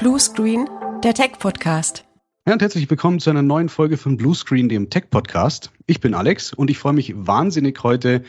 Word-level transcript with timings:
Blue 0.00 0.18
Screen, 0.18 0.66
der 1.04 1.12
Tech-Podcast. 1.12 2.06
Ja, 2.46 2.54
und 2.54 2.62
herzlich 2.62 2.88
willkommen 2.88 3.20
zu 3.20 3.28
einer 3.28 3.42
neuen 3.42 3.68
Folge 3.68 3.98
von 3.98 4.16
Blue 4.16 4.34
Screen, 4.34 4.70
dem 4.70 4.88
Tech-Podcast. 4.88 5.72
Ich 5.84 6.00
bin 6.00 6.14
Alex 6.14 6.54
und 6.54 6.70
ich 6.70 6.78
freue 6.78 6.94
mich 6.94 7.12
wahnsinnig 7.14 7.82
heute 7.82 8.22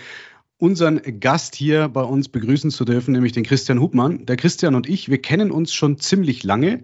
unseren 0.57 1.01
Gast 1.21 1.55
hier 1.55 1.87
bei 1.87 2.01
uns 2.01 2.27
begrüßen 2.27 2.71
zu 2.71 2.83
dürfen, 2.83 3.13
nämlich 3.13 3.31
den 3.31 3.45
Christian 3.45 3.79
Hubmann. 3.79 4.25
Der 4.25 4.35
Christian 4.35 4.75
und 4.75 4.89
ich, 4.89 5.07
wir 5.07 5.21
kennen 5.21 5.49
uns 5.49 5.73
schon 5.73 5.97
ziemlich 5.97 6.43
lange 6.43 6.81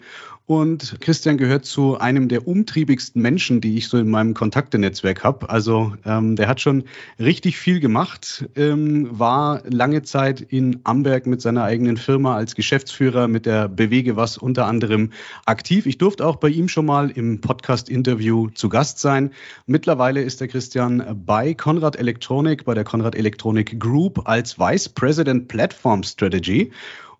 und 0.47 1.01
Christian 1.01 1.37
gehört 1.37 1.65
zu 1.65 1.97
einem 1.97 2.29
der 2.29 2.47
umtriebigsten 2.47 3.21
Menschen, 3.21 3.59
die 3.59 3.77
ich 3.77 3.89
so 3.89 3.97
in 3.97 4.09
meinem 4.09 4.33
Kontaktenetzwerk 4.33 5.25
habe. 5.25 5.49
Also 5.49 5.93
ähm, 6.05 6.37
der 6.37 6.47
hat 6.47 6.61
schon 6.61 6.85
richtig 7.19 7.57
viel 7.57 7.81
gemacht, 7.81 8.47
ähm, 8.55 9.09
war 9.11 9.61
lange 9.69 10.03
Zeit 10.03 10.39
in 10.39 10.79
Amberg 10.85 11.27
mit 11.27 11.41
seiner 11.41 11.65
eigenen 11.65 11.97
Firma 11.97 12.37
als 12.37 12.55
Geschäftsführer 12.55 13.27
mit 13.27 13.45
der 13.45 13.67
Bewege 13.67 14.15
was 14.15 14.37
unter 14.37 14.67
anderem 14.67 15.11
aktiv. 15.45 15.85
Ich 15.85 15.97
durfte 15.97 16.25
auch 16.25 16.37
bei 16.37 16.47
ihm 16.47 16.69
schon 16.69 16.85
mal 16.85 17.09
im 17.09 17.41
Podcast-Interview 17.41 18.47
zu 18.51 18.69
Gast 18.69 18.99
sein. 18.99 19.31
Mittlerweile 19.65 20.21
ist 20.21 20.39
der 20.39 20.47
Christian 20.47 21.23
bei 21.25 21.55
Konrad 21.55 21.97
Electronic, 21.97 22.63
bei 22.63 22.73
der 22.73 22.85
Konrad 22.85 23.15
Electronic 23.15 23.81
Group 23.81 24.21
als 24.29 24.57
Vice 24.57 24.87
President 24.87 25.49
Platform 25.49 26.03
Strategy. 26.03 26.71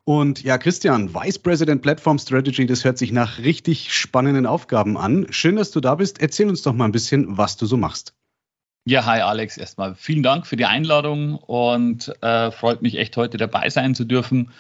Und 0.07 0.41
ja, 0.41 0.57
Christian, 0.57 1.13
Vice 1.13 1.37
President 1.37 1.81
Platform 1.81 2.17
Strategy, 2.17 2.65
das 2.65 2.85
hört 2.85 2.97
sich 2.97 3.11
nach 3.11 3.39
richtig 3.39 3.93
spannenden 3.93 4.45
Aufgaben 4.45 4.95
an. 4.95 5.27
Schön, 5.31 5.57
dass 5.57 5.71
du 5.71 5.81
da 5.81 5.95
bist. 5.95 6.21
Erzähl 6.21 6.47
uns 6.47 6.61
doch 6.61 6.71
mal 6.71 6.85
ein 6.85 6.93
bisschen, 6.93 7.37
was 7.37 7.57
du 7.57 7.65
so 7.65 7.75
machst. 7.75 8.13
Ja, 8.85 9.03
hi 9.03 9.19
Alex, 9.19 9.57
erstmal 9.57 9.95
vielen 9.95 10.23
Dank 10.23 10.47
für 10.47 10.55
die 10.55 10.63
Einladung 10.63 11.35
und 11.35 12.09
äh, 12.23 12.51
freut 12.51 12.81
mich 12.81 12.97
echt 12.97 13.17
heute 13.17 13.35
dabei 13.35 13.69
sein 13.69 13.95
zu 13.95 14.05
dürfen. 14.05 14.53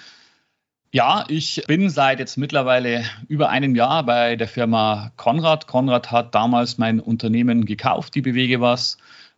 Ja, 0.91 1.23
ich 1.29 1.63
bin 1.65 1.89
seit 1.89 2.19
jetzt 2.19 2.35
mittlerweile 2.35 3.05
über 3.29 3.47
einem 3.47 3.73
Jahr 3.73 4.05
bei 4.05 4.35
der 4.35 4.49
Firma 4.49 5.13
Konrad. 5.15 5.65
Konrad 5.65 6.11
hat 6.11 6.35
damals 6.35 6.77
mein 6.77 6.99
Unternehmen 6.99 7.63
gekauft, 7.63 8.15
die 8.15 8.21
Bewege 8.21 8.59
was. 8.59 8.97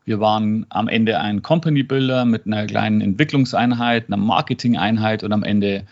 Wir 0.09 0.19
waren 0.19 0.65
am 0.69 0.87
Ende 0.87 1.19
ein 1.19 1.43
Company 1.43 1.83
Builder 1.83 2.25
mit 2.25 2.47
einer 2.47 2.65
kleinen 2.65 2.99
Entwicklungseinheit, 2.99 4.07
einer 4.07 4.17
Marketing-Einheit 4.17 5.23
und 5.23 5.31
am 5.31 5.43
Ende 5.43 5.83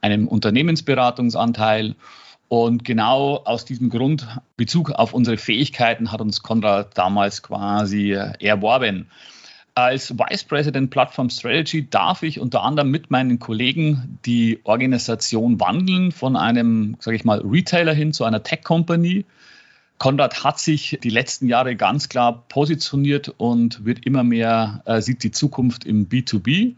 einem 0.00 0.28
Unternehmensberatungsanteil. 0.28 1.96
Und 2.46 2.84
genau 2.84 3.42
aus 3.44 3.64
diesem 3.64 3.90
Grund, 3.90 4.28
Bezug 4.56 4.92
auf 4.92 5.14
unsere 5.14 5.36
Fähigkeiten, 5.36 6.12
hat 6.12 6.20
uns 6.20 6.44
Konrad 6.44 6.96
damals 6.96 7.42
quasi 7.42 8.12
erworben. 8.12 9.08
Als 9.74 10.16
Vice 10.16 10.44
President 10.44 10.90
Platform 10.90 11.28
Strategy 11.28 11.90
darf 11.90 12.22
ich 12.22 12.38
unter 12.38 12.62
anderem 12.62 12.92
mit 12.92 13.10
meinen 13.10 13.40
Kollegen 13.40 14.20
die 14.24 14.60
Organisation 14.62 15.58
wandeln 15.58 16.12
von 16.12 16.36
einem, 16.36 16.98
sage 17.00 17.16
ich 17.16 17.24
mal, 17.24 17.40
Retailer 17.40 17.94
hin 17.94 18.12
zu 18.12 18.22
einer 18.22 18.44
Tech 18.44 18.62
Company. 18.62 19.24
Konrad 19.98 20.44
hat 20.44 20.58
sich 20.58 20.98
die 21.02 21.10
letzten 21.10 21.48
Jahre 21.48 21.76
ganz 21.76 22.08
klar 22.08 22.44
positioniert 22.48 23.32
und 23.36 23.84
wird 23.84 24.04
immer 24.04 24.24
mehr, 24.24 24.82
äh, 24.84 25.00
sieht 25.00 25.22
die 25.22 25.30
Zukunft 25.30 25.84
im 25.84 26.08
B2B. 26.08 26.74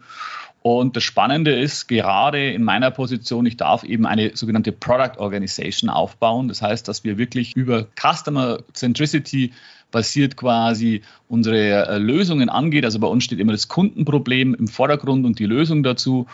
Und 0.62 0.96
das 0.96 1.04
Spannende 1.04 1.58
ist, 1.58 1.88
gerade 1.88 2.52
in 2.52 2.62
meiner 2.62 2.90
Position, 2.90 3.46
ich 3.46 3.56
darf 3.56 3.84
eben 3.84 4.06
eine 4.06 4.36
sogenannte 4.36 4.72
Product 4.72 5.18
Organization 5.18 5.88
aufbauen. 5.88 6.48
Das 6.48 6.62
heißt, 6.62 6.86
dass 6.88 7.04
wir 7.04 7.16
wirklich 7.16 7.56
über 7.56 7.86
Customer 7.98 8.58
Centricity 8.72 9.52
basiert 9.90 10.36
quasi 10.36 11.02
unsere 11.28 11.86
äh, 11.86 11.98
Lösungen 11.98 12.48
angeht. 12.48 12.84
Also 12.84 12.98
bei 12.98 13.06
uns 13.06 13.24
steht 13.24 13.38
immer 13.38 13.52
das 13.52 13.68
Kundenproblem 13.68 14.54
im 14.54 14.68
Vordergrund 14.68 15.24
und 15.24 15.38
die 15.38 15.46
Lösung 15.46 15.82
dazu. 15.82 16.26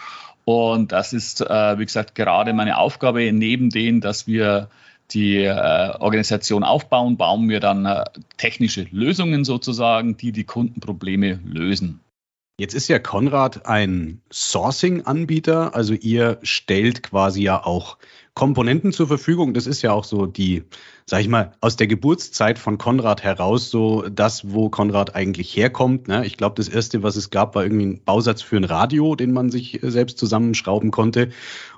Und 0.45 0.93
das 0.93 1.13
ist, 1.13 1.41
äh, 1.41 1.79
wie 1.79 1.85
gesagt, 1.85 2.15
gerade 2.15 2.53
meine 2.53 2.79
Aufgabe, 2.79 3.33
neben 3.33 3.71
dem, 3.71 4.01
dass 4.01 4.27
wir 4.27 4.69
die 5.11 5.45
äh, 5.45 5.91
Organisation 5.99 6.65
aufbauen, 6.65 7.17
bauen 7.17 7.49
wir 7.49 7.61
dann 7.61 7.87
äh, 7.87 8.05
technische 8.37 8.87
Lösungen 8.91 9.45
sozusagen, 9.45 10.17
die 10.17 10.33
die 10.33 10.45
Kundenprobleme 10.45 11.41
lösen. 11.45 12.01
Jetzt 12.57 12.75
ist 12.75 12.87
ja 12.87 13.01
Konrad 13.01 13.67
ein 13.67 14.23
Sourcing-Anbieter, 14.33 15.75
also 15.75 15.93
ihr 15.93 16.39
stellt 16.43 17.03
quasi 17.03 17.43
ja 17.43 17.65
auch 17.65 17.99
Komponenten 18.35 18.93
zur 18.93 19.09
Verfügung. 19.09 19.55
Das 19.55 19.67
ist 19.67 19.83
ja 19.83 19.93
auch 19.93 20.05
so 20.05 20.27
die, 20.27 20.63
sag 21.05 21.21
ich 21.21 21.29
mal, 21.29 21.53
aus 21.61 21.75
der 21.75 21.89
Geburtszeit 21.89 22.61
von 22.61 22.79
Konrad 22.79 23.25
heraus 23.25 23.71
so 23.71 24.09
das, 24.09 24.53
wo 24.53 24.71
Konrad 24.71 25.17
eigentlich 25.17 25.57
herkommt. 25.57 26.07
Ne? 26.07 26.25
Ich 26.27 26.37
glaube, 26.37 26.55
das 26.55 26.69
erste, 26.69 27.03
was 27.03 27.17
es 27.17 27.31
gab, 27.31 27.57
war 27.57 27.65
irgendwie 27.65 27.87
ein 27.87 28.05
Bausatz 28.05 28.43
für 28.43 28.57
ein 28.57 28.65
Radio, 28.65 29.17
den 29.17 29.33
man 29.33 29.51
sich 29.51 29.83
äh, 29.83 29.91
selbst 29.91 30.19
zusammenschrauben 30.19 30.93
konnte. 30.93 31.31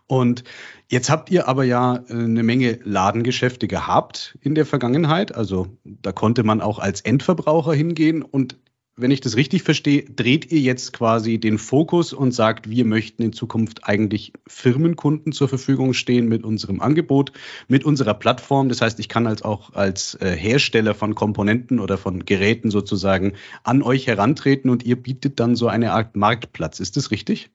Und 0.07 0.45
jetzt 0.89 1.09
habt 1.09 1.31
ihr 1.31 1.49
aber 1.49 1.65
ja 1.65 2.05
äh, 2.09 2.13
eine 2.13 2.43
Menge 2.43 2.81
Ladengeschäfte 2.85 3.67
gehabt 3.67 4.37
in 4.43 4.55
der 4.55 4.67
Vergangenheit. 4.67 5.35
Also 5.35 5.69
da 5.85 6.13
konnte 6.13 6.43
man 6.43 6.61
auch 6.61 6.79
als 6.79 7.01
Endverbraucher 7.01 7.73
hingehen 7.73 8.23
und 8.23 8.57
wenn 8.99 9.11
ich 9.11 9.21
das 9.21 9.37
richtig 9.37 9.63
verstehe, 9.63 10.05
dreht 10.05 10.51
ihr 10.51 10.61
jetzt 10.61 10.95
quasi 10.95 11.39
den 11.39 11.59
Fokus 11.59 12.15
und 12.15 12.33
sagt, 12.33 12.71
wir 12.71 12.87
möchten 12.87 13.23
in 13.23 13.33
Zukunft 13.35 13.85
eigentlich 13.85 14.33
Firmenkunden 14.47 15.33
zur 15.33 15.49
Verfügung 15.49 15.93
stehen 15.93 16.29
mit 16.29 16.45
unserem 16.45 16.81
Angebot, 16.81 17.33
mit 17.69 17.85
unserer 17.85 18.15
Plattform. 18.15 18.71
Das 18.71 18.81
heißt, 18.81 18.99
ich 18.99 19.11
kann 19.11 19.27
als 19.27 19.43
auch 19.43 19.75
als 19.75 20.15
äh, 20.15 20.35
Hersteller 20.35 20.95
von 20.95 21.15
Komponenten 21.15 21.79
oder 21.79 21.99
von 21.99 22.25
Geräten 22.25 22.71
sozusagen 22.71 23.35
an 23.65 23.83
euch 23.83 24.07
herantreten 24.07 24.71
und 24.71 24.83
ihr 24.83 24.97
bietet 24.97 25.41
dann 25.41 25.57
so 25.57 25.69
eine 25.69 25.93
Art 25.93 26.17
Marktplatz. 26.17 26.81
Ist 26.81 26.97
das 26.97 27.11
richtig? 27.11 27.51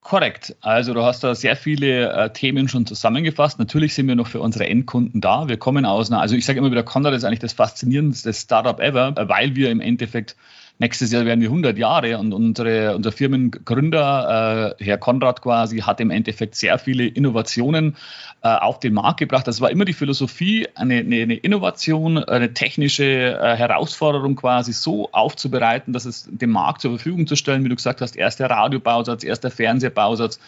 Korrekt. 0.00 0.56
Also 0.62 0.94
du 0.94 1.04
hast 1.04 1.22
da 1.22 1.36
sehr 1.36 1.54
viele 1.54 2.12
äh, 2.12 2.32
Themen 2.32 2.66
schon 2.66 2.86
zusammengefasst. 2.86 3.60
Natürlich 3.60 3.94
sind 3.94 4.08
wir 4.08 4.16
noch 4.16 4.26
für 4.26 4.40
unsere 4.40 4.66
Endkunden 4.66 5.20
da. 5.20 5.46
Wir 5.46 5.58
kommen 5.58 5.84
aus 5.84 6.10
einer, 6.10 6.20
also 6.20 6.34
ich 6.34 6.44
sage 6.44 6.58
immer 6.58 6.72
wieder, 6.72 6.82
Conrad 6.82 7.14
ist 7.14 7.22
eigentlich 7.22 7.38
das 7.38 7.52
faszinierendste 7.52 8.32
Startup 8.32 8.80
ever, 8.80 9.14
weil 9.28 9.54
wir 9.54 9.70
im 9.70 9.80
Endeffekt 9.80 10.34
Nächstes 10.78 11.12
Jahr 11.12 11.24
werden 11.24 11.40
wir 11.40 11.48
100 11.48 11.78
Jahre 11.78 12.18
und 12.18 12.32
unsere, 12.32 12.96
unser 12.96 13.12
Firmengründer, 13.12 14.76
äh, 14.78 14.84
Herr 14.84 14.98
Konrad 14.98 15.40
quasi, 15.40 15.78
hat 15.78 16.00
im 16.00 16.10
Endeffekt 16.10 16.56
sehr 16.56 16.78
viele 16.78 17.06
Innovationen 17.06 17.96
äh, 18.42 18.48
auf 18.48 18.80
den 18.80 18.94
Markt 18.94 19.20
gebracht. 19.20 19.46
Das 19.46 19.60
war 19.60 19.70
immer 19.70 19.84
die 19.84 19.92
Philosophie, 19.92 20.66
eine, 20.74 20.96
eine, 20.96 21.22
eine 21.22 21.34
Innovation, 21.34 22.18
eine 22.18 22.52
technische 22.54 23.04
äh, 23.04 23.56
Herausforderung 23.56 24.34
quasi 24.34 24.72
so 24.72 25.08
aufzubereiten, 25.12 25.92
dass 25.92 26.04
es 26.04 26.28
dem 26.28 26.50
Markt 26.50 26.80
zur 26.80 26.90
Verfügung 26.90 27.26
zu 27.28 27.36
stellen, 27.36 27.64
wie 27.64 27.68
du 27.68 27.76
gesagt 27.76 28.00
hast, 28.00 28.16
erster 28.16 28.50
Radiobausatz, 28.50 29.22
erster 29.22 29.50
Fernsehbausatz, 29.50 30.40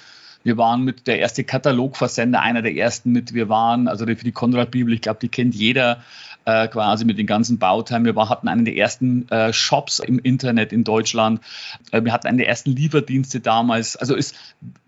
wir 0.45 0.59
waren 0.59 0.83
mit 0.83 1.07
der 1.07 1.19
erste 1.19 1.43
Katalogversender, 1.43 2.41
einer 2.41 2.61
der 2.61 2.77
ersten 2.77 3.13
mit. 3.13 3.33
Wir 3.33 3.49
waren, 3.49 3.89
also 3.89 4.05
für 4.05 4.15
die 4.17 4.33
Konrad-Bibel, 4.33 4.93
ich 4.93 5.01
glaube, 5.01 5.19
die 5.21 5.31
kennt 5.31 5.55
jeder 5.55 6.05
äh, 6.45 6.69
quasi 6.69 7.05
mit 7.05 7.19
den 7.19 7.27
ganzen 7.27 7.59
Bauteilen. 7.59 8.05
Wir 8.05 8.29
hatten 8.29 8.49
einen 8.49 8.65
der 8.65 8.77
ersten 8.77 9.29
äh, 9.31 9.53
Shops 9.53 9.99
im 9.99 10.19
Internet 10.19 10.73
in 10.73 10.85
Deutschland. 10.85 11.41
Äh, 11.91 12.05
wir 12.05 12.13
hatten 12.13 12.27
einen 12.27 12.39
der 12.39 12.49
ersten 12.49 12.71
Lieferdienste 12.71 13.41
damals. 13.41 13.97
Also 13.97 14.15
ist 14.15 14.37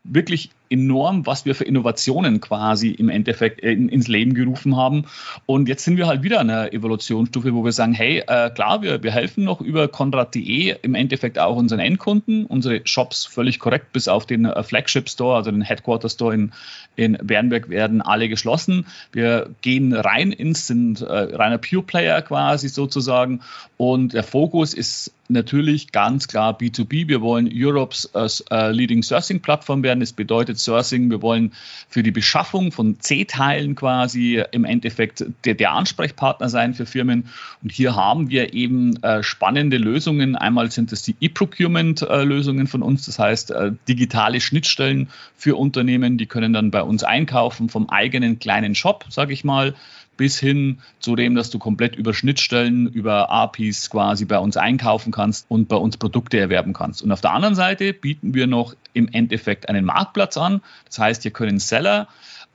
wirklich 0.05 0.51
enorm, 0.71 1.27
was 1.27 1.45
wir 1.45 1.55
für 1.55 1.65
Innovationen 1.65 2.41
quasi 2.41 2.91
im 2.91 3.09
Endeffekt 3.09 3.63
äh, 3.63 3.73
in, 3.73 3.89
ins 3.89 4.09
Leben 4.09 4.35
gerufen 4.35 4.77
haben. 4.77 5.05
Und 5.47 5.69
jetzt 5.69 5.85
sind 5.85 5.97
wir 5.97 6.07
halt 6.07 6.23
wieder 6.23 6.41
an 6.41 6.51
einer 6.51 6.73
Evolutionsstufe, 6.73 7.55
wo 7.55 7.65
wir 7.65 7.73
sagen, 7.73 7.93
hey, 7.93 8.19
äh, 8.27 8.51
klar, 8.51 8.83
wir, 8.83 9.03
wir 9.03 9.13
helfen 9.13 9.45
noch 9.45 9.61
über 9.61 9.89
Konrad.de 9.89 10.77
im 10.83 10.95
Endeffekt 10.95 11.39
auch 11.39 11.57
unseren 11.57 11.81
Endkunden. 11.81 12.47
Unsere 12.47 12.81
Shops 12.85 13.27
völlig 13.27 13.59
korrekt, 13.59 13.93
bis 13.93 14.09
auf 14.09 14.27
den 14.27 14.45
äh, 14.45 14.63
Flagship 14.63 15.09
Store, 15.09 15.37
also 15.37 15.51
den 15.51 15.63
Headquarter 15.63 16.09
Store 16.09 16.35
in, 16.35 16.53
in 16.97 17.19
Bernberg, 17.23 17.69
werden 17.69 18.03
alle 18.03 18.29
geschlossen. 18.29 18.87
Wir 19.13 19.51
gehen 19.63 19.93
rein 19.93 20.33
ins, 20.33 20.67
sind 20.67 21.01
äh, 21.01 21.07
reiner 21.07 21.59
Pure 21.59 21.83
Player 21.83 22.23
quasi 22.23 22.69
sozusagen. 22.69 23.41
Und 23.77 24.15
der 24.15 24.23
Fokus 24.23 24.75
ist 24.75 25.13
natürlich 25.29 25.93
ganz 25.93 26.29
klar 26.29 26.57
B2B. 26.57 27.09
Wir 27.09 27.21
wollen 27.21 27.51
Europe's 27.53 28.09
uh, 28.15 28.69
Leading 28.71 29.03
Sourcing 29.03 29.41
Plattform 29.41 29.83
werden. 29.83 30.01
Das 30.01 30.13
bedeutet 30.13 30.59
Sourcing. 30.59 31.11
Wir 31.11 31.23
wollen 31.23 31.53
für 31.89 32.03
die 32.03 32.11
Beschaffung 32.11 32.73
von 32.73 33.01
C-Teilen 33.01 33.75
quasi 33.75 34.43
im 34.53 34.65
Endeffekt 34.65 35.25
der, 35.45 35.55
der, 35.55 35.73
Ansprechpartner 35.73 36.49
sein 36.49 36.75
für 36.75 36.87
Firmen. 36.87 37.29
Und 37.63 37.73
hier 37.73 37.97
haben 37.97 38.31
wir 38.31 38.55
eben 38.55 38.99
uh, 39.05 39.23
spannende 39.23 39.79
Lösungen. 39.79 40.37
Einmal 40.37 40.71
sind 40.71 40.93
es 40.93 41.03
die 41.03 41.17
E-Procurement-Lösungen 41.21 42.67
von 42.67 42.83
uns. 42.83 43.07
Das 43.07 43.19
heißt, 43.19 43.51
uh, 43.51 43.71
digitale 43.89 44.41
Schnittstellen 44.41 45.09
für 45.37 45.57
Unternehmen. 45.57 46.19
Die 46.19 46.27
können 46.27 46.53
dann 46.53 46.71
bei 46.71 46.83
uns 46.83 47.05
einkaufen 47.05 47.69
vom 47.69 47.89
eigenen 47.89 48.39
kleinen 48.39 48.75
Shop, 48.75 49.05
sage 49.09 49.33
ich 49.33 49.45
mal 49.45 49.75
bis 50.17 50.39
hin 50.39 50.79
zu 51.01 51.17
dem, 51.17 51.35
dass 51.35 51.51
du 51.51 51.59
komplett 51.59 51.97
über 51.97 52.15
Schnittstellen, 52.15 52.87
über 52.89 53.31
APIs 53.31 53.91
quasi 53.91 54.25
bei 54.25 54.39
uns 54.39 54.57
einkaufen 54.57 55.13
kannst 55.13 55.47
und 55.49 55.69
bei 55.69 55.77
uns 55.77 55.97
Produkte 55.97 56.39
erwerben 56.39 56.73
kannst. 56.73 57.03
Und 57.03 57.13
auf 57.13 57.21
der 57.21 57.33
anderen 57.33 57.55
Seite 57.55 57.93
bieten 57.93 58.35
wir 58.35 58.47
noch 58.47 58.75
im 58.93 59.09
Endeffekt 59.09 59.69
einen 59.69 59.85
Marktplatz 59.85 60.37
an. 60.37 60.63
Das 60.87 60.99
heißt, 60.99 61.23
hier 61.23 61.33
können 61.33 61.59
Seller 61.59 62.09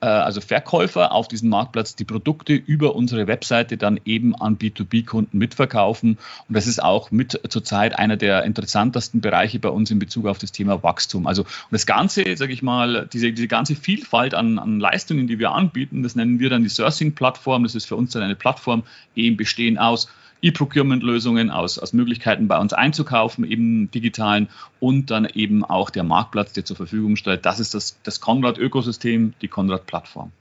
also 0.07 0.41
Verkäufer 0.41 1.11
auf 1.11 1.27
diesem 1.27 1.49
Marktplatz 1.49 1.95
die 1.95 2.05
Produkte 2.05 2.53
über 2.53 2.95
unsere 2.95 3.27
Webseite 3.27 3.77
dann 3.77 3.99
eben 4.03 4.35
an 4.35 4.57
B2B-Kunden 4.57 5.37
mitverkaufen. 5.37 6.17
Und 6.47 6.55
das 6.55 6.67
ist 6.67 6.81
auch 6.81 7.11
mit 7.11 7.39
zurzeit 7.49 7.97
einer 7.97 8.17
der 8.17 8.43
interessantesten 8.43 9.21
Bereiche 9.21 9.59
bei 9.59 9.69
uns 9.69 9.91
in 9.91 9.99
Bezug 9.99 10.25
auf 10.25 10.39
das 10.39 10.51
Thema 10.51 10.81
Wachstum. 10.81 11.27
Also 11.27 11.45
das 11.69 11.85
Ganze, 11.85 12.35
sage 12.35 12.53
ich 12.53 12.63
mal, 12.63 13.07
diese, 13.13 13.31
diese 13.31 13.47
ganze 13.47 13.75
Vielfalt 13.75 14.33
an, 14.33 14.57
an 14.57 14.79
Leistungen, 14.79 15.27
die 15.27 15.37
wir 15.37 15.51
anbieten, 15.51 16.03
das 16.03 16.15
nennen 16.15 16.39
wir 16.39 16.49
dann 16.49 16.63
die 16.63 16.69
Sourcing-Plattform. 16.69 17.63
Das 17.63 17.75
ist 17.75 17.85
für 17.85 17.95
uns 17.95 18.11
dann 18.11 18.23
eine 18.23 18.35
Plattform, 18.35 18.83
eben 19.15 19.37
bestehen 19.37 19.77
aus 19.77 20.09
E-Procurement-Lösungen, 20.41 21.51
aus, 21.51 21.77
aus 21.77 21.93
Möglichkeiten 21.93 22.47
bei 22.47 22.59
uns 22.59 22.73
einzukaufen, 22.73 23.43
eben 23.43 23.91
digitalen 23.91 24.49
und 24.79 25.11
dann 25.11 25.25
eben 25.25 25.63
auch 25.63 25.89
der 25.89 26.03
Marktplatz, 26.03 26.53
der 26.53 26.65
zur 26.65 26.75
Verfügung 26.75 27.15
stellt. 27.15 27.45
Das 27.45 27.59
ist 27.59 27.73
das, 27.73 27.97
das 28.03 28.21
Conrad-Ökosystem, 28.21 29.33
die 29.41 29.47
Conrad-Plattform. 29.47 30.31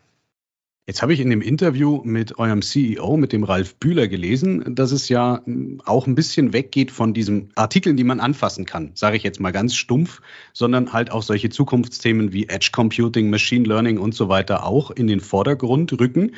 Jetzt 0.90 1.02
habe 1.02 1.12
ich 1.12 1.20
in 1.20 1.30
dem 1.30 1.40
Interview 1.40 2.00
mit 2.02 2.40
eurem 2.40 2.62
CEO, 2.62 3.16
mit 3.16 3.32
dem 3.32 3.44
Ralf 3.44 3.76
Bühler, 3.76 4.08
gelesen, 4.08 4.74
dass 4.74 4.90
es 4.90 5.08
ja 5.08 5.40
auch 5.84 6.08
ein 6.08 6.16
bisschen 6.16 6.52
weggeht 6.52 6.90
von 6.90 7.14
diesen 7.14 7.52
Artikeln, 7.54 7.96
die 7.96 8.02
man 8.02 8.18
anfassen 8.18 8.64
kann, 8.64 8.90
sage 8.94 9.16
ich 9.16 9.22
jetzt 9.22 9.38
mal 9.38 9.52
ganz 9.52 9.76
stumpf, 9.76 10.20
sondern 10.52 10.92
halt 10.92 11.12
auch 11.12 11.22
solche 11.22 11.48
Zukunftsthemen 11.48 12.32
wie 12.32 12.48
Edge 12.48 12.70
Computing, 12.72 13.30
Machine 13.30 13.68
Learning 13.68 13.98
und 13.98 14.16
so 14.16 14.28
weiter 14.28 14.66
auch 14.66 14.90
in 14.90 15.06
den 15.06 15.20
Vordergrund 15.20 15.92
rücken. 15.92 16.32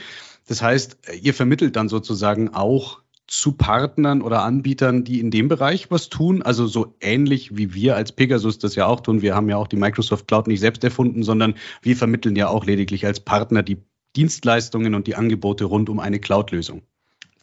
Das 0.47 0.61
heißt, 0.61 0.99
ihr 1.23 1.33
vermittelt 1.33 1.77
dann 1.77 1.89
sozusagen 1.89 2.51
auch 2.51 3.01
zu 3.33 3.53
Partnern 3.53 4.21
oder 4.21 4.43
Anbietern, 4.43 5.05
die 5.05 5.19
in 5.19 5.31
dem 5.31 5.49
Bereich 5.49 5.91
was 5.91 6.11
tun? 6.11 6.43
Also 6.43 6.67
so 6.67 6.97
ähnlich 7.01 7.57
wie 7.57 7.73
wir 7.73 7.97
als 7.97 8.13
Pegasus 8.13 8.59
das 8.59 8.75
ja 8.75 8.87
auch 8.87 9.01
tun. 9.01 9.23
Wir 9.23 9.35
haben 9.35 9.49
ja 9.49 9.57
auch 9.57 9.69
die 9.69 9.77
Microsoft 9.77 10.29
Cloud 10.29 10.49
nicht 10.49 10.61
selbst 10.61 10.85
erfunden, 10.85 11.23
sondern 11.23 11.55
wir 11.81 11.97
vermitteln 11.97 12.37
ja 12.37 12.49
auch 12.49 12.67
lediglich 12.67 13.07
als 13.07 13.21
Partner 13.21 13.63
die 13.63 13.79
Dienstleistungen 14.17 14.95
und 14.95 15.07
die 15.07 15.17
Angebote 15.17 15.65
rund 15.65 15.89
um 15.89 15.99
eine 15.99 16.21
Cloud-Lösung. 16.21 16.83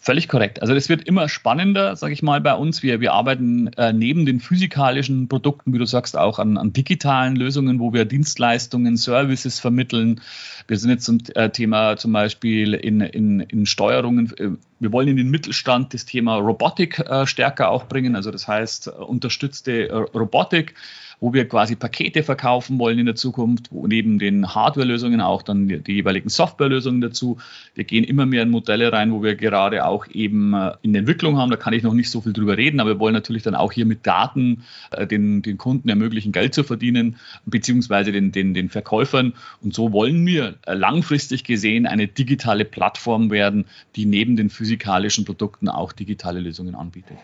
Völlig 0.02 0.30
korrekt. 0.30 0.62
Also 0.62 0.74
es 0.74 0.88
wird 0.88 1.04
immer 1.04 1.28
spannender, 1.28 1.98
sage 1.98 2.14
ich 2.14 2.24
mal, 2.24 2.40
bei 2.40 2.54
uns. 2.54 2.82
Wir, 2.82 3.02
wir 3.02 3.12
arbeiten 3.12 3.68
äh, 3.74 3.92
neben 3.92 4.26
den 4.26 4.40
physikalischen 4.40 5.28
Produkten, 5.28 5.74
wie 5.74 5.78
du 5.78 5.86
sagst, 5.86 6.16
auch 6.16 6.40
an, 6.40 6.58
an 6.58 6.72
digitalen 6.72 7.36
Lösungen, 7.36 7.82
wo 7.82 7.92
wir 7.92 8.06
Dienstleistungen, 8.06 8.96
Services 8.96 9.60
vermitteln. 9.60 10.22
Wir 10.70 10.78
sind 10.78 10.92
jetzt 10.92 11.04
zum 11.04 11.20
äh, 11.36 11.50
Thema 11.50 11.98
zum 11.98 12.14
Beispiel 12.14 12.76
in, 12.76 13.02
in, 13.02 13.42
in 13.42 13.66
Steuerungen. 13.66 14.32
Äh, 14.38 14.52
wir 14.80 14.94
wollen 14.94 15.10
in 15.10 15.18
den 15.18 15.30
Mittelstand 15.30 15.94
das 15.94 16.06
Thema 16.06 16.38
Robotik 16.38 17.00
äh, 17.00 17.28
stärker 17.28 17.70
auch 17.70 17.84
bringen. 17.84 18.16
Also 18.16 18.32
das 18.32 18.48
heißt, 18.48 18.88
äh, 18.88 18.92
unterstützte 18.92 19.92
Robotik 20.14 20.76
wo 21.20 21.34
wir 21.34 21.48
quasi 21.48 21.76
Pakete 21.76 22.24
verkaufen 22.24 22.80
wollen 22.80 23.00
in 23.00 23.06
der 23.06 23.16
Zukunft, 23.16 23.72
wo 23.72 23.88
neben 23.88 24.20
den 24.20 24.54
Hardware-Lösungen 24.54 25.22
auch 25.22 25.42
dann 25.42 25.68
die, 25.68 25.80
die 25.80 25.94
jeweiligen 25.94 26.30
Software-Lösungen 26.30 27.02
dazu. 27.02 27.38
Wir 27.76 27.84
gehen 27.84 28.04
immer 28.04 28.26
mehr 28.26 28.44
in 28.44 28.50
Modelle 28.50 28.92
rein, 28.92 29.12
wo 29.12 29.22
wir 29.22 29.36
gerade 29.36 29.86
auch 29.86 30.08
eben 30.08 30.54
äh, 30.54 30.74
in 30.82 30.96
Entwicklung 30.96 31.38
haben. 31.38 31.50
Da 31.50 31.58
kann 31.58 31.74
ich 31.74 31.84
noch 31.84 31.94
nicht 31.94 32.10
so 32.10 32.22
viel 32.22 32.34
drüber 32.34 32.58
reden, 32.58 32.80
aber 32.80 32.92
wir 32.92 33.00
wollen 33.00 33.14
natürlich 33.14 33.44
dann 33.44 33.56
auch 33.56 33.72
hier 33.72 33.86
mit 33.86 34.08
Daten 34.08 34.64
äh, 34.92 35.06
den, 35.06 35.42
den 35.42 35.58
Kunden 35.58 35.90
ermöglichen, 35.90 36.32
Geld 36.32 36.54
zu 36.54 36.64
verdienen, 36.64 37.18
beziehungsweise 37.46 38.12
den, 38.12 38.32
den, 38.32 38.54
den 38.54 38.70
Verkäufern. 38.70 39.34
Und 39.62 39.74
so 39.74 39.92
wollen 39.92 40.26
wir 40.26 40.56
äh, 40.66 40.74
langfristig 40.74 41.44
gesehen 41.44 41.86
eine 41.86 42.08
digitale 42.08 42.66
Plattform 42.66 43.32
werden, 43.32 43.66
die 43.96 44.06
neben 44.06 44.36
den 44.38 44.50
physikalischen 44.50 45.26
Produkten 45.26 45.68
auch 45.68 45.92
digitale 45.92 46.40
Lösungen 46.40 46.76
anbietet. 46.76 47.18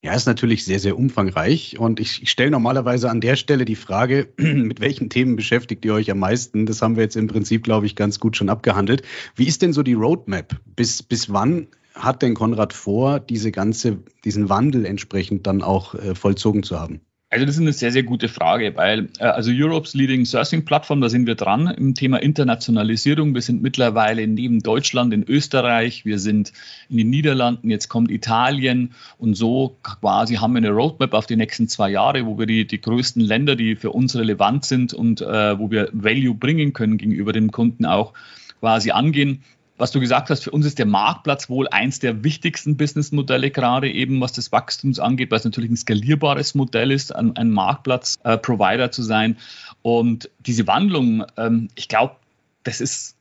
Ja, 0.00 0.14
ist 0.14 0.26
natürlich 0.26 0.64
sehr, 0.64 0.78
sehr 0.78 0.96
umfangreich. 0.96 1.76
Und 1.78 1.98
ich, 1.98 2.22
ich 2.22 2.30
stelle 2.30 2.52
normalerweise 2.52 3.10
an 3.10 3.20
der 3.20 3.34
Stelle 3.34 3.64
die 3.64 3.74
Frage, 3.74 4.32
mit 4.36 4.80
welchen 4.80 5.10
Themen 5.10 5.34
beschäftigt 5.34 5.84
ihr 5.84 5.94
euch 5.94 6.10
am 6.10 6.20
meisten? 6.20 6.66
Das 6.66 6.82
haben 6.82 6.94
wir 6.94 7.02
jetzt 7.02 7.16
im 7.16 7.26
Prinzip, 7.26 7.64
glaube 7.64 7.86
ich, 7.86 7.96
ganz 7.96 8.20
gut 8.20 8.36
schon 8.36 8.48
abgehandelt. 8.48 9.02
Wie 9.34 9.48
ist 9.48 9.62
denn 9.62 9.72
so 9.72 9.82
die 9.82 9.94
Roadmap? 9.94 10.60
Bis, 10.76 11.02
bis 11.02 11.32
wann 11.32 11.66
hat 11.94 12.22
denn 12.22 12.34
Konrad 12.34 12.72
vor, 12.72 13.18
diese 13.18 13.50
ganze, 13.50 13.98
diesen 14.24 14.48
Wandel 14.48 14.86
entsprechend 14.86 15.48
dann 15.48 15.62
auch 15.62 15.96
äh, 15.96 16.14
vollzogen 16.14 16.62
zu 16.62 16.78
haben? 16.78 17.00
Also 17.30 17.44
das 17.44 17.56
ist 17.56 17.60
eine 17.60 17.74
sehr, 17.74 17.92
sehr 17.92 18.04
gute 18.04 18.26
Frage, 18.26 18.74
weil 18.76 19.10
äh, 19.18 19.24
also 19.24 19.50
Europe's 19.52 19.92
Leading 19.92 20.24
Sourcing 20.24 20.64
Plattform, 20.64 21.02
da 21.02 21.10
sind 21.10 21.26
wir 21.26 21.34
dran 21.34 21.66
im 21.66 21.94
Thema 21.94 22.22
Internationalisierung. 22.22 23.34
Wir 23.34 23.42
sind 23.42 23.60
mittlerweile 23.60 24.26
neben 24.26 24.60
Deutschland 24.60 25.12
in 25.12 25.24
Österreich, 25.28 26.06
wir 26.06 26.18
sind 26.18 26.54
in 26.88 26.96
den 26.96 27.10
Niederlanden, 27.10 27.68
jetzt 27.68 27.88
kommt 27.88 28.10
Italien 28.10 28.94
und 29.18 29.34
so 29.34 29.76
quasi 29.82 30.36
haben 30.36 30.54
wir 30.54 30.58
eine 30.58 30.70
Roadmap 30.70 31.12
auf 31.12 31.26
die 31.26 31.36
nächsten 31.36 31.68
zwei 31.68 31.90
Jahre, 31.90 32.24
wo 32.24 32.38
wir 32.38 32.46
die, 32.46 32.66
die 32.66 32.80
größten 32.80 33.20
Länder, 33.20 33.56
die 33.56 33.76
für 33.76 33.90
uns 33.90 34.16
relevant 34.16 34.64
sind 34.64 34.94
und 34.94 35.20
äh, 35.20 35.58
wo 35.58 35.70
wir 35.70 35.90
Value 35.92 36.34
bringen 36.34 36.72
können 36.72 36.96
gegenüber 36.96 37.34
dem 37.34 37.52
Kunden 37.52 37.84
auch 37.84 38.14
quasi 38.60 38.90
angehen 38.90 39.42
was 39.78 39.92
du 39.92 40.00
gesagt 40.00 40.28
hast, 40.30 40.44
für 40.44 40.50
uns 40.50 40.66
ist 40.66 40.78
der 40.78 40.86
Marktplatz 40.86 41.48
wohl 41.48 41.68
eins 41.68 42.00
der 42.00 42.24
wichtigsten 42.24 42.76
Businessmodelle 42.76 43.50
gerade 43.50 43.90
eben, 43.90 44.20
was 44.20 44.32
das 44.32 44.52
Wachstums 44.52 44.98
angeht, 44.98 45.30
weil 45.30 45.38
es 45.38 45.44
natürlich 45.44 45.70
ein 45.70 45.76
skalierbares 45.76 46.54
Modell 46.54 46.90
ist, 46.90 47.14
ein, 47.14 47.36
ein 47.36 47.50
Marktplatz-Provider 47.50 48.86
äh, 48.86 48.90
zu 48.90 49.02
sein. 49.02 49.38
Und 49.82 50.30
diese 50.40 50.66
Wandlung, 50.66 51.24
ähm, 51.36 51.68
ich 51.76 51.88
glaube, 51.88 52.16
das 52.64 52.80
ist 52.80 53.17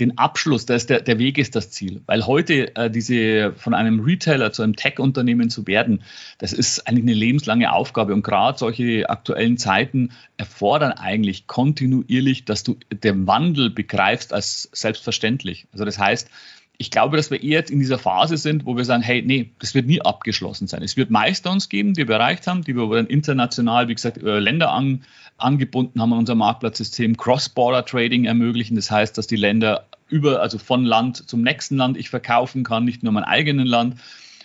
den 0.00 0.16
Abschluss, 0.16 0.64
das 0.64 0.86
der, 0.86 1.00
der 1.00 1.18
Weg 1.18 1.38
ist 1.38 1.56
das 1.56 1.70
Ziel. 1.70 2.02
Weil 2.06 2.26
heute 2.26 2.74
äh, 2.76 2.90
diese 2.90 3.52
von 3.56 3.74
einem 3.74 4.00
Retailer 4.00 4.52
zu 4.52 4.62
einem 4.62 4.76
Tech-Unternehmen 4.76 5.50
zu 5.50 5.66
werden, 5.66 6.02
das 6.38 6.52
ist 6.52 6.86
eigentlich 6.86 7.04
eine 7.04 7.14
lebenslange 7.14 7.72
Aufgabe. 7.72 8.14
Und 8.14 8.22
gerade 8.22 8.58
solche 8.58 9.10
aktuellen 9.10 9.58
Zeiten 9.58 10.12
erfordern 10.36 10.92
eigentlich 10.92 11.46
kontinuierlich, 11.46 12.44
dass 12.44 12.62
du 12.62 12.76
den 12.92 13.26
Wandel 13.26 13.70
begreifst 13.70 14.32
als 14.32 14.68
selbstverständlich. 14.72 15.66
Also 15.72 15.84
das 15.84 15.98
heißt, 15.98 16.28
ich 16.80 16.92
glaube, 16.92 17.16
dass 17.16 17.32
wir 17.32 17.42
eher 17.42 17.58
jetzt 17.58 17.72
in 17.72 17.80
dieser 17.80 17.98
Phase 17.98 18.36
sind, 18.36 18.64
wo 18.64 18.76
wir 18.76 18.84
sagen, 18.84 19.02
hey, 19.02 19.20
nee, 19.20 19.50
das 19.58 19.74
wird 19.74 19.86
nie 19.86 20.00
abgeschlossen 20.00 20.68
sein. 20.68 20.80
Es 20.84 20.96
wird 20.96 21.10
Milestones 21.10 21.68
geben, 21.68 21.92
die 21.92 22.06
wir 22.06 22.14
erreicht 22.14 22.46
haben, 22.46 22.62
die 22.62 22.76
wir 22.76 22.88
dann 22.94 23.08
international, 23.08 23.88
wie 23.88 23.96
gesagt, 23.96 24.16
über 24.16 24.40
Länder 24.40 24.70
an, 24.70 25.02
angebunden 25.38 26.00
haben 26.00 26.12
an 26.12 26.20
unser 26.20 26.36
Marktplatzsystem, 26.36 27.16
Cross-Border-Trading 27.16 28.26
ermöglichen. 28.26 28.76
Das 28.76 28.92
heißt, 28.92 29.18
dass 29.18 29.26
die 29.26 29.36
Länder 29.36 29.87
über, 30.08 30.40
also 30.40 30.58
von 30.58 30.84
Land 30.84 31.28
zum 31.28 31.42
nächsten 31.42 31.76
Land 31.76 31.96
ich 31.96 32.10
verkaufen 32.10 32.64
kann, 32.64 32.84
nicht 32.84 33.02
nur 33.02 33.12
mein 33.12 33.24
eigenen 33.24 33.66
Land. 33.66 34.00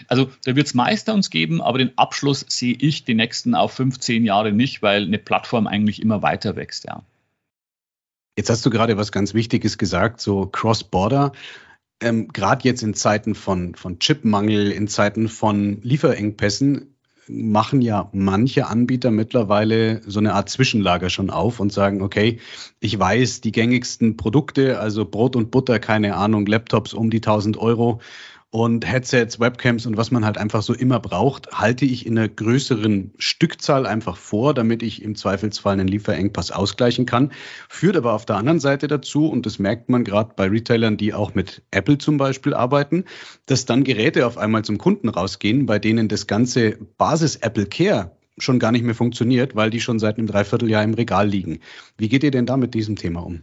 Also 0.07 0.29
da 0.43 0.55
wird 0.55 0.67
es 0.67 0.73
Milestones 0.73 1.29
geben, 1.29 1.61
aber 1.61 1.77
den 1.77 1.97
Abschluss 1.97 2.45
sehe 2.49 2.75
ich 2.77 3.05
die 3.05 3.13
nächsten 3.13 3.55
auf 3.55 3.73
15 3.73 4.25
Jahre 4.25 4.51
nicht, 4.51 4.81
weil 4.81 5.03
eine 5.03 5.19
Plattform 5.19 5.67
eigentlich 5.67 6.01
immer 6.01 6.21
weiter 6.21 6.55
wächst, 6.55 6.85
ja. 6.85 7.03
Jetzt 8.35 8.49
hast 8.49 8.65
du 8.65 8.71
gerade 8.71 8.97
was 8.97 9.11
ganz 9.11 9.35
Wichtiges 9.35 9.77
gesagt, 9.77 10.19
so 10.19 10.47
Cross-Border 10.47 11.33
ähm, 12.03 12.27
gerade 12.27 12.67
jetzt 12.67 12.83
in 12.83 12.93
Zeiten 12.93 13.33
von, 13.33 13.75
von 13.75 13.99
Chipmangel, 13.99 14.71
in 14.71 14.87
Zeiten 14.87 15.29
von 15.29 15.81
Lieferengpässen, 15.81 16.92
machen 17.27 17.81
ja 17.81 18.09
manche 18.13 18.67
Anbieter 18.67 19.11
mittlerweile 19.11 20.01
so 20.05 20.19
eine 20.19 20.33
Art 20.33 20.49
Zwischenlager 20.49 21.09
schon 21.09 21.29
auf 21.29 21.59
und 21.59 21.71
sagen, 21.71 22.01
okay, 22.01 22.39
ich 22.79 22.97
weiß, 22.97 23.41
die 23.41 23.51
gängigsten 23.51 24.17
Produkte, 24.17 24.79
also 24.79 25.05
Brot 25.05 25.35
und 25.35 25.51
Butter, 25.51 25.79
keine 25.79 26.15
Ahnung, 26.15 26.45
Laptops 26.45 26.93
um 26.93 27.09
die 27.09 27.17
1000 27.17 27.57
Euro, 27.57 28.01
und 28.53 28.85
Headsets, 28.85 29.39
Webcams 29.39 29.87
und 29.87 29.97
was 29.97 30.11
man 30.11 30.23
halt 30.23 30.37
einfach 30.37 30.61
so 30.61 30.75
immer 30.75 30.99
braucht, 30.99 31.51
halte 31.53 31.85
ich 31.85 32.05
in 32.05 32.15
einer 32.15 32.29
größeren 32.29 33.11
Stückzahl 33.17 33.87
einfach 33.87 34.15
vor, 34.15 34.53
damit 34.53 34.83
ich 34.83 35.01
im 35.01 35.15
Zweifelsfall 35.15 35.73
einen 35.73 35.87
Lieferengpass 35.87 36.51
ausgleichen 36.51 37.07
kann. 37.07 37.31
Führt 37.67 37.97
aber 37.97 38.13
auf 38.13 38.27
der 38.27 38.35
anderen 38.35 38.59
Seite 38.59 38.87
dazu, 38.87 39.27
und 39.27 39.47
das 39.47 39.57
merkt 39.57 39.89
man 39.89 40.03
gerade 40.03 40.33
bei 40.35 40.45
Retailern, 40.49 40.97
die 40.97 41.15
auch 41.15 41.33
mit 41.33 41.63
Apple 41.71 41.97
zum 41.97 42.17
Beispiel 42.17 42.53
arbeiten, 42.53 43.05
dass 43.47 43.65
dann 43.65 43.83
Geräte 43.83 44.27
auf 44.27 44.37
einmal 44.37 44.63
zum 44.63 44.77
Kunden 44.77 45.09
rausgehen, 45.09 45.65
bei 45.65 45.79
denen 45.79 46.07
das 46.07 46.27
ganze 46.27 46.77
Basis 46.99 47.37
Apple 47.37 47.65
Care 47.65 48.11
schon 48.37 48.59
gar 48.59 48.71
nicht 48.71 48.85
mehr 48.85 48.93
funktioniert, 48.93 49.55
weil 49.55 49.71
die 49.71 49.81
schon 49.81 49.97
seit 49.97 50.19
einem 50.19 50.27
Dreivierteljahr 50.27 50.83
im 50.83 50.93
Regal 50.93 51.27
liegen. 51.27 51.57
Wie 51.97 52.07
geht 52.07 52.23
ihr 52.23 52.29
denn 52.29 52.45
da 52.45 52.55
mit 52.55 52.75
diesem 52.75 52.97
Thema 52.97 53.21
um? 53.25 53.41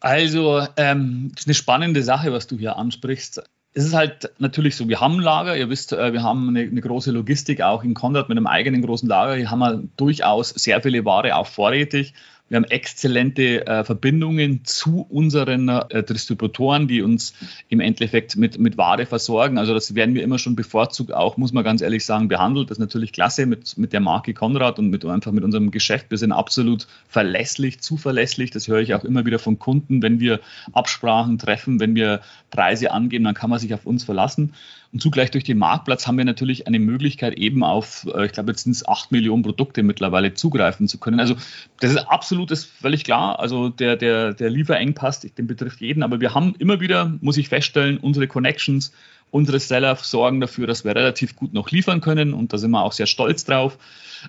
Also, 0.00 0.66
ähm, 0.78 1.30
das 1.34 1.42
ist 1.42 1.46
eine 1.46 1.54
spannende 1.54 2.02
Sache, 2.02 2.32
was 2.32 2.46
du 2.46 2.58
hier 2.58 2.76
ansprichst 2.76 3.42
es 3.74 3.84
ist 3.84 3.94
halt 3.94 4.30
natürlich 4.38 4.76
so, 4.76 4.88
wir 4.88 5.00
haben 5.00 5.14
ein 5.14 5.20
Lager, 5.20 5.56
ihr 5.56 5.68
wisst, 5.68 5.92
äh, 5.92 6.12
wir 6.12 6.22
haben 6.22 6.48
eine, 6.48 6.60
eine, 6.60 6.80
große 6.80 7.10
Logistik 7.10 7.60
auch 7.60 7.82
in 7.82 7.94
Konrad 7.94 8.28
mit 8.28 8.38
einem 8.38 8.46
eigenen 8.46 8.82
großen 8.82 9.08
Lager. 9.08 9.34
Hier 9.34 9.50
haben 9.50 9.58
wir 9.58 9.82
durchaus 9.96 10.50
sehr 10.50 10.80
viele 10.80 11.04
Ware 11.04 11.34
auch 11.34 11.48
vorrätig. 11.48 12.14
Wir 12.50 12.56
haben 12.56 12.64
exzellente 12.64 13.66
äh, 13.66 13.84
Verbindungen 13.84 14.64
zu 14.64 15.06
unseren 15.08 15.68
äh, 15.70 16.02
Distributoren, 16.02 16.86
die 16.88 17.00
uns 17.00 17.34
im 17.70 17.80
Endeffekt 17.80 18.36
mit, 18.36 18.58
mit 18.58 18.76
Ware 18.76 19.06
versorgen. 19.06 19.56
Also 19.56 19.72
das 19.72 19.94
werden 19.94 20.14
wir 20.14 20.22
immer 20.22 20.38
schon 20.38 20.54
bevorzugt 20.54 21.14
auch, 21.14 21.38
muss 21.38 21.54
man 21.54 21.64
ganz 21.64 21.80
ehrlich 21.80 22.04
sagen, 22.04 22.28
behandelt. 22.28 22.70
Das 22.70 22.76
ist 22.76 22.82
natürlich 22.82 23.12
klasse 23.12 23.46
mit, 23.46 23.78
mit 23.78 23.94
der 23.94 24.00
Marke 24.00 24.34
Konrad 24.34 24.78
und 24.78 24.90
mit 24.90 25.06
einfach 25.06 25.32
mit 25.32 25.42
unserem 25.42 25.70
Geschäft. 25.70 26.10
Wir 26.10 26.18
sind 26.18 26.32
absolut 26.32 26.86
verlässlich, 27.08 27.80
zuverlässig. 27.80 28.50
Das 28.50 28.68
höre 28.68 28.80
ich 28.80 28.92
auch 28.92 29.04
immer 29.04 29.24
wieder 29.24 29.38
von 29.38 29.58
Kunden. 29.58 30.02
Wenn 30.02 30.20
wir 30.20 30.40
Absprachen 30.74 31.38
treffen, 31.38 31.80
wenn 31.80 31.94
wir 31.94 32.20
Preise 32.50 32.90
angeben, 32.90 33.24
dann 33.24 33.34
kann 33.34 33.48
man 33.48 33.58
sich 33.58 33.72
auf 33.72 33.86
uns 33.86 34.04
verlassen. 34.04 34.52
Und 34.94 35.00
zugleich 35.00 35.32
durch 35.32 35.42
den 35.42 35.58
Marktplatz 35.58 36.06
haben 36.06 36.18
wir 36.18 36.24
natürlich 36.24 36.68
eine 36.68 36.78
Möglichkeit, 36.78 37.36
eben 37.36 37.64
auf, 37.64 38.06
äh, 38.14 38.26
ich 38.26 38.32
glaube, 38.32 38.52
jetzt 38.52 38.62
sind 38.62 38.72
es 38.76 38.86
acht 38.86 39.10
Millionen 39.10 39.42
Produkte 39.42 39.82
mittlerweile 39.82 40.34
zugreifen 40.34 40.86
zu 40.86 40.98
können. 40.98 41.18
Also 41.18 41.34
das 41.80 41.90
ist 41.90 42.08
absolut, 42.08 42.52
ist 42.52 42.66
völlig 42.66 43.02
klar. 43.02 43.40
Also 43.40 43.70
der, 43.70 43.96
der, 43.96 44.34
der 44.34 44.50
Lieferengpass, 44.50 45.18
den 45.18 45.48
betrifft 45.48 45.80
jeden, 45.80 46.04
aber 46.04 46.20
wir 46.20 46.32
haben 46.32 46.54
immer 46.60 46.78
wieder, 46.78 47.12
muss 47.20 47.36
ich 47.36 47.48
feststellen, 47.48 47.98
unsere 47.98 48.28
Connections, 48.28 48.92
unsere 49.32 49.58
Seller 49.58 49.96
sorgen 49.96 50.40
dafür, 50.40 50.68
dass 50.68 50.84
wir 50.84 50.94
relativ 50.94 51.34
gut 51.34 51.52
noch 51.52 51.72
liefern 51.72 52.00
können 52.00 52.32
und 52.32 52.52
da 52.52 52.58
sind 52.58 52.70
wir 52.70 52.84
auch 52.84 52.92
sehr 52.92 53.06
stolz 53.06 53.44
drauf. 53.44 53.78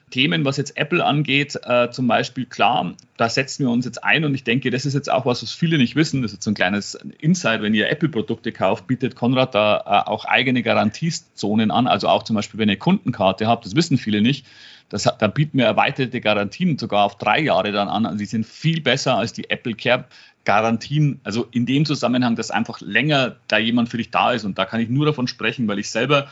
Themen, 0.10 0.46
was 0.46 0.58
jetzt 0.58 0.78
Apple 0.78 1.04
angeht, 1.04 1.60
äh, 1.64 1.90
zum 1.90 2.08
Beispiel, 2.08 2.46
klar, 2.46 2.94
da 3.18 3.30
setzen 3.30 3.66
wir 3.66 3.72
uns 3.72 3.86
jetzt 3.86 4.04
ein 4.04 4.25
und 4.25 4.36
ich 4.36 4.44
denke, 4.44 4.72
das 4.72 4.86
ist 4.86 4.94
jetzt 4.94 5.12
auch 5.12 5.25
was, 5.25 5.42
was 5.42 5.52
viele 5.52 5.78
nicht 5.78 5.96
wissen. 5.96 6.22
Das 6.22 6.32
ist 6.32 6.38
jetzt 6.38 6.46
so 6.46 6.52
ein 6.52 6.56
kleines 6.56 6.96
Insight, 7.20 7.62
wenn 7.62 7.74
ihr 7.74 7.90
Apple-Produkte 7.90 8.52
kauft, 8.52 8.88
bietet 8.88 9.16
Konrad 9.16 9.56
da 9.56 9.78
äh, 9.78 10.10
auch 10.10 10.25
eigene 10.25 10.64
Garantiezonen 10.64 11.72
an. 11.72 11.88
Also 11.88 12.08
auch 12.08 12.24
zum 12.24 12.36
Beispiel, 12.36 12.60
wenn 12.60 12.70
ihr 12.70 12.80
Kundenkarte 12.80 13.48
habt, 13.48 13.66
das 13.66 13.75
wissen 13.75 13.98
viele 13.98 14.22
nicht. 14.22 14.46
Das, 14.90 15.04
da 15.04 15.28
bieten 15.28 15.58
wir 15.58 15.66
erweiterte 15.66 16.22
Garantien 16.22 16.78
sogar 16.78 17.06
auf 17.06 17.18
drei 17.18 17.40
Jahre 17.40 17.72
dann 17.72 17.88
an. 17.88 18.06
Also 18.06 18.18
die 18.18 18.25
sind 18.25 18.46
viel 18.46 18.82
besser 18.82 19.18
als 19.18 19.34
die 19.34 19.50
Apple 19.50 19.74
Care 19.74 20.06
Garantien. 20.44 21.20
Also 21.24 21.48
in 21.52 21.66
dem 21.66 21.86
Zusammenhang, 21.86 22.36
dass 22.36 22.52
einfach 22.52 22.80
länger 22.82 23.36
da 23.48 23.58
jemand 23.58 23.90
für 23.90 23.98
dich 23.98 24.12
da 24.12 24.32
ist. 24.32 24.46
Und 24.46 24.58
da 24.58 24.66
kann 24.66 24.80
ich 24.80 24.90
nur 24.90 25.06
davon 25.06 25.28
sprechen, 25.28 25.68
weil 25.68 25.80
ich 25.80 25.90
selber 25.90 26.30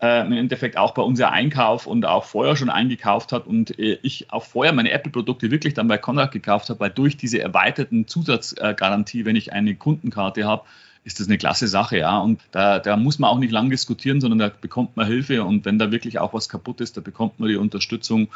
äh, 0.00 0.24
im 0.24 0.32
Endeffekt 0.32 0.76
auch 0.76 0.92
bei 0.94 1.02
uns 1.02 1.20
Einkauf 1.20 1.86
und 1.86 2.06
auch 2.06 2.24
vorher 2.24 2.56
schon 2.56 2.70
eingekauft 2.70 3.32
hat 3.32 3.46
und 3.46 3.78
äh, 3.78 3.98
ich 4.02 4.32
auch 4.32 4.44
vorher 4.44 4.72
meine 4.72 4.90
Apple-Produkte 4.90 5.50
wirklich 5.50 5.74
dann 5.74 5.88
bei 5.88 5.98
Konrad 5.98 6.32
gekauft 6.32 6.70
habe, 6.70 6.80
weil 6.80 6.90
durch 6.90 7.16
diese 7.16 7.40
erweiterten 7.40 8.06
Zusatzgarantie, 8.06 9.24
wenn 9.24 9.36
ich 9.36 9.52
eine 9.52 9.74
Kundenkarte 9.74 10.44
habe, 10.44 10.62
ist 11.04 11.20
das 11.20 11.26
eine 11.26 11.38
klasse 11.38 11.68
Sache, 11.68 11.98
ja. 11.98 12.18
Und 12.18 12.40
da, 12.50 12.78
da 12.78 12.96
muss 12.96 13.18
man 13.18 13.30
auch 13.30 13.38
nicht 13.38 13.50
lang 13.50 13.70
diskutieren, 13.70 14.20
sondern 14.20 14.38
da 14.38 14.50
bekommt 14.60 14.96
man 14.96 15.06
Hilfe 15.06 15.42
und 15.42 15.64
wenn 15.64 15.78
da 15.78 15.90
wirklich 15.90 16.18
auch 16.18 16.34
was 16.34 16.48
kaputt 16.48 16.80
ist, 16.80 16.96
da 16.96 17.00
bekommt 17.00 17.40
man 17.40 17.48
die 17.48 17.56
Unterstützung. 17.56 18.28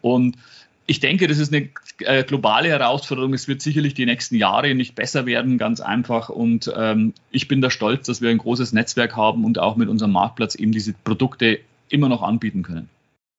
Und 0.00 0.36
ich 0.86 1.00
denke, 1.00 1.26
das 1.26 1.38
ist 1.38 1.52
eine 1.52 1.68
äh, 2.00 2.22
globale 2.24 2.68
Herausforderung. 2.68 3.34
Es 3.34 3.48
wird 3.48 3.60
sicherlich 3.60 3.94
die 3.94 4.06
nächsten 4.06 4.36
Jahre 4.36 4.74
nicht 4.74 4.94
besser 4.94 5.26
werden, 5.26 5.58
ganz 5.58 5.80
einfach. 5.80 6.28
Und 6.28 6.72
ähm, 6.76 7.12
ich 7.30 7.48
bin 7.48 7.60
da 7.60 7.70
stolz, 7.70 8.06
dass 8.06 8.20
wir 8.20 8.30
ein 8.30 8.38
großes 8.38 8.72
Netzwerk 8.72 9.16
haben 9.16 9.44
und 9.44 9.58
auch 9.58 9.76
mit 9.76 9.88
unserem 9.88 10.12
Marktplatz 10.12 10.54
eben 10.54 10.72
diese 10.72 10.92
Produkte 10.92 11.58
immer 11.88 12.08
noch 12.08 12.22
anbieten 12.22 12.62
können. 12.62 12.88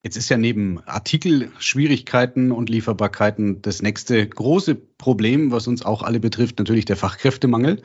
Jetzt 0.04 0.18
ist 0.18 0.30
ja 0.30 0.38
neben 0.38 0.80
Artikelschwierigkeiten 0.86 2.52
und 2.52 2.70
Lieferbarkeiten 2.70 3.62
das 3.62 3.82
nächste 3.82 4.28
große 4.28 4.76
Problem, 4.76 5.52
was 5.52 5.68
uns 5.68 5.84
auch 5.84 6.04
alle 6.04 6.20
betrifft, 6.20 6.60
natürlich 6.60 6.86
der 6.86 6.98
Fachkräftemangel. 6.98 7.82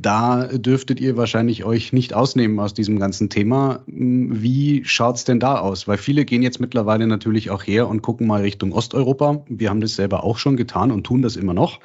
Da 0.00 0.46
dürftet 0.46 1.00
ihr 1.00 1.16
wahrscheinlich 1.16 1.64
euch 1.64 1.92
nicht 1.92 2.14
ausnehmen 2.14 2.60
aus 2.60 2.72
diesem 2.72 3.00
ganzen 3.00 3.30
Thema. 3.30 3.82
Wie 3.86 4.84
schaut's 4.84 5.24
denn 5.24 5.40
da 5.40 5.58
aus? 5.58 5.88
Weil 5.88 5.98
viele 5.98 6.24
gehen 6.24 6.42
jetzt 6.42 6.60
mittlerweile 6.60 7.08
natürlich 7.08 7.50
auch 7.50 7.64
her 7.64 7.88
und 7.88 8.00
gucken 8.00 8.28
mal 8.28 8.42
Richtung 8.42 8.72
Osteuropa. 8.72 9.44
Wir 9.48 9.70
haben 9.70 9.80
das 9.80 9.96
selber 9.96 10.22
auch 10.22 10.38
schon 10.38 10.56
getan 10.56 10.92
und 10.92 11.02
tun 11.04 11.22
das 11.22 11.34
immer 11.34 11.52
noch 11.52 11.80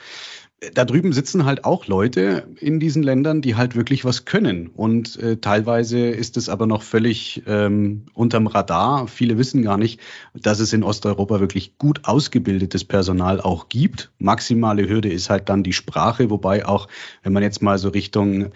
da 0.74 0.86
drüben 0.86 1.14
sitzen 1.14 1.46
halt 1.46 1.66
auch 1.66 1.88
Leute 1.88 2.48
in 2.60 2.80
diesen 2.80 3.04
Ländern, 3.04 3.42
die 3.42 3.56
halt 3.56 3.76
wirklich 3.76 4.06
was 4.06 4.26
können. 4.26 4.68
Und 4.68 5.18
äh, 5.18 5.38
teilweise 5.38 6.00
ist 6.08 6.38
es 6.38 6.50
aber 6.50 6.68
noch 6.68 6.84
völlig 6.84 7.44
ähm, 7.48 8.06
unterm 8.14 8.48
Radar. 8.48 9.08
Viele 9.08 9.38
wissen 9.38 9.64
gar 9.64 9.78
nicht, 9.78 10.00
dass 10.34 10.60
es 10.60 10.74
in 10.74 10.84
Osteuropa 10.84 11.40
wirklich 11.40 11.78
gut 11.78 12.02
ausgebildetes 12.04 12.86
Personal 12.86 13.42
auch 13.42 13.70
gibt. 13.70 14.12
Maximale 14.20 14.88
Hürde 14.88 15.12
ist 15.12 15.30
halt 15.30 15.50
dann 15.50 15.64
die 15.64 15.74
Sprache, 15.74 16.30
wobei 16.30 16.66
auch, 16.66 16.88
wenn 17.24 17.34
man 17.34 17.44
jetzt 17.44 17.62
mal 17.62 17.78
so 17.78 17.90
Richtung 17.90 18.52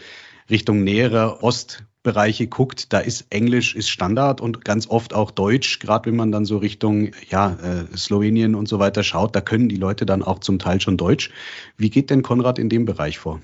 Richtung 0.50 0.84
näherer 0.84 1.44
Ost 1.44 1.84
Bereiche 2.08 2.48
guckt, 2.48 2.94
da 2.94 3.00
ist 3.00 3.26
Englisch 3.32 3.76
ist 3.76 3.90
Standard 3.90 4.40
und 4.40 4.64
ganz 4.64 4.88
oft 4.88 5.14
auch 5.14 5.30
Deutsch, 5.30 5.80
gerade 5.80 6.10
wenn 6.10 6.16
man 6.16 6.32
dann 6.32 6.46
so 6.46 6.58
Richtung 6.58 7.12
ja, 7.30 7.58
äh, 7.62 7.98
Slowenien 7.98 8.56
und 8.56 8.70
so 8.70 8.80
weiter 8.80 9.04
schaut, 9.04 9.36
da 9.36 9.42
können 9.42 9.68
die 9.68 9.76
Leute 9.76 10.06
dann 10.06 10.24
auch 10.24 10.40
zum 10.40 10.58
Teil 10.58 10.80
schon 10.80 10.96
Deutsch. 10.96 11.32
Wie 11.76 11.90
geht 11.90 12.10
denn 12.10 12.24
Konrad 12.24 12.60
in 12.60 12.70
dem 12.70 12.86
Bereich 12.86 13.18
vor? 13.18 13.42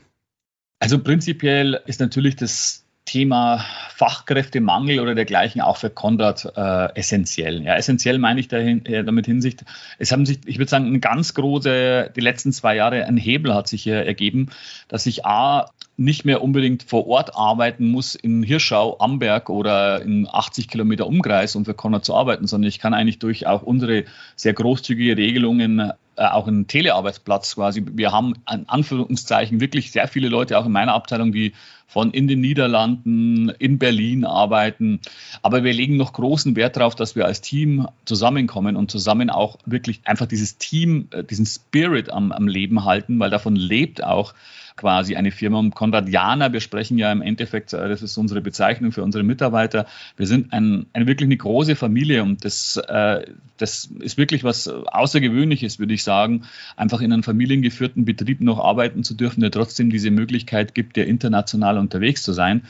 Also 0.80 0.98
prinzipiell 0.98 1.82
ist 1.88 2.00
natürlich 2.00 2.38
das 2.38 2.83
Thema 3.06 3.66
Fachkräftemangel 3.96 5.00
oder 5.00 5.16
dergleichen 5.16 5.62
auch 5.62 5.78
für 5.78 5.90
Konrad 5.90 6.52
äh, 6.56 6.96
essentiell. 6.96 7.62
Ja, 7.62 7.76
essentiell 7.76 8.18
meine 8.18 8.40
ich 8.40 8.48
dahin, 8.48 8.86
äh, 8.86 9.04
damit 9.04 9.26
Hinsicht, 9.26 9.66
es 10.00 10.12
haben 10.12 10.26
sich, 10.26 10.40
ich 10.46 10.58
würde 10.58 10.70
sagen, 10.70 10.88
ein 10.88 11.02
ganz 11.02 11.34
große, 11.34 12.12
die 12.16 12.22
letzten 12.22 12.52
zwei 12.54 12.76
Jahre 12.76 13.06
ein 13.06 13.18
Hebel 13.18 13.54
hat 13.54 13.68
sich 13.68 13.84
hier 13.84 14.06
ergeben, 14.06 14.50
dass 14.88 15.04
sich 15.04 15.26
A, 15.26 15.68
nicht 15.96 16.26
mehr 16.26 16.42
unbedingt 16.42 16.84
vor 16.84 17.08
Ort 17.08 17.36
arbeiten 17.36 17.86
muss 17.92 18.16
in 18.16 18.42
Hirschau, 18.42 18.98
Amberg 19.00 19.50
oder 19.50 20.02
in 20.02 20.28
80 20.32 20.68
Kilometer 20.68 21.06
Umkreis, 21.06 21.56
um 21.56 21.66
für 21.66 21.76
Connor 21.76 22.02
zu 22.02 22.16
arbeiten, 22.16 22.48
sondern 22.48 22.68
ich 22.68 22.80
kann 22.80 22.96
eigentlich 22.96 23.20
durch 23.20 23.46
auch 23.46 23.62
unsere 23.62 24.06
sehr 24.36 24.54
großzügige 24.54 25.18
Regelungen 25.18 25.94
äh, 26.16 26.26
auch 26.26 26.48
einen 26.48 26.68
Telearbeitsplatz 26.68 27.56
quasi. 27.56 27.84
Wir 27.92 28.12
haben 28.12 28.34
an 28.46 28.66
Anführungszeichen 28.68 29.62
wirklich 29.62 29.92
sehr 29.92 30.08
viele 30.08 30.30
Leute 30.30 30.58
auch 30.58 30.66
in 30.66 30.72
meiner 30.72 30.94
Abteilung, 30.94 31.32
die 31.32 31.54
von 31.88 32.12
in 32.12 32.28
den 32.28 32.42
Niederlanden, 32.42 33.50
in 33.50 33.78
Berlin 33.78 34.26
arbeiten. 34.26 35.00
Aber 35.44 35.64
wir 35.64 35.74
legen 35.74 35.96
noch 35.96 36.14
großen 36.14 36.56
Wert 36.56 36.76
darauf, 36.76 36.96
dass 36.96 37.16
wir 37.16 37.26
als 37.26 37.42
Team 37.42 37.88
zusammenkommen 38.06 38.76
und 38.76 38.90
zusammen 38.90 39.30
auch 39.30 39.60
wirklich 39.66 40.02
einfach 40.06 40.26
dieses 40.26 40.58
Team, 40.58 41.08
äh, 41.12 41.24
diesen 41.24 41.46
Spirit 41.46 42.12
am, 42.12 42.32
am 42.32 42.48
Leben 42.48 42.84
halten, 42.84 43.20
weil 43.20 43.30
davon 43.30 43.56
lebt 43.56 44.04
auch 44.04 44.34
quasi 44.76 45.16
eine 45.16 45.32
Firma. 45.32 45.60
Und 45.60 45.76
Konradianer, 45.76 46.54
wir 46.54 46.62
sprechen 46.62 46.98
ja 46.98 47.12
im 47.12 47.22
Endeffekt, 47.22 47.74
äh, 47.74 47.90
das 47.90 48.02
ist 48.02 48.18
unsere 48.18 48.42
Bezeichnung 48.42 48.92
für 48.92 49.04
unsere 49.04 49.24
Mitarbeiter, 49.24 49.86
wir 50.18 50.28
sind 50.28 50.54
ein, 50.54 50.86
eine 50.94 51.08
wirklich 51.08 51.28
eine 51.28 51.38
große 51.38 51.76
Familie 51.76 52.24
und 52.24 52.46
das, 52.46 52.78
äh, 52.88 53.26
das 53.58 53.86
ist 54.00 54.18
wirklich 54.18 54.44
was 54.44 54.68
Außergewöhnliches, 54.68 55.80
würde 55.80 55.94
ich 55.94 56.04
sagen, 56.04 56.44
einfach 56.76 57.02
in 57.02 57.14
einem 57.14 57.24
familiengeführten 57.24 58.06
Betrieb 58.06 58.42
noch 58.42 58.60
arbeiten 58.60 59.04
zu 59.04 59.14
dürfen, 59.14 59.42
der 59.42 59.52
trotzdem 59.52 59.90
diese 59.90 60.12
Möglichkeit 60.12 60.74
gibt, 60.74 60.96
der 60.96 61.08
international 61.08 61.78
unterwegs 61.78 62.24
zu 62.24 62.34
sein. 62.34 62.64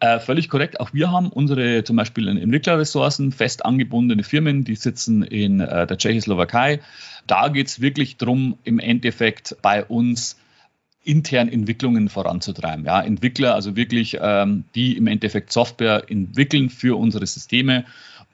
Äh, 0.00 0.20
völlig 0.20 0.48
korrekt, 0.48 0.80
auch 0.80 0.92
wir 0.92 1.10
haben 1.10 1.28
unsere 1.28 1.84
zum 1.84 1.96
Beispiel 1.96 2.28
Entwicklerressourcen, 2.28 3.32
fest 3.32 3.64
angebundene 3.64 4.22
Firmen, 4.22 4.64
die 4.64 4.76
sitzen 4.76 5.22
in 5.22 5.60
äh, 5.60 5.86
der 5.86 5.98
Tschechoslowakei. 5.98 6.80
Da 7.26 7.48
geht 7.48 7.66
es 7.66 7.80
wirklich 7.80 8.18
darum, 8.18 8.58
im 8.64 8.78
Endeffekt 8.78 9.56
bei 9.62 9.84
uns 9.84 10.36
intern 11.06 11.48
Entwicklungen 11.48 12.08
voranzutreiben. 12.08 12.84
Ja, 12.84 13.00
Entwickler, 13.00 13.54
also 13.54 13.76
wirklich, 13.76 14.18
ähm, 14.20 14.64
die 14.74 14.96
im 14.96 15.06
Endeffekt 15.06 15.52
Software 15.52 16.04
entwickeln 16.08 16.70
für 16.70 16.98
unsere 16.98 17.26
Systeme. 17.26 17.84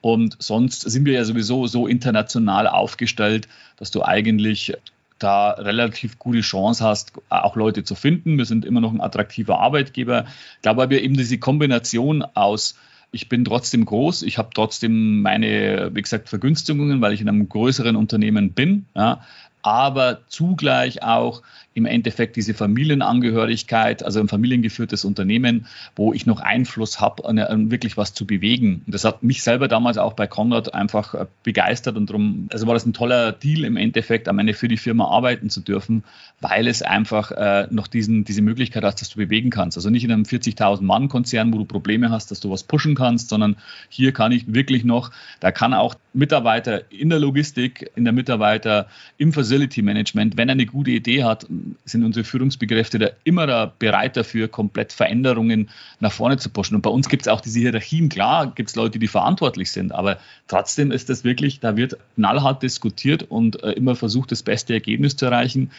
Und 0.01 0.35
sonst 0.39 0.81
sind 0.81 1.05
wir 1.05 1.13
ja 1.13 1.23
sowieso 1.23 1.67
so 1.67 1.87
international 1.87 2.67
aufgestellt, 2.67 3.47
dass 3.77 3.91
du 3.91 4.03
eigentlich 4.03 4.73
da 5.19 5.51
relativ 5.51 6.19
gute 6.19 6.41
Chance 6.41 6.83
hast, 6.83 7.13
auch 7.29 7.55
Leute 7.55 7.83
zu 7.83 7.95
finden. 7.95 8.37
Wir 8.37 8.45
sind 8.45 8.65
immer 8.65 8.81
noch 8.81 8.91
ein 8.91 8.99
attraktiver 8.99 9.59
Arbeitgeber. 9.59 10.25
Ich 10.55 10.61
glaube 10.63 10.83
aber 10.83 10.99
eben 10.99 11.15
diese 11.15 11.37
Kombination 11.37 12.23
aus 12.33 12.75
ich 13.13 13.29
bin 13.29 13.45
trotzdem 13.45 13.85
groß, 13.85 14.23
ich 14.23 14.39
habe 14.39 14.49
trotzdem 14.53 15.21
meine, 15.21 15.91
wie 15.93 16.01
gesagt, 16.01 16.29
Vergünstigungen, 16.29 16.99
weil 16.99 17.13
ich 17.13 17.21
in 17.21 17.29
einem 17.29 17.47
größeren 17.47 17.95
Unternehmen 17.95 18.53
bin, 18.53 18.87
ja, 18.95 19.21
aber 19.63 20.19
zugleich 20.27 21.03
auch 21.03 21.41
im 21.73 21.85
Endeffekt 21.85 22.35
diese 22.35 22.53
Familienangehörigkeit, 22.53 24.03
also 24.03 24.19
ein 24.19 24.27
familiengeführtes 24.27 25.05
Unternehmen, 25.05 25.65
wo 25.95 26.13
ich 26.13 26.25
noch 26.25 26.39
Einfluss 26.39 26.99
habe, 26.99 27.23
wirklich 27.71 27.97
was 27.97 28.13
zu 28.13 28.27
bewegen. 28.27 28.83
Und 28.85 28.93
das 28.93 29.05
hat 29.05 29.23
mich 29.23 29.41
selber 29.41 29.67
damals 29.67 29.97
auch 29.97 30.13
bei 30.13 30.27
Conrad 30.27 30.73
einfach 30.73 31.13
äh, 31.15 31.25
begeistert 31.43 31.95
und 31.97 32.09
darum, 32.09 32.47
also 32.51 32.67
war 32.67 32.73
das 32.73 32.85
ein 32.85 32.93
toller 32.93 33.31
Deal 33.31 33.63
im 33.63 33.77
Endeffekt, 33.77 34.27
am 34.27 34.37
Ende 34.37 34.53
für 34.53 34.67
die 34.67 34.77
Firma 34.77 35.07
arbeiten 35.07 35.49
zu 35.49 35.61
dürfen, 35.61 36.03
weil 36.41 36.67
es 36.67 36.81
einfach 36.81 37.31
äh, 37.31 37.67
noch 37.71 37.87
diesen, 37.87 38.25
diese 38.25 38.41
Möglichkeit 38.41 38.83
hat, 38.83 39.01
dass 39.01 39.09
du 39.09 39.17
bewegen 39.17 39.49
kannst. 39.49 39.77
Also 39.77 39.89
nicht 39.89 40.03
in 40.03 40.11
einem 40.11 40.23
40.000 40.23 40.81
Mann 40.81 41.07
Konzern, 41.07 41.53
wo 41.53 41.57
du 41.57 41.65
Probleme 41.65 42.11
hast, 42.11 42.29
dass 42.29 42.39
du 42.39 42.51
was 42.51 42.63
pushen 42.63 42.95
kannst, 42.95 43.29
sondern 43.29 43.55
hier 43.89 44.11
kann 44.11 44.31
ich 44.31 44.53
wirklich 44.53 44.83
noch, 44.83 45.11
da 45.39 45.51
kann 45.51 45.73
auch 45.73 45.95
Mitarbeiter 46.13 46.91
in 46.91 47.09
der 47.09 47.19
Logistik, 47.19 47.89
in 47.95 48.03
der 48.03 48.13
Mitarbeiter 48.13 48.87
im 49.17 49.33
Facility 49.33 49.81
Management, 49.81 50.37
wenn 50.37 50.47
er 50.47 50.53
eine 50.53 50.65
gute 50.65 50.91
Idee 50.91 51.23
hat, 51.23 51.47
sind 51.85 52.03
unsere 52.03 52.23
Führungskräfte 52.23 52.99
da 52.99 53.07
immer 53.23 53.47
da 53.47 53.73
bereit 53.77 54.15
dafür, 54.15 54.47
komplett 54.47 54.93
Veränderungen 54.93 55.69
nach 55.99 56.11
vorne 56.11 56.37
zu 56.37 56.49
pushen. 56.49 56.75
Und 56.75 56.81
bei 56.81 56.89
uns 56.89 57.09
gibt 57.09 57.23
es 57.23 57.27
auch 57.27 57.41
diese 57.41 57.59
Hierarchien. 57.59 58.09
Klar, 58.09 58.53
gibt 58.53 58.69
es 58.69 58.75
Leute, 58.75 58.99
die 58.99 59.07
verantwortlich 59.07 59.71
sind, 59.71 59.91
aber 59.91 60.19
trotzdem 60.47 60.91
ist 60.91 61.09
das 61.09 61.23
wirklich, 61.23 61.59
da 61.59 61.75
wird 61.75 61.97
knallhart 62.15 62.61
diskutiert 62.61 63.23
und 63.23 63.63
äh, 63.63 63.71
immer 63.71 63.95
versucht, 63.95 64.31
das 64.31 64.43
beste 64.43 64.73
Ergebnis 64.73 65.15
zu 65.15 65.25
erreichen 65.25 65.71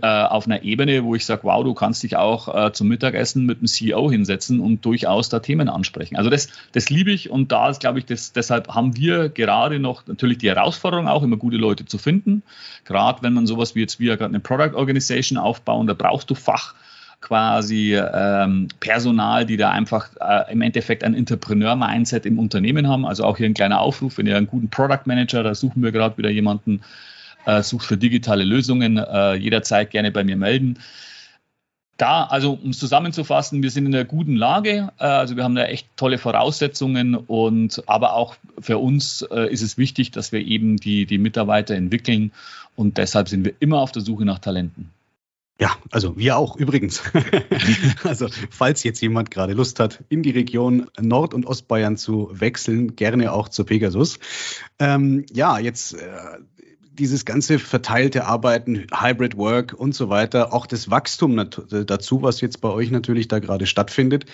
auf 0.00 0.46
einer 0.46 0.62
Ebene, 0.62 1.04
wo 1.04 1.14
ich 1.14 1.26
sage, 1.26 1.44
wow, 1.44 1.62
du 1.62 1.74
kannst 1.74 2.02
dich 2.02 2.16
auch 2.16 2.66
äh, 2.68 2.72
zum 2.72 2.88
Mittagessen 2.88 3.44
mit 3.44 3.60
dem 3.60 3.66
CEO 3.66 4.10
hinsetzen 4.10 4.60
und 4.60 4.84
durchaus 4.84 5.28
da 5.28 5.40
Themen 5.40 5.68
ansprechen. 5.68 6.16
Also 6.16 6.30
das, 6.30 6.48
das 6.72 6.88
liebe 6.88 7.10
ich 7.10 7.30
und 7.30 7.52
da 7.52 7.68
ist, 7.68 7.80
glaube 7.80 7.98
ich, 7.98 8.06
das, 8.06 8.32
deshalb 8.32 8.68
haben 8.68 8.96
wir 8.96 9.28
gerade 9.28 9.78
noch 9.78 10.06
natürlich 10.06 10.38
die 10.38 10.48
Herausforderung 10.48 11.08
auch, 11.08 11.22
immer 11.22 11.36
gute 11.36 11.58
Leute 11.58 11.84
zu 11.84 11.98
finden. 11.98 12.42
Gerade 12.84 13.22
wenn 13.22 13.34
man 13.34 13.46
sowas 13.46 13.74
wie 13.74 13.80
jetzt 13.80 14.00
wir 14.00 14.16
gerade 14.16 14.30
eine 14.30 14.40
Product 14.40 14.74
Organization 14.74 15.36
aufbauen, 15.36 15.86
da 15.86 15.94
brauchst 15.94 16.30
du 16.30 16.34
Fach 16.34 16.74
quasi 17.20 17.96
ähm, 17.96 18.68
Personal, 18.80 19.46
die 19.46 19.56
da 19.56 19.70
einfach 19.70 20.08
äh, 20.20 20.52
im 20.52 20.62
Endeffekt 20.62 21.02
ein 21.02 21.14
Entrepreneur-Mindset 21.14 22.24
im 22.24 22.38
Unternehmen 22.38 22.88
haben. 22.88 23.04
Also 23.04 23.24
auch 23.24 23.36
hier 23.36 23.46
ein 23.46 23.54
kleiner 23.54 23.80
Aufruf, 23.80 24.18
wenn 24.18 24.26
ihr 24.26 24.36
einen 24.36 24.46
guten 24.46 24.70
Product 24.70 25.06
Manager, 25.06 25.42
da 25.42 25.54
suchen 25.54 25.82
wir 25.82 25.92
gerade 25.92 26.16
wieder 26.18 26.30
jemanden, 26.30 26.82
äh, 27.46 27.62
sucht 27.62 27.86
für 27.86 27.96
digitale 27.96 28.44
Lösungen, 28.44 28.98
äh, 28.98 29.34
jederzeit 29.34 29.90
gerne 29.90 30.12
bei 30.12 30.24
mir 30.24 30.36
melden 30.36 30.78
da, 31.96 32.24
also 32.24 32.58
um 32.62 32.70
es 32.70 32.78
zusammenzufassen, 32.78 33.62
wir 33.62 33.70
sind 33.70 33.86
in 33.86 33.94
einer 33.94 34.04
guten 34.04 34.36
Lage. 34.36 34.92
Äh, 34.98 35.04
also 35.04 35.36
wir 35.36 35.44
haben 35.44 35.54
da 35.54 35.64
echt 35.64 35.88
tolle 35.96 36.18
Voraussetzungen 36.18 37.14
und 37.14 37.82
aber 37.86 38.14
auch 38.14 38.36
für 38.58 38.78
uns 38.78 39.22
äh, 39.22 39.50
ist 39.50 39.62
es 39.62 39.78
wichtig, 39.78 40.10
dass 40.10 40.32
wir 40.32 40.40
eben 40.40 40.76
die, 40.76 41.06
die 41.06 41.18
Mitarbeiter 41.18 41.74
entwickeln 41.74 42.32
und 42.74 42.98
deshalb 42.98 43.28
sind 43.28 43.44
wir 43.44 43.54
immer 43.60 43.80
auf 43.80 43.92
der 43.92 44.02
Suche 44.02 44.24
nach 44.24 44.38
Talenten. 44.38 44.90
Ja, 45.58 45.74
also 45.90 46.18
wir 46.18 46.36
auch 46.36 46.56
übrigens. 46.56 47.02
also 48.04 48.28
falls 48.50 48.82
jetzt 48.82 49.00
jemand 49.00 49.30
gerade 49.30 49.54
Lust 49.54 49.80
hat, 49.80 50.04
in 50.10 50.22
die 50.22 50.32
Region 50.32 50.88
Nord- 51.00 51.32
und 51.32 51.46
Ostbayern 51.46 51.96
zu 51.96 52.28
wechseln, 52.30 52.94
gerne 52.94 53.32
auch 53.32 53.48
zur 53.48 53.64
Pegasus. 53.64 54.18
Ähm, 54.78 55.24
ja, 55.32 55.58
jetzt 55.58 55.94
äh, 55.94 56.18
dieses 56.98 57.24
ganze 57.24 57.58
verteilte 57.58 58.26
Arbeiten, 58.26 58.86
Hybrid 58.92 59.36
Work 59.36 59.74
und 59.74 59.94
so 59.94 60.08
weiter, 60.08 60.52
auch 60.52 60.66
das 60.66 60.90
Wachstum 60.90 61.36
dazu, 61.36 62.22
was 62.22 62.40
jetzt 62.40 62.60
bei 62.60 62.68
euch 62.68 62.90
natürlich 62.90 63.28
da 63.28 63.38
gerade 63.38 63.66
stattfindet, 63.66 64.26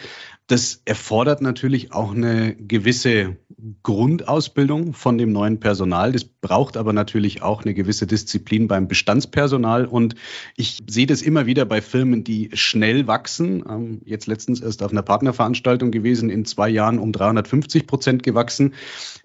das 0.49 0.83
erfordert 0.85 1.40
natürlich 1.40 1.92
auch 1.92 2.14
eine 2.14 2.54
gewisse 2.54 3.37
Grundausbildung 3.85 4.92
von 4.92 5.16
dem 5.16 5.31
neuen 5.31 5.61
Personal. 5.61 6.11
Das 6.12 6.25
braucht 6.25 6.76
aber 6.76 6.92
natürlich 6.92 7.42
auch 7.42 7.62
eine 7.64 7.75
gewisse 7.75 8.09
Disziplin 8.09 8.66
beim 8.66 8.88
Bestandspersonal. 8.88 9.87
Und 9.87 10.16
ich 10.57 10.81
sehe 10.88 11.07
das 11.07 11.23
immer 11.23 11.47
wieder 11.47 11.64
bei 11.64 11.81
Firmen, 11.81 12.25
die 12.25 12.50
schnell 12.54 13.07
wachsen. 13.07 13.64
Ähm, 13.69 14.00
jetzt 14.04 14.26
letztens 14.26 14.61
erst 14.61 14.83
auf 14.83 14.90
einer 14.90 15.02
Partnerveranstaltung 15.02 15.92
gewesen, 15.92 16.28
in 16.28 16.45
zwei 16.45 16.69
Jahren 16.69 16.99
um 16.99 17.12
350 17.12 17.87
Prozent 17.87 18.23
gewachsen. 18.25 18.75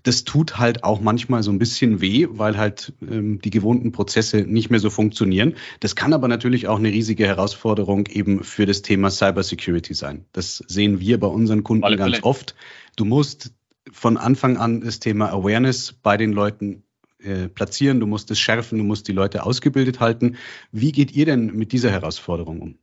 Das 0.04 0.24
tut 0.24 0.60
halt 0.60 0.84
auch 0.84 1.02
manchmal 1.02 1.42
so 1.42 1.52
ein 1.52 1.60
bisschen 1.60 2.00
weh, 2.00 2.28
weil 2.30 2.58
halt 2.58 2.94
ähm, 3.28 3.42
die 3.42 3.50
gewohnten 3.50 3.92
Prozesse 3.92 4.38
nicht 4.42 4.70
mehr 4.70 4.80
so 4.80 4.90
funktionieren. 4.90 5.56
Das 5.80 5.96
kann 5.96 6.14
aber 6.14 6.28
natürlich 6.28 6.68
auch 6.68 6.78
eine 6.78 6.90
riesige 6.90 7.26
Herausforderung 7.26 8.08
eben 8.08 8.44
für 8.44 8.66
das 8.66 8.82
Thema 8.82 9.10
Cybersecurity 9.10 9.94
sein. 9.94 10.26
Das 10.32 10.64
sehen 10.68 11.00
wir 11.00 11.20
bei 11.20 11.28
unseren 11.28 11.64
Kunden 11.64 11.84
Alle 11.84 11.98
ganz 11.98 12.24
oft. 12.24 12.56
Du 12.96 13.06
musst 13.06 13.54
von 13.92 14.18
Anfang 14.18 14.58
an 14.58 14.82
das 14.82 15.00
Thema 15.00 15.32
Awareness 15.32 15.94
bei 15.94 16.18
den 16.18 16.34
Leuten 16.34 16.84
äh, 17.20 17.48
platzieren, 17.48 18.00
du 18.00 18.08
musst 18.08 18.30
es 18.32 18.40
schärfen, 18.40 18.78
du 18.78 18.84
musst 18.84 19.08
die 19.08 19.14
Leute 19.14 19.44
ausgebildet 19.44 20.00
halten. 20.00 20.38
Wie 20.72 20.92
geht 20.92 21.12
ihr 21.14 21.26
denn 21.26 21.48
mit 21.56 21.72
dieser 21.72 21.90
Herausforderung 21.92 22.62
um? 22.62 22.76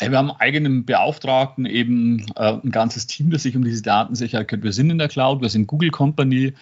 Wir 0.00 0.16
haben 0.16 0.30
einen 0.30 0.40
eigenen 0.40 0.84
Beauftragten, 0.84 1.66
eben 1.66 2.26
äh, 2.36 2.52
ein 2.52 2.70
ganzes 2.70 3.08
Team, 3.08 3.30
das 3.30 3.42
sich 3.42 3.56
um 3.56 3.64
diese 3.64 3.82
Datensicherheit 3.82 4.46
kümmert. 4.46 4.64
Wir 4.64 4.72
sind 4.72 4.90
in 4.90 4.98
der 4.98 5.08
Cloud, 5.08 5.42
wir 5.42 5.48
sind 5.48 5.66
Google 5.66 5.90
Company, 5.90 6.54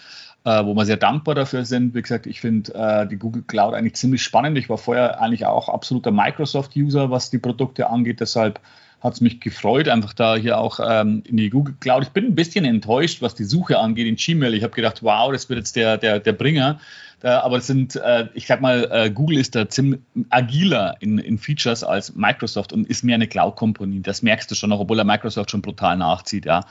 äh, 0.46 0.64
wo 0.64 0.74
wir 0.74 0.86
sehr 0.86 0.96
dankbar 0.96 1.34
dafür 1.34 1.64
sind. 1.64 1.94
Wie 1.94 2.02
gesagt, 2.02 2.26
ich 2.26 2.40
finde 2.40 2.72
äh, 2.72 3.06
die 3.06 3.16
Google 3.16 3.42
Cloud 3.42 3.74
eigentlich 3.74 3.96
ziemlich 3.96 4.22
spannend. 4.22 4.56
Ich 4.56 4.68
war 4.68 4.78
vorher 4.78 5.20
eigentlich 5.20 5.44
auch 5.44 5.68
absoluter 5.68 6.12
Microsoft-User, 6.12 7.10
was 7.10 7.30
die 7.30 7.38
Produkte 7.38 7.90
angeht. 7.90 8.20
Deshalb 8.20 8.60
hat 9.00 9.14
es 9.14 9.20
mich 9.20 9.40
gefreut, 9.40 9.88
einfach 9.88 10.12
da 10.12 10.36
hier 10.36 10.58
auch 10.58 10.78
ähm, 10.80 11.24
in 11.26 11.36
die 11.36 11.50
Google 11.50 11.74
Cloud. 11.80 12.04
Ich 12.04 12.10
bin 12.10 12.26
ein 12.26 12.36
bisschen 12.36 12.64
enttäuscht, 12.64 13.22
was 13.22 13.34
die 13.34 13.42
Suche 13.42 13.78
angeht 13.78 14.06
in 14.06 14.14
Gmail. 14.14 14.54
Ich 14.54 14.62
habe 14.62 14.72
gedacht, 14.72 15.02
wow, 15.02 15.32
das 15.32 15.48
wird 15.48 15.58
jetzt 15.58 15.74
der, 15.74 15.98
der, 15.98 16.20
der 16.20 16.32
Bringer. 16.32 16.78
Da, 17.18 17.40
aber 17.40 17.56
es 17.56 17.66
sind, 17.66 17.96
äh, 17.96 18.28
ich 18.34 18.46
sag 18.46 18.60
mal, 18.60 18.88
äh, 18.92 19.10
Google 19.10 19.38
ist 19.38 19.56
da 19.56 19.68
ziemlich 19.68 20.00
agiler 20.30 20.94
in, 21.00 21.18
in 21.18 21.38
Features 21.38 21.82
als 21.82 22.14
Microsoft 22.14 22.72
und 22.72 22.88
ist 22.88 23.02
mehr 23.02 23.16
eine 23.16 23.26
Cloud-Kompanie. 23.26 24.00
Das 24.00 24.22
merkst 24.22 24.48
du 24.48 24.54
schon 24.54 24.70
noch, 24.70 24.78
obwohl 24.78 24.98
er 24.98 25.04
Microsoft 25.04 25.50
schon 25.50 25.62
brutal 25.62 25.96
nachzieht, 25.96 26.46
ja. 26.46 26.64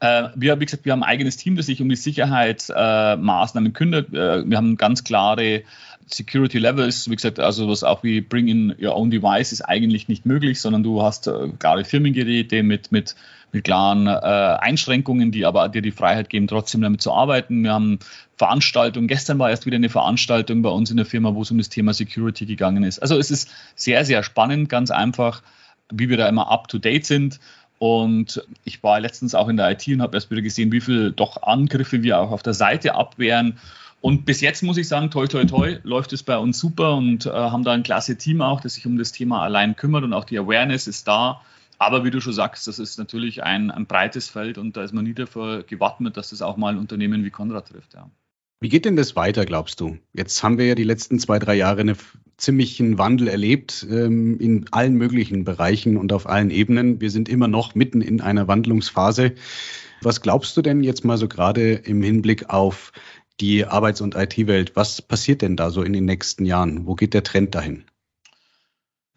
Äh, 0.00 0.28
wir, 0.34 0.58
wie 0.60 0.64
gesagt, 0.64 0.84
wir 0.84 0.92
haben 0.92 1.02
ein 1.02 1.08
eigenes 1.08 1.36
Team, 1.36 1.56
das 1.56 1.66
sich 1.66 1.80
um 1.80 1.88
die 1.88 1.96
Sicherheitsmaßnahmen 1.96 3.70
äh, 3.70 3.74
kümmert. 3.74 4.12
Äh, 4.12 4.48
wir 4.48 4.56
haben 4.56 4.76
ganz 4.76 5.04
klare 5.04 5.62
Security 6.06 6.58
Levels, 6.58 7.08
wie 7.08 7.16
gesagt, 7.16 7.40
also 7.40 7.68
was 7.68 7.82
auch 7.82 8.02
wie 8.02 8.20
Bring 8.20 8.48
in 8.48 8.74
Your 8.80 8.96
Own 8.96 9.10
Device 9.10 9.52
ist 9.52 9.62
eigentlich 9.62 10.08
nicht 10.08 10.26
möglich, 10.26 10.60
sondern 10.60 10.82
du 10.82 11.02
hast 11.02 11.26
äh, 11.26 11.48
klare 11.58 11.84
Firmengeräte 11.84 12.62
mit, 12.62 12.92
mit, 12.92 13.14
mit 13.52 13.64
klaren 13.64 14.06
äh, 14.06 14.10
Einschränkungen, 14.10 15.32
die 15.32 15.46
aber 15.46 15.68
dir 15.68 15.82
die 15.82 15.92
Freiheit 15.92 16.28
geben, 16.28 16.46
trotzdem 16.46 16.82
damit 16.82 17.00
zu 17.00 17.12
arbeiten. 17.12 17.62
Wir 17.62 17.72
haben 17.72 17.98
Veranstaltungen. 18.36 19.08
Gestern 19.08 19.38
war 19.38 19.50
erst 19.50 19.66
wieder 19.66 19.76
eine 19.76 19.88
Veranstaltung 19.88 20.62
bei 20.62 20.70
uns 20.70 20.90
in 20.90 20.96
der 20.96 21.06
Firma, 21.06 21.34
wo 21.34 21.42
es 21.42 21.50
um 21.50 21.58
das 21.58 21.68
Thema 21.68 21.94
Security 21.94 22.46
gegangen 22.46 22.84
ist. 22.84 22.98
Also 22.98 23.18
es 23.18 23.30
ist 23.30 23.50
sehr, 23.74 24.04
sehr 24.04 24.22
spannend, 24.22 24.68
ganz 24.68 24.90
einfach, 24.90 25.42
wie 25.90 26.08
wir 26.08 26.16
da 26.16 26.28
immer 26.28 26.50
up 26.50 26.68
to 26.68 26.78
date 26.78 27.06
sind. 27.06 27.40
Und 27.84 28.42
ich 28.64 28.82
war 28.82 28.98
letztens 28.98 29.34
auch 29.34 29.46
in 29.46 29.58
der 29.58 29.70
IT 29.70 29.86
und 29.88 30.00
habe 30.00 30.16
erst 30.16 30.30
wieder 30.30 30.40
gesehen, 30.40 30.72
wie 30.72 30.80
viele 30.80 31.12
doch 31.12 31.42
Angriffe 31.42 32.02
wir 32.02 32.18
auch 32.18 32.30
auf 32.30 32.42
der 32.42 32.54
Seite 32.54 32.94
abwehren. 32.94 33.58
Und 34.00 34.24
bis 34.24 34.40
jetzt 34.40 34.62
muss 34.62 34.78
ich 34.78 34.88
sagen, 34.88 35.10
toi, 35.10 35.26
toi, 35.26 35.44
toi, 35.44 35.76
läuft 35.82 36.14
es 36.14 36.22
bei 36.22 36.38
uns 36.38 36.58
super 36.58 36.94
und 36.94 37.26
äh, 37.26 37.30
haben 37.30 37.62
da 37.62 37.72
ein 37.72 37.82
klasse 37.82 38.16
Team 38.16 38.40
auch, 38.40 38.62
das 38.62 38.76
sich 38.76 38.86
um 38.86 38.96
das 38.96 39.12
Thema 39.12 39.42
allein 39.42 39.76
kümmert 39.76 40.02
und 40.02 40.14
auch 40.14 40.24
die 40.24 40.38
Awareness 40.38 40.86
ist 40.86 41.06
da. 41.06 41.42
Aber 41.76 42.04
wie 42.04 42.10
du 42.10 42.22
schon 42.22 42.32
sagst, 42.32 42.66
das 42.68 42.78
ist 42.78 42.98
natürlich 42.98 43.42
ein, 43.42 43.70
ein 43.70 43.84
breites 43.84 44.30
Feld 44.30 44.56
und 44.56 44.78
da 44.78 44.82
ist 44.82 44.94
man 44.94 45.04
nie 45.04 45.12
dafür 45.12 45.62
gewappnet, 45.62 46.16
dass 46.16 46.30
das 46.30 46.40
auch 46.40 46.56
mal 46.56 46.78
Unternehmen 46.78 47.22
wie 47.22 47.30
Konrad 47.30 47.68
trifft. 47.68 47.92
Ja. 47.92 48.08
Wie 48.64 48.70
geht 48.70 48.86
denn 48.86 48.96
das 48.96 49.14
weiter, 49.14 49.44
glaubst 49.44 49.78
du? 49.80 49.98
Jetzt 50.14 50.42
haben 50.42 50.56
wir 50.56 50.64
ja 50.64 50.74
die 50.74 50.84
letzten 50.84 51.18
zwei, 51.18 51.38
drei 51.38 51.54
Jahre 51.54 51.82
einen 51.82 51.98
ziemlichen 52.38 52.96
Wandel 52.96 53.28
erlebt 53.28 53.86
ähm, 53.90 54.40
in 54.40 54.72
allen 54.72 54.94
möglichen 54.94 55.44
Bereichen 55.44 55.98
und 55.98 56.14
auf 56.14 56.26
allen 56.26 56.48
Ebenen. 56.48 56.98
Wir 56.98 57.10
sind 57.10 57.28
immer 57.28 57.46
noch 57.46 57.74
mitten 57.74 58.00
in 58.00 58.22
einer 58.22 58.48
Wandlungsphase. 58.48 59.34
Was 60.00 60.22
glaubst 60.22 60.56
du 60.56 60.62
denn 60.62 60.82
jetzt 60.82 61.04
mal 61.04 61.18
so 61.18 61.28
gerade 61.28 61.74
im 61.74 62.02
Hinblick 62.02 62.48
auf 62.48 62.92
die 63.38 63.66
Arbeits- 63.66 64.00
und 64.00 64.14
IT-Welt. 64.14 64.72
Was 64.76 65.02
passiert 65.02 65.42
denn 65.42 65.56
da 65.56 65.68
so 65.68 65.82
in 65.82 65.92
den 65.92 66.06
nächsten 66.06 66.46
Jahren? 66.46 66.86
Wo 66.86 66.94
geht 66.94 67.12
der 67.12 67.22
Trend 67.22 67.54
dahin? 67.54 67.84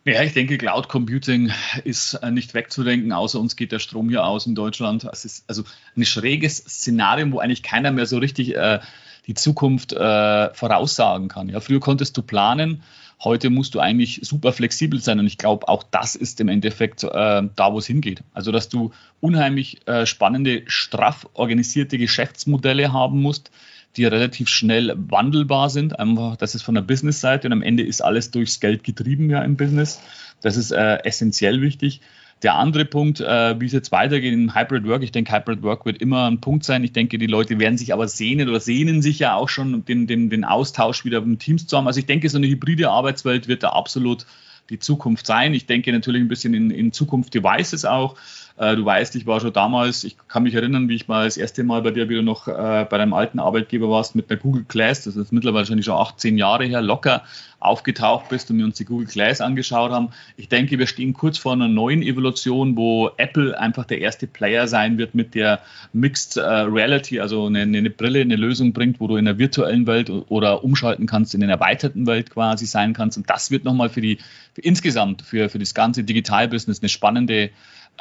Ja, 0.03 0.23
ich 0.23 0.33
denke, 0.33 0.57
Cloud 0.57 0.89
Computing 0.89 1.53
ist 1.85 2.15
äh, 2.15 2.31
nicht 2.31 2.53
wegzudenken, 2.53 3.13
außer 3.13 3.39
uns 3.39 3.55
geht 3.55 3.71
der 3.71 3.79
Strom 3.79 4.09
hier 4.09 4.25
aus 4.25 4.45
in 4.45 4.55
Deutschland. 4.55 5.07
Es 5.09 5.23
ist 5.23 5.45
also 5.47 5.63
ein 5.95 6.03
schräges 6.03 6.57
Szenario, 6.57 7.31
wo 7.31 7.39
eigentlich 7.39 7.63
keiner 7.63 7.93
mehr 7.93 8.07
so 8.07 8.17
richtig 8.17 8.53
äh, 8.57 8.79
die 9.27 9.33
Zukunft 9.33 9.93
äh, 9.93 10.53
voraussagen 10.53 11.27
kann. 11.27 11.49
Ja, 11.49 11.59
früher 11.59 11.79
konntest 11.79 12.17
du 12.17 12.21
planen, 12.21 12.81
heute 13.23 13.49
musst 13.49 13.75
du 13.75 13.79
eigentlich 13.79 14.21
super 14.23 14.53
flexibel 14.53 15.01
sein 15.01 15.19
und 15.19 15.27
ich 15.27 15.37
glaube, 15.37 15.67
auch 15.67 15.83
das 15.83 16.15
ist 16.15 16.39
im 16.39 16.49
Endeffekt 16.49 17.03
äh, 17.03 17.07
da, 17.09 17.73
wo 17.73 17.77
es 17.77 17.87
hingeht. 17.87 18.23
Also, 18.33 18.51
dass 18.51 18.69
du 18.69 18.91
unheimlich 19.19 19.85
äh, 19.87 20.05
spannende, 20.05 20.63
straff 20.67 21.27
organisierte 21.33 21.97
Geschäftsmodelle 21.97 22.93
haben 22.93 23.21
musst, 23.21 23.51
die 23.97 24.05
relativ 24.05 24.47
schnell 24.47 24.93
wandelbar 24.95 25.69
sind. 25.69 25.99
Einfach, 25.99 26.37
das 26.37 26.55
ist 26.55 26.61
von 26.61 26.75
der 26.75 26.83
Business-Seite 26.83 27.47
und 27.47 27.53
am 27.53 27.61
Ende 27.63 27.83
ist 27.83 28.01
alles 28.01 28.31
durchs 28.31 28.59
Geld 28.59 28.83
getrieben 28.83 29.29
ja 29.29 29.41
im 29.41 29.57
Business. 29.57 29.99
Das 30.41 30.55
ist 30.55 30.71
äh, 30.71 30.97
essentiell 31.03 31.61
wichtig. 31.61 32.01
Der 32.43 32.55
andere 32.55 32.85
Punkt, 32.85 33.19
äh, 33.19 33.59
wie 33.59 33.65
es 33.65 33.73
jetzt 33.73 33.91
weitergeht 33.91 34.31
in 34.31 34.53
Hybrid 34.53 34.85
Work, 34.87 35.01
ich 35.01 35.11
denke, 35.11 35.33
Hybrid 35.33 35.63
Work 35.63 35.85
wird 35.85 35.97
immer 35.99 36.29
ein 36.29 36.39
Punkt 36.39 36.63
sein. 36.63 36.83
Ich 36.83 36.93
denke, 36.93 37.17
die 37.17 37.25
Leute 37.25 37.59
werden 37.59 37.79
sich 37.79 37.93
aber 37.93 38.07
sehnen 38.07 38.47
oder 38.47 38.59
sehnen 38.59 39.01
sich 39.01 39.17
ja 39.17 39.33
auch 39.33 39.49
schon, 39.49 39.83
den, 39.85 40.05
den, 40.05 40.29
den 40.29 40.43
Austausch 40.43 41.03
wieder 41.03 41.21
mit 41.21 41.39
Teams 41.39 41.65
zu 41.65 41.75
haben. 41.75 41.87
Also 41.87 41.99
ich 41.99 42.05
denke, 42.05 42.29
so 42.29 42.37
eine 42.37 42.47
hybride 42.47 42.91
Arbeitswelt 42.91 43.47
wird 43.47 43.63
da 43.63 43.69
absolut 43.69 44.27
die 44.69 44.77
Zukunft 44.77 45.25
sein. 45.25 45.53
Ich 45.53 45.65
denke 45.65 45.91
natürlich 45.91 46.21
ein 46.21 46.27
bisschen 46.27 46.53
in, 46.53 46.69
in 46.69 46.91
Zukunft 46.91 47.33
Devices 47.33 47.85
auch. 47.85 48.15
Äh, 48.57 48.75
du 48.75 48.85
weißt, 48.85 49.15
ich 49.15 49.27
war 49.27 49.39
schon 49.39 49.53
damals, 49.53 50.03
ich 50.03 50.17
kann 50.27 50.43
mich 50.43 50.55
erinnern, 50.55 50.89
wie 50.89 50.95
ich 50.95 51.07
mal 51.07 51.25
das 51.25 51.37
erste 51.37 51.63
Mal 51.63 51.83
bei 51.83 51.91
dir 51.91 52.09
wieder 52.09 52.23
noch 52.23 52.47
äh, 52.47 52.85
bei 52.89 52.97
deinem 52.97 53.13
alten 53.13 53.39
Arbeitgeber 53.39 53.89
warst 53.89 54.15
mit 54.15 54.29
der 54.29 54.37
Google 54.37 54.65
Glass. 54.67 55.03
Das 55.03 55.15
ist 55.15 55.31
mittlerweile 55.31 55.65
schon 55.65 55.95
18 55.95 56.37
Jahre 56.37 56.65
her, 56.65 56.81
locker 56.81 57.23
aufgetaucht 57.59 58.29
bist 58.29 58.51
und 58.51 58.57
wir 58.57 58.65
uns 58.65 58.77
die 58.77 58.85
Google 58.85 59.07
Glass 59.07 59.41
angeschaut 59.41 59.91
haben. 59.91 60.09
Ich 60.37 60.47
denke, 60.47 60.77
wir 60.77 60.87
stehen 60.87 61.13
kurz 61.13 61.37
vor 61.37 61.53
einer 61.53 61.67
neuen 61.67 62.01
Evolution, 62.03 62.75
wo 62.75 63.09
Apple 63.17 63.59
einfach 63.59 63.85
der 63.85 63.99
erste 63.99 64.27
Player 64.27 64.67
sein 64.67 64.97
wird 64.97 65.15
mit 65.15 65.35
der 65.35 65.61
Mixed 65.93 66.37
äh, 66.37 66.41
Reality, 66.41 67.19
also 67.19 67.47
eine, 67.47 67.61
eine, 67.61 67.89
Brille, 67.89 68.21
eine 68.21 68.35
Lösung 68.35 68.73
bringt, 68.73 68.99
wo 68.99 69.07
du 69.07 69.17
in 69.17 69.25
der 69.25 69.37
virtuellen 69.37 69.87
Welt 69.87 70.09
oder 70.09 70.63
umschalten 70.63 71.05
kannst, 71.05 71.33
in 71.33 71.41
der 71.41 71.49
erweiterten 71.49 72.05
Welt 72.07 72.31
quasi 72.31 72.65
sein 72.65 72.93
kannst. 72.93 73.17
Und 73.17 73.29
das 73.29 73.51
wird 73.51 73.65
nochmal 73.65 73.89
für 73.89 74.01
die, 74.01 74.19
für 74.53 74.61
insgesamt, 74.61 75.23
für, 75.23 75.49
für 75.49 75.59
das 75.59 75.73
ganze 75.73 76.03
Digital-Business 76.03 76.81
eine 76.81 76.89
spannende 76.89 77.49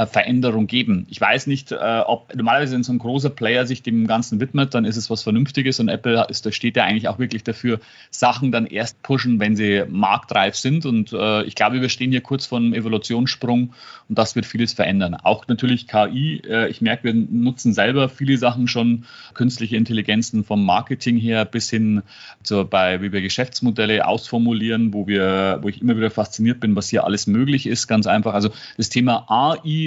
Veränderung 0.04 0.66
geben. 0.66 1.06
Ich 1.08 1.18
weiß 1.18 1.46
nicht, 1.46 1.72
äh, 1.72 2.02
ob 2.06 2.34
normalerweise, 2.34 2.74
wenn 2.74 2.82
so 2.82 2.92
ein 2.92 2.98
großer 2.98 3.30
Player 3.30 3.64
sich 3.66 3.82
dem 3.82 4.06
Ganzen 4.06 4.40
widmet, 4.40 4.74
dann 4.74 4.84
ist 4.84 4.98
es 4.98 5.08
was 5.08 5.22
Vernünftiges 5.22 5.80
und 5.80 5.88
Apple 5.88 6.26
ist, 6.28 6.44
da 6.44 6.52
steht 6.52 6.76
ja 6.76 6.84
eigentlich 6.84 7.08
auch 7.08 7.18
wirklich 7.18 7.44
dafür, 7.44 7.80
Sachen 8.10 8.52
dann 8.52 8.66
erst 8.66 9.02
pushen, 9.02 9.40
wenn 9.40 9.56
sie 9.56 9.84
marktreif 9.88 10.54
sind. 10.54 10.84
Und 10.84 11.14
äh, 11.14 11.44
ich 11.44 11.54
glaube, 11.54 11.80
wir 11.80 11.88
stehen 11.88 12.10
hier 12.10 12.20
kurz 12.20 12.44
vor 12.44 12.58
einem 12.58 12.74
Evolutionssprung 12.74 13.72
und 14.08 14.18
das 14.18 14.36
wird 14.36 14.44
vieles 14.44 14.74
verändern. 14.74 15.14
Auch 15.14 15.48
natürlich 15.48 15.88
KI. 15.88 16.42
Äh, 16.46 16.68
ich 16.68 16.82
merke, 16.82 17.04
wir 17.04 17.14
nutzen 17.14 17.72
selber 17.72 18.10
viele 18.10 18.36
Sachen 18.36 18.68
schon, 18.68 19.06
künstliche 19.32 19.76
Intelligenzen 19.76 20.44
vom 20.44 20.66
Marketing 20.66 21.16
her 21.16 21.46
bis 21.46 21.70
hin 21.70 22.02
zu 22.42 22.66
bei, 22.66 23.00
wie 23.00 23.12
wir 23.12 23.22
Geschäftsmodelle 23.22 24.06
ausformulieren, 24.06 24.92
wo 24.92 25.06
wir, 25.06 25.60
wo 25.62 25.68
ich 25.68 25.80
immer 25.80 25.96
wieder 25.96 26.10
fasziniert 26.10 26.60
bin, 26.60 26.76
was 26.76 26.90
hier 26.90 27.04
alles 27.04 27.26
möglich 27.26 27.66
ist. 27.66 27.86
Ganz 27.86 28.06
einfach. 28.06 28.34
Also 28.34 28.50
das 28.76 28.90
Thema 28.90 29.24
AI 29.28 29.85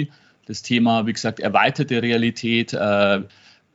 das 0.50 0.62
Thema, 0.62 1.06
wie 1.06 1.12
gesagt, 1.12 1.40
erweiterte 1.40 2.02
Realität, 2.02 2.72
äh, 2.74 3.20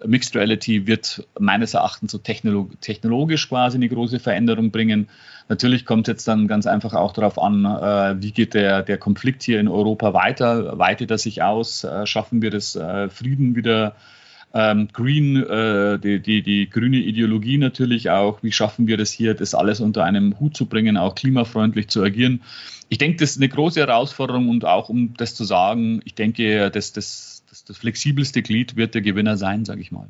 Mixed 0.05 0.35
Reality 0.35 0.87
wird 0.87 1.25
meines 1.39 1.73
Erachtens 1.73 2.11
so 2.11 2.17
technologisch 2.17 3.47
quasi 3.47 3.77
eine 3.77 3.87
große 3.87 4.19
Veränderung 4.19 4.69
bringen. 4.69 5.07
Natürlich 5.47 5.85
kommt 5.85 6.09
jetzt 6.09 6.27
dann 6.27 6.49
ganz 6.49 6.67
einfach 6.67 6.93
auch 6.93 7.13
darauf 7.13 7.39
an, 7.39 7.63
äh, 7.63 8.21
wie 8.21 8.31
geht 8.31 8.53
der, 8.53 8.83
der 8.83 8.97
Konflikt 8.97 9.41
hier 9.43 9.61
in 9.61 9.69
Europa 9.69 10.13
weiter? 10.13 10.77
Weitet 10.77 11.11
er 11.11 11.17
sich 11.17 11.43
aus? 11.43 11.85
Äh, 11.85 12.05
schaffen 12.05 12.41
wir 12.41 12.51
das 12.51 12.75
äh, 12.75 13.09
Frieden 13.09 13.55
wieder? 13.55 13.95
Ähm, 14.53 14.89
Green, 14.91 15.37
äh, 15.37 15.97
die, 15.97 16.21
die, 16.21 16.41
die 16.41 16.69
grüne 16.69 16.97
Ideologie 16.97 17.57
natürlich 17.57 18.09
auch. 18.09 18.43
Wie 18.43 18.51
schaffen 18.51 18.87
wir 18.87 18.97
das 18.97 19.11
hier, 19.11 19.33
das 19.33 19.55
alles 19.55 19.79
unter 19.79 20.03
einem 20.03 20.39
Hut 20.39 20.57
zu 20.57 20.65
bringen, 20.65 20.97
auch 20.97 21.15
klimafreundlich 21.15 21.87
zu 21.87 22.03
agieren? 22.03 22.41
Ich 22.89 22.97
denke, 22.97 23.17
das 23.17 23.31
ist 23.31 23.37
eine 23.37 23.49
große 23.49 23.79
Herausforderung 23.79 24.49
und 24.49 24.65
auch 24.65 24.89
um 24.89 25.13
das 25.15 25.35
zu 25.35 25.43
sagen, 25.43 26.01
ich 26.05 26.15
denke, 26.15 26.69
das, 26.71 26.93
das, 26.93 27.43
das, 27.49 27.63
das 27.63 27.77
flexibelste 27.77 28.41
Glied 28.41 28.75
wird 28.75 28.93
der 28.93 29.01
Gewinner 29.01 29.37
sein, 29.37 29.65
sage 29.65 29.81
ich 29.81 29.91
mal. 29.91 30.09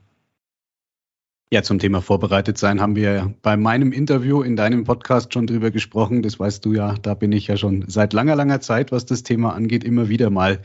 Ja, 1.51 1.61
zum 1.61 1.77
Thema 1.79 2.01
vorbereitet 2.01 2.57
sein 2.57 2.81
haben 2.81 2.95
wir 2.95 3.33
bei 3.41 3.55
meinem 3.55 3.91
Interview 3.91 4.41
in 4.41 4.55
deinem 4.55 4.83
Podcast 4.83 5.31
schon 5.33 5.45
drüber 5.45 5.69
gesprochen. 5.69 6.23
Das 6.23 6.39
weißt 6.39 6.65
du 6.65 6.73
ja, 6.73 6.95
da 7.01 7.13
bin 7.13 7.31
ich 7.31 7.47
ja 7.47 7.55
schon 7.55 7.85
seit 7.87 8.13
langer, 8.13 8.35
langer 8.35 8.61
Zeit, 8.61 8.91
was 8.91 9.05
das 9.05 9.23
Thema 9.23 9.53
angeht, 9.53 9.83
immer 9.83 10.09
wieder 10.09 10.31
mal 10.31 10.59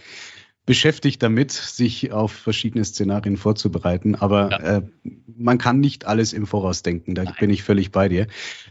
beschäftigt 0.70 1.20
damit, 1.20 1.50
sich 1.50 2.12
auf 2.12 2.30
verschiedene 2.30 2.84
Szenarien 2.84 3.36
vorzubereiten. 3.36 4.14
Aber 4.14 4.50
ja. 4.52 4.58
äh, 4.76 4.82
man 5.36 5.58
kann 5.58 5.80
nicht 5.80 6.06
alles 6.06 6.32
im 6.32 6.46
Voraus 6.46 6.84
denken. 6.84 7.16
Da 7.16 7.24
Nein. 7.24 7.34
bin 7.40 7.50
ich 7.50 7.64
völlig 7.64 7.90
bei 7.90 8.08
dir. 8.08 8.28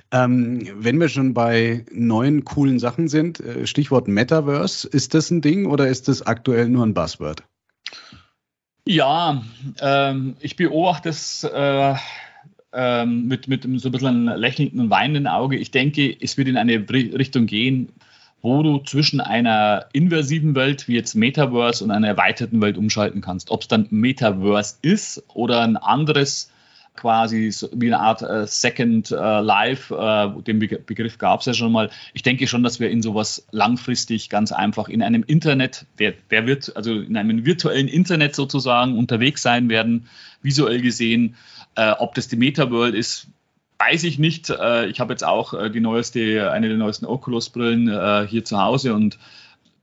Ähm, 0.09 0.65
wenn 0.75 0.97
wir 0.97 1.09
schon 1.09 1.33
bei 1.33 1.83
neuen 1.91 2.45
coolen 2.45 2.79
Sachen 2.79 3.09
sind, 3.09 3.41
äh, 3.41 3.67
Stichwort 3.67 4.07
Metaverse, 4.07 4.87
ist 4.87 5.13
das 5.13 5.29
ein 5.29 5.41
Ding 5.41 5.65
oder 5.65 5.89
ist 5.89 6.07
das 6.07 6.21
aktuell 6.21 6.69
nur 6.69 6.85
ein 6.85 6.93
Buzzword? 6.93 7.43
Ja, 8.87 9.43
ähm, 9.81 10.37
ich 10.39 10.55
beobachte 10.55 11.09
es 11.09 11.43
äh, 11.43 11.95
ähm, 12.71 13.27
mit, 13.27 13.49
mit 13.49 13.63
so 13.81 13.89
ein 13.89 13.91
bisschen 13.91 14.29
einem 14.29 14.39
lächelnden 14.39 14.79
und 14.79 14.89
weinenden 14.89 15.27
Auge. 15.27 15.57
Ich 15.57 15.71
denke, 15.71 16.15
es 16.21 16.37
wird 16.37 16.47
in 16.47 16.55
eine 16.55 16.89
Richtung 16.89 17.45
gehen, 17.45 17.89
wo 18.41 18.63
du 18.63 18.79
zwischen 18.79 19.19
einer 19.21 19.85
inversiven 19.93 20.55
Welt 20.55 20.87
wie 20.87 20.95
jetzt 20.95 21.15
Metaverse 21.15 21.83
und 21.83 21.91
einer 21.91 22.07
erweiterten 22.07 22.61
Welt 22.61 22.77
umschalten 22.77 23.21
kannst. 23.21 23.51
Ob 23.51 23.61
es 23.61 23.67
dann 23.67 23.87
Metaverse 23.89 24.77
ist 24.81 25.23
oder 25.33 25.61
ein 25.61 25.77
anderes 25.77 26.51
quasi 26.95 27.51
wie 27.73 27.87
eine 27.87 27.99
Art 27.99 28.21
äh, 28.21 28.45
Second 28.45 29.11
äh, 29.11 29.15
Life, 29.15 29.95
äh, 29.95 30.41
den 30.43 30.59
Be 30.59 30.67
Begriff 30.67 31.17
gab 31.17 31.39
es 31.39 31.45
ja 31.45 31.53
schon 31.53 31.71
mal. 31.71 31.89
Ich 32.13 32.23
denke 32.23 32.45
schon, 32.45 32.61
dass 32.61 32.79
wir 32.79 32.89
in 32.89 33.01
sowas 33.01 33.45
langfristig 33.51 34.29
ganz 34.29 34.51
einfach 34.51 34.89
in 34.89 35.01
einem 35.01 35.23
Internet, 35.23 35.85
der, 35.97 36.13
der 36.29 36.45
wird, 36.45 36.75
also 36.75 36.93
in 36.93 37.15
einem 37.15 37.45
virtuellen 37.45 37.87
Internet 37.87 38.35
sozusagen 38.35 38.97
unterwegs 38.97 39.41
sein 39.41 39.69
werden, 39.69 40.07
visuell 40.41 40.81
gesehen. 40.81 41.35
Ob 41.99 42.13
das 42.15 42.27
die 42.27 42.35
Metaworld 42.35 42.93
ist, 42.93 43.27
weiß 43.79 44.03
ich 44.03 44.19
nicht. 44.19 44.49
Äh, 44.49 44.87
ich 44.87 44.99
habe 44.99 45.13
jetzt 45.13 45.23
auch 45.23 45.53
äh, 45.53 45.69
die 45.69 45.79
neueste, 45.79 46.51
eine 46.51 46.67
der 46.67 46.77
neuesten 46.77 47.05
Oculus-Brillen 47.05 47.87
äh, 47.87 48.27
hier 48.29 48.45
zu 48.45 48.59
Hause 48.59 48.93
und 48.93 49.17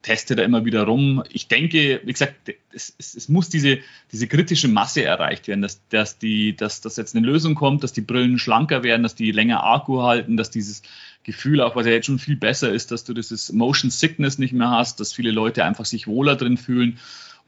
teste 0.03 0.37
da 0.37 0.45
immer 0.45 0.65
wieder 0.65 0.85
rum. 0.85 1.25
Ich 1.31 1.49
denke, 1.49 2.01
wie 2.05 2.13
gesagt, 2.13 2.53
es, 2.73 2.95
es, 2.97 3.17
es, 3.17 3.29
muss 3.29 3.49
diese, 3.49 3.79
diese 4.13 4.29
kritische 4.29 4.69
Masse 4.69 5.03
erreicht 5.03 5.49
werden, 5.49 5.63
dass, 5.63 5.81
dass, 5.89 6.19
die, 6.19 6.55
dass, 6.55 6.81
dass 6.81 6.97
jetzt 6.97 7.17
eine 7.17 7.27
Lösung 7.27 7.57
kommt, 7.57 7.83
dass 7.83 7.93
die 7.93 8.03
Brillen 8.03 8.39
schlanker 8.39 8.85
werden, 8.85 9.03
dass 9.03 9.17
die 9.17 9.33
länger 9.33 9.65
Akku 9.65 10.03
halten, 10.03 10.37
dass 10.37 10.51
dieses 10.51 10.83
Gefühl, 11.25 11.61
auch 11.61 11.75
was 11.75 11.87
ja 11.87 11.93
jetzt 11.93 12.07
schon 12.07 12.21
viel 12.21 12.37
besser 12.37 12.71
ist, 12.71 12.93
dass 12.93 13.03
du 13.03 13.15
dieses 13.15 13.53
Motion 13.53 13.91
Sickness 13.91 14.39
nicht 14.39 14.53
mehr 14.53 14.71
hast, 14.71 15.01
dass 15.01 15.13
viele 15.13 15.33
Leute 15.33 15.65
einfach 15.65 15.87
sich 15.87 16.07
wohler 16.07 16.37
drin 16.37 16.57
fühlen. 16.57 16.99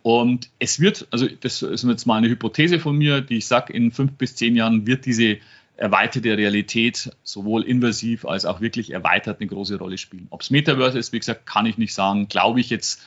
Und 0.02 0.50
es 0.58 0.80
wird, 0.80 1.06
also 1.12 1.28
das 1.40 1.62
ist 1.62 1.84
jetzt 1.84 2.06
mal 2.06 2.16
eine 2.16 2.28
Hypothese 2.28 2.80
von 2.80 2.96
mir, 2.96 3.20
die 3.20 3.36
ich 3.36 3.46
sage, 3.46 3.72
in 3.72 3.92
fünf 3.92 4.12
bis 4.12 4.34
zehn 4.34 4.56
Jahren 4.56 4.86
wird 4.86 5.06
diese 5.06 5.38
erweiterte 5.78 6.36
Realität 6.36 7.10
sowohl 7.22 7.62
inversiv 7.62 8.24
als 8.24 8.44
auch 8.44 8.60
wirklich 8.60 8.90
erweitert 8.90 9.40
eine 9.40 9.48
große 9.48 9.78
Rolle 9.78 9.96
spielen. 9.96 10.26
Ob 10.30 10.42
es 10.42 10.50
Metaverse 10.50 10.98
ist, 10.98 11.12
wie 11.12 11.18
gesagt, 11.20 11.46
kann 11.46 11.66
ich 11.66 11.78
nicht 11.78 11.94
sagen. 11.94 12.28
Glaube 12.28 12.60
ich 12.60 12.68
jetzt, 12.68 13.00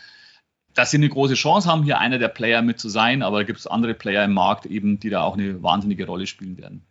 dass 0.74 0.92
sie 0.92 0.98
eine 0.98 1.10
große 1.10 1.34
Chance 1.34 1.70
haben, 1.70 1.84
hier 1.84 2.00
einer 2.00 2.18
der 2.18 2.30
Player 2.30 2.62
mit 2.62 2.80
zu 2.80 2.88
sein, 2.88 3.24
aber 3.24 3.44
gibt 3.44 3.60
es 3.60 3.68
andere 3.68 3.94
Player 3.94 4.24
im 4.24 4.34
Markt 4.34 4.66
eben, 4.66 5.00
die 5.00 5.10
da 5.10 5.22
auch 5.22 5.38
eine 5.38 5.62
wahnsinnige 5.62 6.06
Rolle 6.06 6.28
spielen 6.28 6.58
werden. 6.58 6.82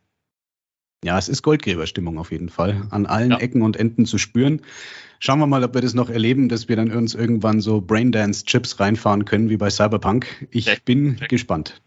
Ja, 1.03 1.17
es 1.17 1.31
ist 1.31 1.43
Goldgräberstimmung 1.43 2.19
auf 2.19 2.31
jeden 2.31 2.51
Fall, 2.51 2.87
an 2.91 3.07
allen 3.07 3.31
ja. 3.31 3.39
Ecken 3.39 3.63
und 3.63 3.79
Enden 3.79 4.05
zu 4.05 4.19
spüren. 4.19 4.61
Schauen 5.19 5.39
wir 5.39 5.47
mal, 5.47 5.65
ob 5.65 5.73
wir 5.73 5.81
das 5.81 5.95
noch 5.95 6.11
erleben, 6.11 6.51
dass 6.51 6.69
wir 6.69 6.77
dann 6.77 6.93
uns 6.93 7.15
irgendwann 7.15 7.63
so 7.63 7.81
Braindance-Chips 7.81 8.81
reinfahren 8.81 9.25
können 9.25 9.49
wie 9.49 9.57
bei 9.57 9.71
Cyberpunk. 9.71 10.47
Ich 10.51 10.67
Check. 10.67 10.85
bin 10.85 11.17
Check. 11.17 11.31
gespannt. 11.31 11.81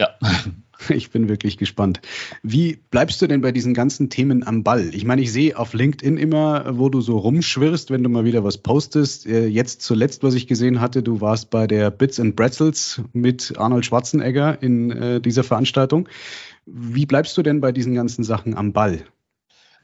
Ja. 0.00 0.16
Ich 0.88 1.10
bin 1.10 1.28
wirklich 1.28 1.58
gespannt. 1.58 2.00
Wie 2.42 2.78
bleibst 2.90 3.20
du 3.20 3.26
denn 3.26 3.40
bei 3.40 3.52
diesen 3.52 3.74
ganzen 3.74 4.10
Themen 4.10 4.46
am 4.46 4.62
Ball? 4.62 4.90
Ich 4.94 5.04
meine, 5.04 5.22
ich 5.22 5.32
sehe 5.32 5.58
auf 5.58 5.74
LinkedIn 5.74 6.16
immer, 6.16 6.78
wo 6.78 6.88
du 6.88 7.00
so 7.00 7.18
rumschwirrst, 7.18 7.90
wenn 7.90 8.02
du 8.02 8.08
mal 8.08 8.24
wieder 8.24 8.44
was 8.44 8.58
postest. 8.58 9.26
Äh, 9.26 9.46
jetzt 9.46 9.82
zuletzt, 9.82 10.22
was 10.22 10.34
ich 10.34 10.46
gesehen 10.46 10.80
hatte, 10.80 11.02
du 11.02 11.20
warst 11.20 11.50
bei 11.50 11.66
der 11.66 11.90
Bits 11.90 12.20
and 12.20 12.36
Pretzels 12.36 13.02
mit 13.12 13.58
Arnold 13.58 13.84
Schwarzenegger 13.84 14.62
in 14.62 14.90
äh, 14.90 15.20
dieser 15.20 15.44
Veranstaltung. 15.44 16.08
Wie 16.66 17.06
bleibst 17.06 17.36
du 17.36 17.42
denn 17.42 17.60
bei 17.60 17.72
diesen 17.72 17.94
ganzen 17.94 18.24
Sachen 18.24 18.56
am 18.56 18.72
Ball? 18.72 19.04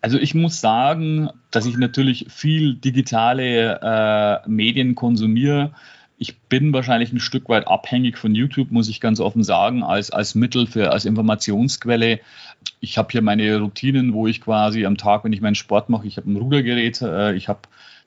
Also 0.00 0.18
ich 0.18 0.34
muss 0.34 0.60
sagen, 0.60 1.30
dass 1.50 1.64
ich 1.64 1.78
natürlich 1.78 2.26
viel 2.28 2.74
digitale 2.74 3.80
äh, 3.82 4.48
Medien 4.48 4.94
konsumiere 4.94 5.72
ich 6.18 6.38
bin 6.42 6.72
wahrscheinlich 6.72 7.12
ein 7.12 7.20
Stück 7.20 7.48
weit 7.48 7.66
abhängig 7.66 8.18
von 8.18 8.34
YouTube, 8.34 8.70
muss 8.70 8.88
ich 8.88 9.00
ganz 9.00 9.20
offen 9.20 9.42
sagen, 9.42 9.82
als, 9.82 10.10
als 10.10 10.34
Mittel 10.34 10.66
für, 10.66 10.92
als 10.92 11.04
Informationsquelle. 11.04 12.20
Ich 12.80 12.98
habe 12.98 13.08
hier 13.10 13.22
meine 13.22 13.58
Routinen, 13.58 14.12
wo 14.12 14.26
ich 14.26 14.40
quasi 14.40 14.86
am 14.86 14.96
Tag, 14.96 15.24
wenn 15.24 15.32
ich 15.32 15.40
meinen 15.40 15.56
Sport 15.56 15.88
mache, 15.88 16.06
ich 16.06 16.16
habe 16.16 16.30
ein 16.30 16.36
Rudergerät, 16.36 17.02
äh, 17.02 17.34
ich 17.34 17.48
habe 17.48 17.60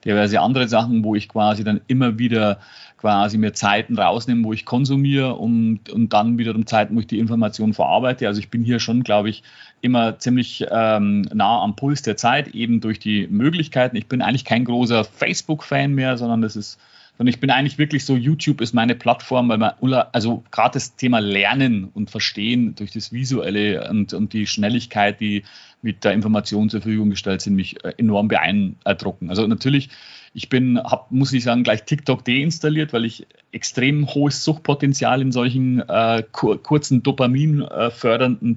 diverse 0.04 0.40
andere 0.40 0.68
Sachen, 0.68 1.04
wo 1.04 1.14
ich 1.14 1.28
quasi 1.28 1.64
dann 1.64 1.80
immer 1.86 2.18
wieder 2.18 2.60
quasi 2.96 3.38
mir 3.38 3.52
Zeiten 3.52 3.98
rausnehme, 3.98 4.44
wo 4.44 4.52
ich 4.52 4.64
konsumiere 4.64 5.34
und, 5.34 5.88
und 5.90 6.12
dann 6.12 6.38
wiederum 6.38 6.66
Zeiten, 6.66 6.96
wo 6.96 7.00
ich 7.00 7.06
die 7.06 7.18
Information 7.18 7.74
verarbeite. 7.74 8.26
Also 8.26 8.40
ich 8.40 8.50
bin 8.50 8.64
hier 8.64 8.80
schon, 8.80 9.04
glaube 9.04 9.28
ich, 9.28 9.42
immer 9.80 10.18
ziemlich 10.18 10.66
ähm, 10.70 11.22
nah 11.32 11.62
am 11.62 11.76
Puls 11.76 12.02
der 12.02 12.16
Zeit, 12.16 12.48
eben 12.48 12.80
durch 12.80 12.98
die 12.98 13.28
Möglichkeiten. 13.28 13.96
Ich 13.96 14.06
bin 14.06 14.22
eigentlich 14.22 14.44
kein 14.44 14.64
großer 14.64 15.04
Facebook-Fan 15.04 15.94
mehr, 15.94 16.16
sondern 16.16 16.42
das 16.42 16.56
ist 16.56 16.80
sondern 17.18 17.34
ich 17.34 17.40
bin 17.40 17.50
eigentlich 17.50 17.78
wirklich 17.78 18.04
so, 18.04 18.16
YouTube 18.16 18.60
ist 18.60 18.72
meine 18.74 18.94
Plattform, 18.94 19.48
weil 19.48 19.58
man, 19.58 19.72
also 20.12 20.44
gerade 20.52 20.74
das 20.74 20.94
Thema 20.94 21.18
Lernen 21.18 21.90
und 21.92 22.10
Verstehen 22.10 22.76
durch 22.76 22.92
das 22.92 23.12
Visuelle 23.12 23.90
und, 23.90 24.14
und 24.14 24.32
die 24.32 24.46
Schnelligkeit, 24.46 25.20
die 25.20 25.42
mit 25.82 26.04
der 26.04 26.12
Information 26.12 26.70
zur 26.70 26.80
Verfügung 26.80 27.10
gestellt 27.10 27.40
sind, 27.40 27.56
mich 27.56 27.84
äh, 27.84 27.92
enorm 27.98 28.28
beeindrucken. 28.28 29.30
Also 29.30 29.46
natürlich, 29.48 29.90
ich 30.32 30.48
bin, 30.48 30.78
hab, 30.78 31.10
muss 31.10 31.32
ich 31.32 31.42
sagen, 31.42 31.64
gleich 31.64 31.84
TikTok 31.84 32.24
deinstalliert, 32.24 32.92
weil 32.92 33.04
ich 33.04 33.26
extrem 33.50 34.06
hohes 34.06 34.44
Suchtpotenzial 34.44 35.20
in 35.20 35.32
solchen 35.32 35.80
äh, 35.88 36.22
kurzen 36.32 37.02
Dopamin 37.02 37.62
äh, 37.62 37.90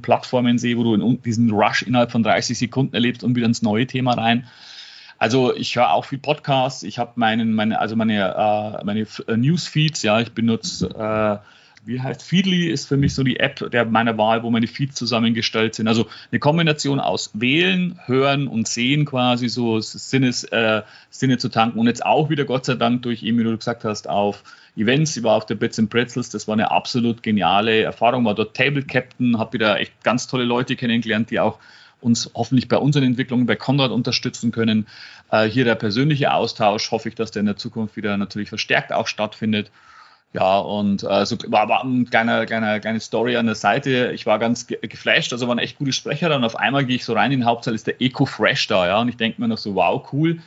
Plattformen 0.01 0.59
sehe, 0.59 0.77
wo 0.77 0.83
du 0.83 0.93
in, 0.93 1.21
diesen 1.23 1.49
Rush 1.49 1.81
innerhalb 1.81 2.11
von 2.11 2.21
30 2.21 2.57
Sekunden 2.57 2.93
erlebst 2.93 3.23
und 3.23 3.35
wieder 3.35 3.47
ins 3.47 3.63
neue 3.63 3.87
Thema 3.87 4.13
rein. 4.13 4.45
Also 5.21 5.55
ich 5.55 5.75
höre 5.75 5.91
auch 5.91 6.05
viel 6.05 6.17
Podcasts. 6.17 6.81
Ich 6.81 6.97
habe 6.97 7.11
meinen, 7.13 7.53
meine, 7.53 7.79
also 7.79 7.95
meine, 7.95 8.33
äh, 8.33 8.83
meine 8.83 9.05
äh, 9.27 9.37
Newsfeeds, 9.37 10.01
ja, 10.01 10.19
ich 10.19 10.31
benutze, 10.31 10.89
äh, 10.89 11.37
wie 11.85 12.01
heißt 12.01 12.23
Feedly 12.23 12.65
ist 12.69 12.87
für 12.87 12.97
mich 12.97 13.13
so 13.13 13.21
die 13.21 13.39
App 13.39 13.69
der 13.69 13.85
meiner 13.85 14.17
Wahl, 14.17 14.41
wo 14.41 14.49
meine 14.49 14.65
Feeds 14.65 14.95
zusammengestellt 14.95 15.75
sind. 15.75 15.87
Also 15.87 16.07
eine 16.31 16.39
Kombination 16.39 16.99
aus 16.99 17.29
Wählen, 17.35 17.99
Hören 18.05 18.47
und 18.47 18.67
Sehen 18.67 19.05
quasi 19.05 19.47
so 19.47 19.79
Sinnes, 19.79 20.43
äh, 20.45 20.81
Sinne 21.11 21.37
zu 21.37 21.49
tanken 21.49 21.77
und 21.77 21.85
jetzt 21.85 22.03
auch 22.03 22.31
wieder 22.31 22.45
Gott 22.45 22.65
sei 22.65 22.73
Dank 22.73 23.03
durch, 23.03 23.21
wie 23.21 23.31
du 23.31 23.55
gesagt 23.55 23.83
hast, 23.83 24.09
auf 24.09 24.41
Events. 24.75 25.15
Ich 25.17 25.21
war 25.21 25.35
auf 25.35 25.45
der 25.45 25.53
Bits 25.53 25.77
and 25.77 25.91
Pretzels, 25.91 26.31
das 26.31 26.47
war 26.47 26.53
eine 26.53 26.71
absolut 26.71 27.21
geniale 27.21 27.83
Erfahrung, 27.83 28.25
war 28.25 28.33
dort 28.33 28.57
Table 28.57 28.81
Captain, 28.81 29.37
habe 29.37 29.53
wieder 29.53 29.79
echt 29.79 30.03
ganz 30.03 30.25
tolle 30.25 30.45
Leute 30.45 30.75
kennengelernt, 30.75 31.29
die 31.29 31.39
auch 31.39 31.59
uns 32.01 32.31
hoffentlich 32.33 32.67
bei 32.67 32.77
unseren 32.77 33.03
Entwicklungen 33.03 33.45
bei 33.45 33.55
Konrad 33.55 33.91
unterstützen 33.91 34.51
können. 34.51 34.87
Äh, 35.31 35.45
hier 35.45 35.65
der 35.65 35.75
persönliche 35.75 36.33
Austausch, 36.33 36.91
hoffe 36.91 37.09
ich, 37.09 37.15
dass 37.15 37.31
der 37.31 37.41
in 37.41 37.45
der 37.45 37.57
Zukunft 37.57 37.95
wieder 37.95 38.17
natürlich 38.17 38.49
verstärkt 38.49 38.91
auch 38.91 39.07
stattfindet. 39.07 39.71
Ja, 40.33 40.59
und 40.59 41.03
äh, 41.03 41.25
so 41.25 41.37
war, 41.47 41.67
war 41.67 41.83
eine 41.83 42.05
kleine, 42.05 42.45
kleine, 42.45 42.79
kleine 42.79 42.99
Story 43.01 43.35
an 43.35 43.47
der 43.47 43.55
Seite. 43.55 44.11
Ich 44.13 44.25
war 44.25 44.39
ganz 44.39 44.65
ge 44.65 44.79
geflasht, 44.81 45.33
also 45.33 45.47
waren 45.47 45.59
echt 45.59 45.77
gute 45.77 45.91
Sprecher. 45.91 46.29
Dann 46.29 46.45
auf 46.45 46.55
einmal 46.55 46.85
gehe 46.85 46.95
ich 46.95 47.03
so 47.03 47.13
rein 47.13 47.33
in 47.33 47.41
den 47.41 47.45
Hauptsaal, 47.45 47.75
ist 47.75 47.87
der 47.87 48.01
Eco 48.01 48.25
Fresh 48.25 48.67
da, 48.67 48.87
ja. 48.87 49.01
Und 49.01 49.09
ich 49.09 49.17
denke 49.17 49.41
mir 49.41 49.49
noch 49.49 49.57
so, 49.57 49.75
wow, 49.75 50.07
cool. 50.13 50.39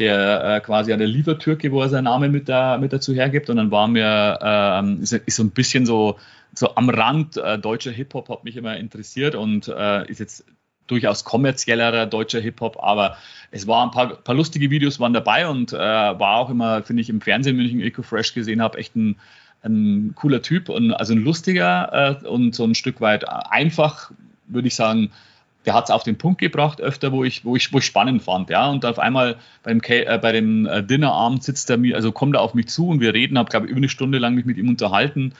Der 0.00 0.56
äh, 0.56 0.60
quasi 0.60 0.92
an 0.92 0.98
der 0.98 1.08
Liefertürke, 1.08 1.70
wo 1.70 1.82
er 1.82 1.88
seinen 1.88 2.04
Namen 2.04 2.32
mit, 2.32 2.48
da, 2.48 2.78
mit 2.78 2.92
dazu 2.92 3.14
hergibt. 3.14 3.48
Und 3.48 3.58
dann 3.58 3.70
war 3.70 3.86
mir, 3.86 4.38
ähm, 4.42 5.02
ist, 5.02 5.12
ist 5.12 5.36
so 5.36 5.44
ein 5.44 5.50
bisschen 5.50 5.86
so, 5.86 6.18
so 6.52 6.74
am 6.74 6.90
Rand 6.90 7.36
äh, 7.36 7.58
deutscher 7.58 7.92
Hip-Hop 7.92 8.28
hat 8.28 8.44
mich 8.44 8.56
immer 8.56 8.76
interessiert 8.76 9.36
und 9.36 9.68
äh, 9.68 10.08
ist 10.08 10.18
jetzt 10.18 10.44
durchaus 10.88 11.24
kommerziellerer 11.24 12.06
deutscher 12.06 12.40
Hip-Hop, 12.40 12.82
aber 12.82 13.16
es 13.50 13.66
waren 13.66 13.88
ein 13.88 13.92
paar, 13.92 14.08
paar, 14.16 14.34
lustige 14.34 14.70
Videos 14.70 15.00
waren 15.00 15.12
dabei 15.12 15.48
und 15.48 15.72
äh, 15.72 15.76
war 15.76 16.36
auch 16.36 16.50
immer, 16.50 16.82
finde 16.82 17.02
ich, 17.02 17.08
im 17.08 17.20
Fernsehen, 17.20 17.56
wenn 17.56 17.66
ich 17.66 17.72
einen 17.72 17.82
Eco 17.82 18.02
Fresh 18.02 18.34
gesehen 18.34 18.60
habe, 18.60 18.78
echt 18.78 18.96
ein, 18.96 19.16
ein 19.62 20.12
cooler 20.16 20.42
Typ 20.42 20.68
und 20.68 20.92
also 20.92 21.14
ein 21.14 21.22
lustiger 21.22 22.20
äh, 22.22 22.26
und 22.26 22.54
so 22.54 22.64
ein 22.64 22.74
Stück 22.74 23.00
weit 23.00 23.28
einfach, 23.28 24.10
würde 24.46 24.68
ich 24.68 24.74
sagen, 24.74 25.10
der 25.66 25.74
hat 25.74 25.84
es 25.84 25.90
auf 25.90 26.02
den 26.02 26.16
Punkt 26.16 26.40
gebracht, 26.40 26.80
öfter, 26.80 27.12
wo 27.12 27.24
ich, 27.24 27.44
wo 27.44 27.56
ich, 27.56 27.72
wo 27.72 27.78
ich 27.78 27.84
spannend 27.84 28.22
fand, 28.22 28.48
ja. 28.48 28.70
Und 28.70 28.86
auf 28.86 28.98
einmal 28.98 29.36
beim, 29.62 29.80
äh, 29.86 30.18
bei 30.18 30.32
dem 30.32 30.66
äh, 30.66 30.82
Dinnerabend 30.82 31.42
sitzt 31.42 31.68
er 31.68 31.76
mir, 31.76 31.96
also 31.96 32.12
kommt 32.12 32.36
er 32.36 32.40
auf 32.40 32.54
mich 32.54 32.68
zu 32.68 32.88
und 32.88 33.00
wir 33.00 33.12
reden, 33.12 33.38
habe, 33.38 33.50
glaube 33.50 33.66
ich, 33.66 33.70
über 33.70 33.78
eine 33.78 33.88
Stunde 33.88 34.18
lang 34.18 34.34
mich 34.34 34.46
mit 34.46 34.56
ihm 34.56 34.68
unterhalten 34.68 35.34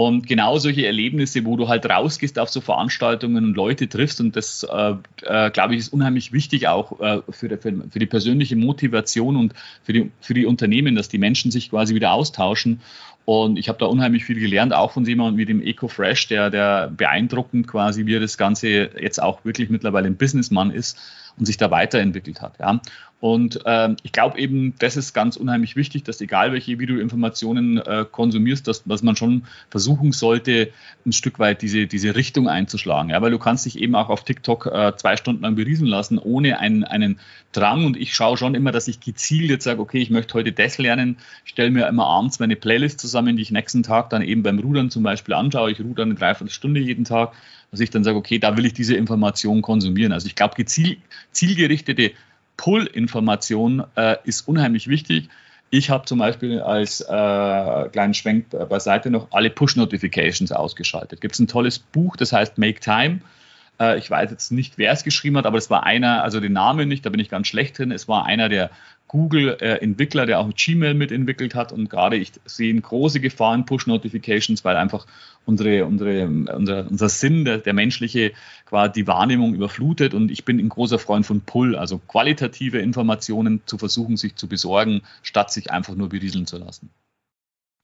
und 0.00 0.26
genau 0.26 0.56
solche 0.56 0.86
Erlebnisse, 0.86 1.44
wo 1.44 1.58
du 1.58 1.68
halt 1.68 1.84
rausgehst 1.84 2.38
auf 2.38 2.48
so 2.48 2.62
Veranstaltungen 2.62 3.44
und 3.44 3.54
Leute 3.54 3.86
triffst, 3.86 4.18
und 4.22 4.34
das, 4.34 4.62
äh, 4.62 4.94
äh, 5.24 5.50
glaube 5.50 5.74
ich, 5.74 5.80
ist 5.80 5.92
unheimlich 5.92 6.32
wichtig 6.32 6.68
auch 6.68 6.98
äh, 7.00 7.20
für, 7.28 7.50
die, 7.50 7.58
für, 7.58 7.98
die 7.98 8.06
persönliche 8.06 8.56
Motivation 8.56 9.36
und 9.36 9.52
für 9.82 9.92
die, 9.92 10.10
für 10.22 10.32
die 10.32 10.46
Unternehmen, 10.46 10.94
dass 10.94 11.10
die 11.10 11.18
Menschen 11.18 11.50
sich 11.50 11.68
quasi 11.68 11.94
wieder 11.94 12.12
austauschen. 12.14 12.80
Und 13.26 13.58
ich 13.58 13.68
habe 13.68 13.78
da 13.78 13.84
unheimlich 13.84 14.24
viel 14.24 14.40
gelernt, 14.40 14.72
auch 14.72 14.92
von 14.92 15.04
jemandem 15.04 15.36
wie 15.36 15.44
dem 15.44 15.60
Eco 15.60 15.86
Fresh, 15.86 16.28
der, 16.28 16.48
der 16.48 16.90
beeindruckend 16.96 17.68
quasi, 17.68 18.06
wie 18.06 18.18
das 18.18 18.38
Ganze 18.38 18.68
jetzt 18.98 19.22
auch 19.22 19.44
wirklich 19.44 19.68
mittlerweile 19.68 20.06
ein 20.06 20.16
Businessmann 20.16 20.70
ist 20.70 20.98
und 21.38 21.44
sich 21.44 21.58
da 21.58 21.70
weiterentwickelt 21.70 22.40
hat. 22.40 22.58
Ja. 22.58 22.80
Und 23.20 23.60
ähm, 23.66 23.96
ich 24.02 24.12
glaube 24.12 24.38
eben, 24.38 24.74
das 24.78 24.96
ist 24.96 25.12
ganz 25.12 25.36
unheimlich 25.36 25.76
wichtig, 25.76 26.04
dass 26.04 26.22
egal 26.22 26.52
welche 26.52 26.78
Videoinformationen 26.78 27.76
äh, 27.76 28.06
konsumierst, 28.10 28.66
dass, 28.66 28.82
dass 28.84 29.02
man 29.02 29.14
schon 29.14 29.44
versuchen 29.68 30.12
sollte, 30.12 30.70
ein 31.04 31.12
Stück 31.12 31.38
weit 31.38 31.60
diese, 31.60 31.86
diese 31.86 32.16
Richtung 32.16 32.48
einzuschlagen. 32.48 33.10
Ja, 33.10 33.20
weil 33.20 33.30
du 33.30 33.38
kannst 33.38 33.66
dich 33.66 33.78
eben 33.78 33.94
auch 33.94 34.08
auf 34.08 34.24
TikTok 34.24 34.66
äh, 34.66 34.96
zwei 34.96 35.18
Stunden 35.18 35.42
lang 35.42 35.54
beriesen 35.54 35.86
lassen, 35.86 36.18
ohne 36.18 36.60
einen, 36.60 36.82
einen 36.82 37.20
Drang. 37.52 37.84
Und 37.84 37.98
ich 37.98 38.14
schaue 38.14 38.38
schon 38.38 38.54
immer, 38.54 38.72
dass 38.72 38.88
ich 38.88 39.00
gezielt 39.00 39.50
jetzt 39.50 39.64
sage, 39.64 39.82
okay, 39.82 39.98
ich 39.98 40.08
möchte 40.08 40.32
heute 40.34 40.52
das 40.52 40.78
lernen. 40.78 41.18
Stelle 41.44 41.70
mir 41.70 41.88
immer 41.88 42.06
abends 42.06 42.40
meine 42.40 42.56
Playlist 42.56 43.00
zusammen, 43.00 43.36
die 43.36 43.42
ich 43.42 43.50
nächsten 43.50 43.82
Tag 43.82 44.08
dann 44.08 44.22
eben 44.22 44.42
beim 44.42 44.58
Rudern 44.58 44.88
zum 44.90 45.02
Beispiel 45.02 45.34
anschaue. 45.34 45.70
Ich 45.70 45.80
ruder 45.80 46.04
eine 46.04 46.14
Dreiviertelstunde 46.14 46.80
jeden 46.80 47.04
Tag, 47.04 47.34
dass 47.70 47.80
ich 47.80 47.90
dann 47.90 48.02
sage, 48.02 48.16
okay, 48.16 48.38
da 48.38 48.56
will 48.56 48.64
ich 48.64 48.72
diese 48.72 48.96
Information 48.96 49.60
konsumieren. 49.60 50.12
Also 50.12 50.26
ich 50.26 50.36
glaube, 50.36 50.54
gezielt, 50.54 51.00
zielgerichtete 51.32 52.12
Pull-Information 52.60 53.84
äh, 53.96 54.16
ist 54.24 54.46
unheimlich 54.46 54.86
wichtig. 54.86 55.30
Ich 55.70 55.88
habe 55.88 56.04
zum 56.04 56.18
Beispiel 56.18 56.60
als 56.60 57.00
äh, 57.00 57.04
kleinen 57.06 58.12
Schwenk 58.12 58.50
beiseite 58.68 59.10
noch 59.10 59.28
alle 59.30 59.48
Push-Notifications 59.48 60.52
ausgeschaltet. 60.52 61.22
Gibt 61.22 61.32
es 61.32 61.40
ein 61.40 61.48
tolles 61.48 61.78
Buch, 61.78 62.16
das 62.18 62.34
heißt 62.34 62.58
Make 62.58 62.80
Time. 62.80 63.20
Äh, 63.80 63.98
ich 63.98 64.10
weiß 64.10 64.30
jetzt 64.30 64.52
nicht, 64.52 64.78
wer 64.78 64.92
es 64.92 65.02
geschrieben 65.02 65.36
hat, 65.38 65.46
aber 65.46 65.58
es 65.58 65.70
war 65.70 65.84
einer, 65.84 66.22
also 66.22 66.38
den 66.38 66.52
Namen 66.52 66.88
nicht, 66.88 67.04
da 67.06 67.10
bin 67.10 67.20
ich 67.20 67.30
ganz 67.30 67.48
schlecht 67.48 67.78
drin. 67.78 67.90
Es 67.90 68.06
war 68.06 68.26
einer 68.26 68.48
der 68.48 68.70
Google-Entwickler, 69.08 70.26
der 70.26 70.38
auch 70.38 70.50
Gmail 70.54 70.94
mitentwickelt 70.94 71.56
hat. 71.56 71.72
Und 71.72 71.90
gerade 71.90 72.16
ich 72.16 72.32
sehe 72.44 72.78
große 72.80 73.18
Gefahren 73.18 73.64
Push-Notifications, 73.64 74.64
weil 74.64 74.76
einfach 74.76 75.06
unsere, 75.46 75.84
unsere, 75.84 76.28
unser, 76.28 76.86
unser 76.88 77.08
Sinn, 77.08 77.44
der, 77.44 77.58
der 77.58 77.72
menschliche, 77.72 78.32
quasi 78.66 78.92
die 78.92 79.06
Wahrnehmung 79.08 79.54
überflutet. 79.54 80.14
Und 80.14 80.30
ich 80.30 80.44
bin 80.44 80.60
ein 80.60 80.68
großer 80.68 81.00
Freund 81.00 81.26
von 81.26 81.40
Pull, 81.40 81.74
also 81.74 81.98
qualitative 81.98 82.78
Informationen 82.78 83.62
zu 83.66 83.78
versuchen, 83.78 84.16
sich 84.16 84.36
zu 84.36 84.46
besorgen, 84.46 85.02
statt 85.22 85.50
sich 85.50 85.72
einfach 85.72 85.96
nur 85.96 86.10
berieseln 86.10 86.46
zu 86.46 86.58
lassen. 86.58 86.90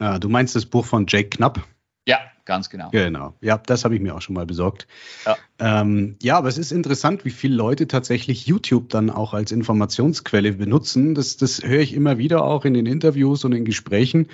Ja, 0.01 0.19
du 0.21 0.29
meinst 0.29 0.55
das 0.55 0.67
Buch 0.67 0.85
von 0.85 1.07
Jake 1.09 1.31
Knapp? 1.31 1.67
Ja, 2.07 2.21
ganz 2.47 2.71
genau. 2.71 2.91
Genau. 2.91 3.35
Ja, 3.41 3.59
das 3.59 3.85
habe 3.85 3.95
ich 3.95 4.01
mir 4.01 4.15
auch 4.15 4.23
schon 4.23 4.35
mal 4.35 4.47
besorgt. 4.47 4.87
Ja. 5.27 5.37
Ähm, 5.59 6.17
ja, 6.23 6.37
aber 6.37 6.49
es 6.49 6.59
ist 6.59 6.71
interessant, 6.71 7.25
wie 7.25 7.31
viele 7.31 7.55
Leute 7.55 7.89
tatsächlich 7.89 8.47
YouTube 8.47 8.91
dann 8.91 9.09
auch 9.09 9.33
als 9.33 9.53
Informationsquelle 9.53 10.53
benutzen. 10.53 11.15
Das, 11.15 11.39
das 11.39 11.63
höre 11.63 11.81
ich 11.81 11.95
immer 11.95 12.19
wieder 12.19 12.45
auch 12.45 12.65
in 12.65 12.75
den 12.75 12.85
Interviews 12.85 13.45
und 13.45 13.53
in 13.53 13.65
Gesprächen. 13.65 14.29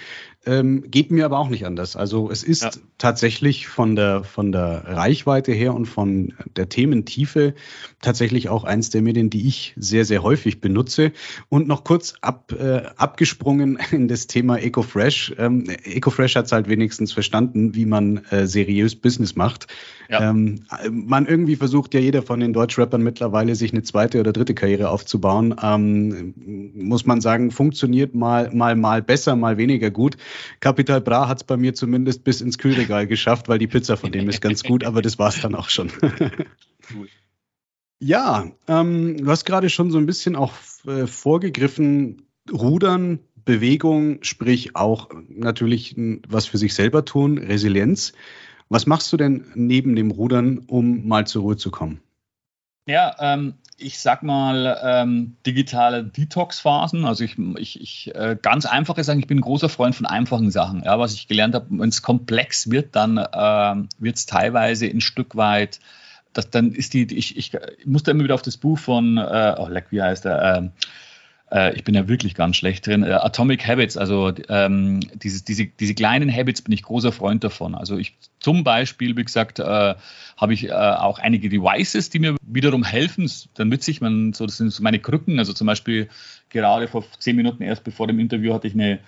Ähm, 0.45 0.91
geht 0.91 1.13
mir 1.13 1.25
aber 1.25 1.39
auch 1.39 1.49
nicht 1.49 1.65
anders. 1.67 1.95
Also 1.95 2.29
es 2.29 2.43
ist 2.43 2.63
ja. 2.63 2.71
tatsächlich 2.99 3.69
von 3.69 3.95
der, 3.95 4.25
von 4.25 4.51
der 4.51 4.85
Reichweite 4.87 5.53
her 5.53 5.73
und 5.75 5.87
von 5.87 6.35
der 6.57 6.69
Thementiefe 6.69 7.55
tatsächlich 8.01 8.49
auch 8.49 8.65
eins 8.65 8.91
der 8.91 9.03
Medien, 9.03 9.31
die 9.31 9.47
ich 9.47 9.75
sehr, 9.77 10.05
sehr 10.05 10.25
häufig 10.25 10.61
benutze. 10.61 11.13
Und 11.49 11.69
noch 11.69 11.85
kurz 11.85 12.15
ab, 12.21 12.53
äh, 12.53 12.83
abgesprungen 12.97 13.79
in 13.93 14.09
das 14.09 14.27
Thema 14.27 14.59
EcoFresh. 14.59 15.35
Ähm, 15.39 15.71
EcoFresh 15.85 16.35
hat 16.35 16.47
es 16.47 16.53
halt 16.53 16.69
wenigstens 16.69 17.13
verstanden, 17.13 17.77
wie 17.77 17.87
man 17.87 18.02
äh, 18.31 18.47
seriös 18.47 18.97
Business 18.97 19.37
macht. 19.37 19.67
Ja. 20.09 20.31
Ähm, 20.31 20.65
man 20.91 21.27
irgendwie 21.27 21.57
versucht 21.57 21.95
ja 21.95 22.01
jeder 22.01 22.23
von 22.23 22.41
den 22.41 22.53
Deutschrappern 22.53 23.03
mittlerweile 23.03 23.55
sich 23.55 23.73
eine 23.73 23.83
zweite 23.83 24.21
oder 24.21 24.33
dritte 24.33 24.55
Karriere 24.55 24.91
aufzubauen. 24.91 25.55
Ähm, 25.63 26.35
muss 26.75 27.07
man 27.07 27.21
sagen, 27.21 27.51
funktioniert 27.51 28.15
mal, 28.15 28.51
mal, 28.53 28.77
mal 28.77 29.03
besser, 29.03 29.37
mal 29.37 29.57
weniger 29.57 29.91
gut. 29.91 30.17
Capital 30.61 31.01
Bra 31.01 31.29
hat 31.29 31.39
es 31.39 31.45
bei 31.45 31.57
mir 31.57 31.75
zumindest 31.75 32.25
bis 32.25 32.41
ins 32.41 32.59
Kühlregal 32.59 33.07
geschafft, 33.07 33.49
weil 33.49 33.59
die 33.59 33.69
Pizza 33.69 33.97
von 33.97 34.13
dem 34.13 34.29
ist 34.29 34.43
ganz 34.43 34.63
gut, 34.63 34.85
aber 34.85 35.01
das 35.03 35.19
war 35.19 35.29
es 35.29 35.41
dann 35.41 35.55
auch 35.55 35.71
schon. 35.71 35.91
ja, 38.01 38.51
ähm, 38.69 39.17
du 39.17 39.27
hast 39.27 39.45
gerade 39.45 39.71
schon 39.71 39.91
so 39.91 39.99
ein 39.99 40.07
bisschen 40.07 40.37
auch 40.37 40.53
äh, 40.87 41.07
vorgegriffen, 41.07 42.27
Rudern, 42.51 43.21
Bewegung, 43.45 44.23
sprich 44.23 44.77
auch 44.77 45.11
natürlich 45.29 45.95
was 46.29 46.47
für 46.47 46.59
sich 46.59 46.75
selber 46.75 47.05
tun, 47.05 47.39
Resilienz. 47.39 48.13
Was 48.69 48.87
machst 48.87 49.13
du 49.13 49.17
denn 49.17 49.45
neben 49.55 49.97
dem 49.97 50.11
Rudern, 50.11 50.59
um 50.67 51.07
mal 51.07 51.27
zur 51.27 51.43
Ruhe 51.43 51.57
zu 51.57 51.71
kommen? 51.71 52.01
Ja, 52.87 53.15
ähm, 53.21 53.55
ich 53.77 53.99
sag 53.99 54.23
mal, 54.23 54.79
ähm, 54.83 55.37
digitale 55.47 56.05
Detox-Phasen. 56.05 57.05
Also 57.05 57.25
ich, 57.25 57.37
ich, 57.59 57.81
ich 57.81 58.15
äh, 58.15 58.37
ganz 58.41 58.67
einfache 58.67 59.05
sagen, 59.05 59.21
ich 59.21 59.27
bin 59.27 59.39
ein 59.39 59.43
großer 59.43 59.69
Freund 59.69 59.95
von 59.95 60.07
einfachen 60.07 60.51
Sachen. 60.51 60.83
Ja, 60.85 60.99
was 60.99 61.15
ich 61.15 61.29
gelernt 61.29 61.55
habe, 61.55 61.67
wenn 61.71 61.89
es 61.89 62.03
komplex 62.03 62.71
wird, 62.71 62.97
dann 62.97 63.19
äh, 63.19 63.89
wird 63.99 64.17
es 64.17 64.27
teilweise 64.27 64.87
ein 64.87 65.01
Stück 65.01 65.37
weit, 65.37 65.81
das, 66.33 66.51
dann 66.51 66.73
ist 66.73 66.95
die, 66.95 67.13
ich, 67.15 67.37
ich, 67.37 67.55
ich 67.55 67.87
muss 67.87 68.03
da 68.03 68.13
immer 68.13 68.25
wieder 68.25 68.35
auf 68.35 68.43
das 68.43 68.57
Buch 68.57 68.79
von, 68.79 69.19
äh, 69.19 69.55
oh, 69.59 69.69
leck, 69.69 69.87
wie 69.91 70.03
heißt 70.03 70.25
der? 70.25 70.57
Ähm, 70.57 70.73
äh, 71.53 71.75
ich 71.75 71.85
bin 71.85 71.95
ja 71.95 72.09
wirklich 72.09 72.35
ganz 72.35 72.57
schlecht 72.57 72.87
drin. 72.87 73.03
Äh, 73.03 73.13
Atomic 73.13 73.67
Habits, 73.67 73.97
also 73.97 74.33
ähm, 74.49 75.01
diese, 75.15 75.45
diese, 75.45 75.67
diese 75.67 75.95
kleinen 75.95 76.35
Habits 76.35 76.63
bin 76.63 76.73
ich 76.73 76.83
großer 76.83 77.13
Freund 77.13 77.45
davon. 77.45 77.75
Also 77.75 77.99
ich 77.99 78.17
zum 78.41 78.65
Beispiel, 78.65 79.17
wie 79.17 79.25
gesagt, 79.25 79.59
äh, 79.59 79.95
habe 80.37 80.55
ich 80.55 80.69
äh, 80.69 80.73
auch 80.73 81.19
einige 81.19 81.49
Devices, 81.49 82.11
die 82.11 82.19
mir 82.19 82.37
wiederum 82.43 82.85
helfen. 82.85 83.31
Dann 83.55 83.69
nütze 83.69 83.91
ich 83.91 84.01
man 84.01 84.33
so, 84.33 84.47
das 84.47 84.57
sind 84.57 84.71
so 84.71 84.83
meine 84.83 84.99
Krücken. 84.99 85.39
Also 85.39 85.53
zum 85.53 85.67
Beispiel 85.67 86.09
gerade 86.49 86.89
vor 86.89 87.05
zehn 87.19 87.37
Minuten 87.37 87.63
erst 87.63 87.85
bevor 87.85 88.07
dem 88.07 88.19
Interview 88.19 88.55
hatte 88.55 88.67
ich 88.67 88.75
eine 88.75 88.99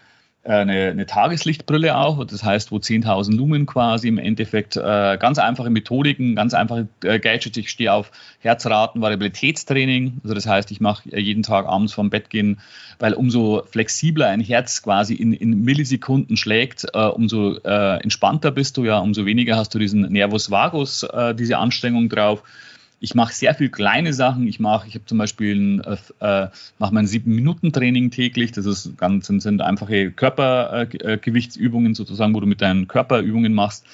eine, 0.45 0.91
eine 0.91 1.07
Tageslichtbrille 1.07 1.97
auch, 1.97 2.25
das 2.25 2.45
heißt, 2.45 2.71
wo 2.71 2.77
10.000 2.77 3.35
Lumen 3.35 3.67
quasi 3.67 4.09
im 4.09 4.19
Endeffekt 4.19 4.77
äh, 4.77 5.17
ganz 5.19 5.39
einfache 5.39 5.71
Methodiken, 5.71 6.35
ganz 6.35 6.55
einfache 6.55 6.89
äh, 7.03 7.19
Gadgets. 7.19 7.57
Ich 7.57 7.71
stehe 7.71 7.93
auf 7.93 8.11
Herzraten, 8.41 9.01
Variabilitätstraining, 9.01 10.21
also 10.23 10.35
das 10.35 10.47
heißt, 10.47 10.71
ich 10.71 10.81
mache 10.81 11.09
äh, 11.11 11.21
jeden 11.21 11.43
Tag 11.43 11.67
abends 11.67 11.95
vorm 11.95 12.11
Bett 12.11 12.31
gehen, 12.31 12.61
weil 12.99 13.15
umso 13.15 13.63
flexibler 13.71 14.29
ein 14.29 14.41
Herz 14.41 14.83
quasi 14.83 15.15
in, 15.15 15.33
in 15.33 15.63
Millisekunden 15.63 16.37
schlägt, 16.37 16.87
äh, 16.93 17.07
umso 17.07 17.57
äh, 17.65 18.03
entspannter 18.03 18.51
bist 18.51 18.77
du 18.77 18.85
ja, 18.85 18.99
umso 18.99 19.25
weniger 19.25 19.57
hast 19.57 19.75
du 19.75 19.79
diesen 19.79 20.03
Nervus 20.13 20.51
vagus, 20.51 21.05
äh, 21.05 21.35
diese 21.35 21.59
Anstrengung 21.59 22.09
drauf. 22.09 22.43
Ich 23.05 23.15
mache 23.15 23.35
sehr 23.35 23.55
viel 23.55 23.69
kleine 23.69 24.15
Sachen. 24.15 24.47
Ich 24.47 24.61
mache, 24.61 24.89
ich 24.89 24.95
habe 24.95 25.05
zum 25.05 25.19
Beispiel 25.19 25.55
ein, 25.55 25.81
äh, 26.21 26.49
mache 26.79 26.95
mein 26.95 27.07
sieben 27.07 27.35
Minuten 27.35 27.71
Training 27.71 28.11
täglich. 28.11 28.53
Das 28.53 28.65
ist 28.65 28.97
ganz 28.97 29.27
sind, 29.27 29.43
sind 29.43 29.61
einfache 29.61 30.11
Körpergewichtsübungen 30.11 31.93
äh, 31.93 31.95
sozusagen, 31.95 32.35
wo 32.35 32.41
du 32.41 32.47
mit 32.47 32.63
deinen 32.63 32.89
Körperübungen 32.89 33.53
machst. 33.53 33.85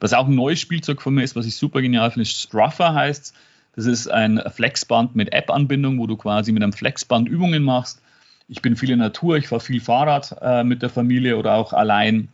Was 0.00 0.14
auch 0.14 0.26
ein 0.26 0.34
neues 0.34 0.58
Spielzeug 0.58 1.00
von 1.00 1.14
mir 1.14 1.22
ist, 1.22 1.36
was 1.36 1.46
ich 1.46 1.54
super 1.54 1.80
genial 1.80 2.10
finde, 2.10 2.22
ist 2.22 2.40
Struffer 2.40 2.92
heißt. 2.92 3.32
Das 3.76 3.86
ist 3.86 4.08
ein 4.08 4.42
Flexband 4.52 5.14
mit 5.14 5.32
App-Anbindung, 5.32 6.00
wo 6.00 6.08
du 6.08 6.16
quasi 6.16 6.50
mit 6.50 6.64
einem 6.64 6.72
Flexband 6.72 7.28
Übungen 7.28 7.62
machst. 7.62 8.02
Ich 8.48 8.62
bin 8.62 8.74
viel 8.74 8.90
in 8.90 8.98
Natur, 8.98 9.36
ich 9.36 9.46
fahre 9.46 9.60
viel 9.60 9.80
Fahrrad 9.80 10.36
äh, 10.42 10.64
mit 10.64 10.82
der 10.82 10.90
Familie 10.90 11.36
oder 11.36 11.54
auch 11.54 11.72
allein. 11.72 12.26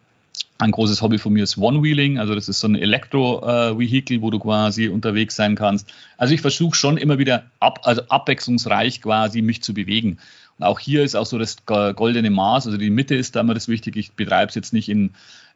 Ein 0.59 0.71
großes 0.71 1.03
Hobby 1.03 1.19
von 1.19 1.33
mir 1.33 1.43
ist 1.43 1.59
One-Wheeling, 1.59 2.19
also 2.19 2.35
das 2.37 2.49
ist 2.49 2.61
so 2.61 2.69
ein 2.69 2.77
Elektro-Vehikel, 2.77 4.23
wo 4.23 4.31
du 4.31 4.39
quasi 4.39 4.89
unterwegs 4.89 5.35
sein 5.35 5.57
kannst. 5.57 5.93
Also 6.17 6.35
ich 6.35 6.41
versuche 6.41 6.77
schon 6.77 6.99
immer 6.99 7.19
wieder 7.19 7.45
ab, 7.59 7.81
also 7.83 8.03
abwechslungsreich 8.09 9.03
quasi 9.03 9.43
mich 9.43 9.63
zu 9.63 9.75
bewegen. 9.75 10.19
Und 10.59 10.67
auch 10.67 10.79
hier 10.79 11.03
ist 11.03 11.17
auch 11.17 11.27
so 11.27 11.37
das 11.39 11.57
goldene 11.67 12.31
Maß, 12.31 12.67
also 12.67 12.79
die 12.79 12.91
Mitte 12.91 13.17
ist 13.17 13.35
da 13.35 13.41
immer 13.41 13.55
das 13.55 13.67
Wichtige. 13.67 13.99
Ich 13.99 14.13
betreibe 14.13 14.51
es 14.51 14.55
jetzt 14.55 14.73
nicht 14.73 14.89
in, 14.89 15.15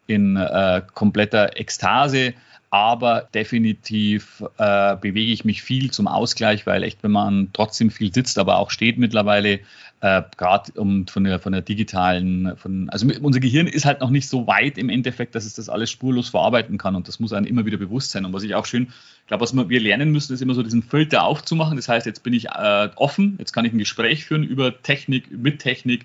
in 0.09 0.37
äh, 0.37 0.83
kompletter 0.93 1.57
Ekstase, 1.57 2.35
aber 2.77 3.27
definitiv 3.33 4.45
äh, 4.59 4.97
bewege 4.97 5.33
ich 5.33 5.47
mich 5.47 5.63
viel 5.63 5.91
zum 5.91 6.07
Ausgleich, 6.07 6.67
weil 6.67 6.83
echt, 6.83 7.03
wenn 7.03 7.11
man 7.11 7.49
trotzdem 7.55 7.91
viel 7.91 8.13
sitzt, 8.13 8.39
aber 8.39 8.59
auch 8.59 8.71
steht 8.71 8.99
mittlerweile, 8.99 9.61
äh, 10.03 10.23
gerade 10.37 10.73
um 10.79 11.07
von 11.07 11.25
der, 11.25 11.39
von 11.39 11.53
der 11.53 11.63
digitalen, 11.63 12.55
von, 12.59 12.91
also 12.91 13.07
unser 13.23 13.41
Gehirn 13.41 13.67
ist 13.67 13.87
halt 13.87 14.03
noch 14.03 14.11
nicht 14.11 14.29
so 14.29 14.47
weit 14.47 14.77
im 14.77 14.91
Endeffekt, 14.91 15.35
dass 15.35 15.47
es 15.47 15.55
das 15.55 15.71
alles 15.71 15.91
spurlos 15.91 16.29
verarbeiten 16.29 16.77
kann 16.77 16.95
und 16.95 17.09
das 17.09 17.19
muss 17.19 17.33
einem 17.33 17.47
immer 17.47 17.65
wieder 17.65 17.79
bewusst 17.79 18.11
sein. 18.11 18.27
Und 18.27 18.35
was 18.35 18.43
ich 18.43 18.55
auch 18.55 18.67
schön, 18.67 18.89
glaube, 19.27 19.41
was 19.41 19.57
wir 19.57 19.81
lernen 19.81 20.13
müssen, 20.13 20.35
ist 20.35 20.43
immer 20.43 20.55
so 20.55 20.63
diesen 20.63 20.83
Filter 20.83 21.25
aufzumachen. 21.25 21.77
Das 21.77 21.89
heißt, 21.89 22.05
jetzt 22.05 22.23
bin 22.23 22.35
ich 22.35 22.51
äh, 22.51 22.91
offen, 22.97 23.37
jetzt 23.39 23.55
kann 23.55 23.65
ich 23.65 23.73
ein 23.73 23.79
Gespräch 23.79 24.27
führen 24.27 24.45
über 24.45 24.83
Technik, 24.83 25.31
mit 25.31 25.61
Technik, 25.61 26.05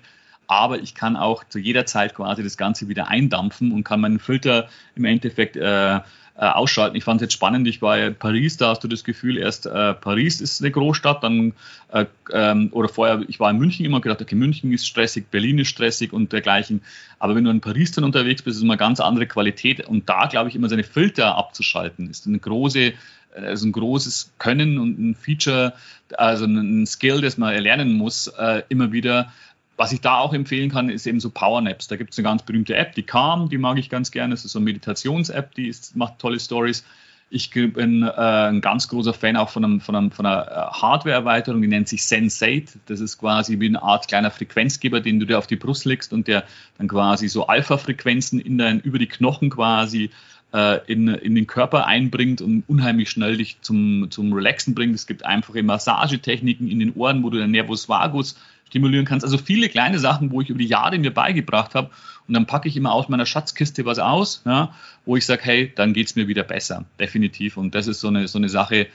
aber 0.52 0.80
ich 0.80 0.94
kann 0.94 1.16
auch 1.16 1.44
zu 1.44 1.58
jeder 1.58 1.86
Zeit 1.86 2.14
quasi 2.14 2.42
das 2.42 2.56
Ganze 2.56 2.88
wieder 2.88 3.08
eindampfen 3.08 3.72
und 3.72 3.84
kann 3.84 4.00
meinen 4.00 4.18
Filter 4.18 4.68
im 4.94 5.04
Endeffekt 5.04 5.56
äh, 5.56 5.96
äh, 5.96 6.00
ausschalten. 6.36 6.96
Ich 6.96 7.04
fand 7.04 7.20
es 7.20 7.26
jetzt 7.26 7.34
spannend, 7.34 7.66
ich 7.68 7.82
war 7.82 7.98
in 7.98 8.14
Paris, 8.14 8.56
da 8.56 8.70
hast 8.70 8.82
du 8.82 8.88
das 8.88 9.04
Gefühl, 9.04 9.36
erst 9.36 9.66
äh, 9.66 9.94
Paris 9.94 10.40
ist 10.40 10.60
eine 10.60 10.70
Großstadt, 10.70 11.22
dann 11.22 11.52
äh, 11.92 12.06
ähm, 12.32 12.68
oder 12.72 12.88
vorher, 12.88 13.22
ich 13.28 13.38
war 13.38 13.50
in 13.50 13.58
München 13.58 13.84
immer 13.84 14.00
gedacht, 14.00 14.22
okay, 14.22 14.34
München 14.34 14.72
ist 14.72 14.86
stressig, 14.86 15.26
Berlin 15.30 15.58
ist 15.58 15.68
stressig 15.68 16.12
und 16.12 16.32
dergleichen. 16.32 16.82
Aber 17.18 17.34
wenn 17.34 17.44
du 17.44 17.50
in 17.50 17.60
Paris 17.60 17.92
dann 17.92 18.04
unterwegs 18.04 18.42
bist, 18.42 18.54
ist 18.54 18.58
es 18.58 18.62
immer 18.62 18.76
ganz 18.76 19.00
andere 19.00 19.26
Qualität 19.26 19.86
und 19.86 20.08
da 20.08 20.26
glaube 20.26 20.48
ich 20.48 20.56
immer 20.56 20.68
seine 20.68 20.84
Filter 20.84 21.36
abzuschalten, 21.36 22.10
ist 22.10 22.26
eine 22.26 22.38
große 22.38 22.94
also 23.34 23.66
ein 23.66 23.72
großes 23.72 24.32
Können 24.38 24.78
und 24.78 24.98
ein 24.98 25.14
Feature, 25.14 25.72
also 26.18 26.44
ein 26.44 26.86
Skill, 26.86 27.22
das 27.22 27.38
man 27.38 27.54
erlernen 27.54 27.94
muss, 27.94 28.26
äh, 28.26 28.62
immer 28.68 28.92
wieder, 28.92 29.32
was 29.76 29.92
ich 29.92 30.00
da 30.00 30.18
auch 30.18 30.34
empfehlen 30.34 30.70
kann, 30.70 30.90
ist 30.90 31.06
eben 31.06 31.20
so 31.20 31.30
Powernaps. 31.30 31.88
Da 31.88 31.96
gibt 31.96 32.12
es 32.12 32.18
eine 32.18 32.24
ganz 32.24 32.42
berühmte 32.42 32.76
App, 32.76 32.94
die 32.94 33.02
Calm, 33.02 33.48
die 33.48 33.58
mag 33.58 33.78
ich 33.78 33.88
ganz 33.88 34.10
gerne. 34.10 34.34
Das 34.34 34.44
ist 34.44 34.52
so 34.52 34.58
eine 34.58 34.64
Meditations-App, 34.64 35.54
die 35.54 35.68
ist, 35.68 35.96
macht 35.96 36.18
tolle 36.18 36.38
Stories. 36.38 36.84
Ich 37.30 37.50
bin 37.50 38.02
äh, 38.02 38.10
ein 38.10 38.60
ganz 38.60 38.88
großer 38.88 39.14
Fan 39.14 39.36
auch 39.36 39.48
von, 39.48 39.64
einem, 39.64 39.80
von, 39.80 39.96
einem, 39.96 40.10
von 40.10 40.26
einer 40.26 40.46
äh, 40.46 40.80
Hardware-Erweiterung, 40.82 41.62
die 41.62 41.68
nennt 41.68 41.88
sich 41.88 42.04
Sensate. 42.04 42.78
Das 42.86 43.00
ist 43.00 43.16
quasi 43.16 43.58
wie 43.58 43.68
eine 43.68 43.82
Art 43.82 44.06
kleiner 44.06 44.30
Frequenzgeber, 44.30 45.00
den 45.00 45.18
du 45.18 45.24
dir 45.24 45.38
auf 45.38 45.46
die 45.46 45.56
Brust 45.56 45.86
legst 45.86 46.12
und 46.12 46.28
der 46.28 46.44
dann 46.76 46.88
quasi 46.88 47.28
so 47.28 47.46
Alpha-Frequenzen 47.46 48.38
in 48.38 48.58
dein, 48.58 48.80
über 48.80 48.98
die 48.98 49.06
Knochen 49.06 49.48
quasi 49.48 50.10
äh, 50.52 50.80
in, 50.86 51.08
in 51.08 51.34
den 51.34 51.46
Körper 51.46 51.86
einbringt 51.86 52.42
und 52.42 52.64
unheimlich 52.68 53.08
schnell 53.08 53.38
dich 53.38 53.56
zum, 53.62 54.10
zum 54.10 54.34
Relaxen 54.34 54.74
bringt. 54.74 54.94
Es 54.94 55.06
gibt 55.06 55.24
einfache 55.24 55.62
Massagetechniken 55.62 56.68
in 56.68 56.80
den 56.80 56.92
Ohren, 56.94 57.22
wo 57.22 57.30
du 57.30 57.38
den 57.38 57.50
Nervus 57.50 57.88
vagus 57.88 58.36
stimulieren 58.72 59.04
kannst. 59.04 59.24
Also 59.24 59.36
viele 59.36 59.68
kleine 59.68 59.98
Sachen, 59.98 60.30
wo 60.30 60.40
ich 60.40 60.48
über 60.48 60.58
die 60.58 60.66
Jahre 60.66 60.98
mir 60.98 61.12
beigebracht 61.12 61.74
habe. 61.74 61.90
Und 62.26 62.34
dann 62.34 62.46
packe 62.46 62.68
ich 62.68 62.76
immer 62.76 62.92
aus 62.92 63.08
meiner 63.10 63.26
Schatzkiste 63.26 63.84
was 63.84 63.98
aus, 63.98 64.42
ja, 64.46 64.74
wo 65.04 65.16
ich 65.16 65.26
sage, 65.26 65.42
hey, 65.44 65.72
dann 65.74 65.92
geht 65.92 66.06
es 66.06 66.16
mir 66.16 66.26
wieder 66.26 66.42
besser. 66.42 66.86
Definitiv. 66.98 67.58
Und 67.58 67.74
das 67.74 67.86
ist 67.86 68.00
so 68.00 68.08
eine, 68.08 68.28
so 68.28 68.38
eine 68.38 68.48
Sache, 68.48 68.86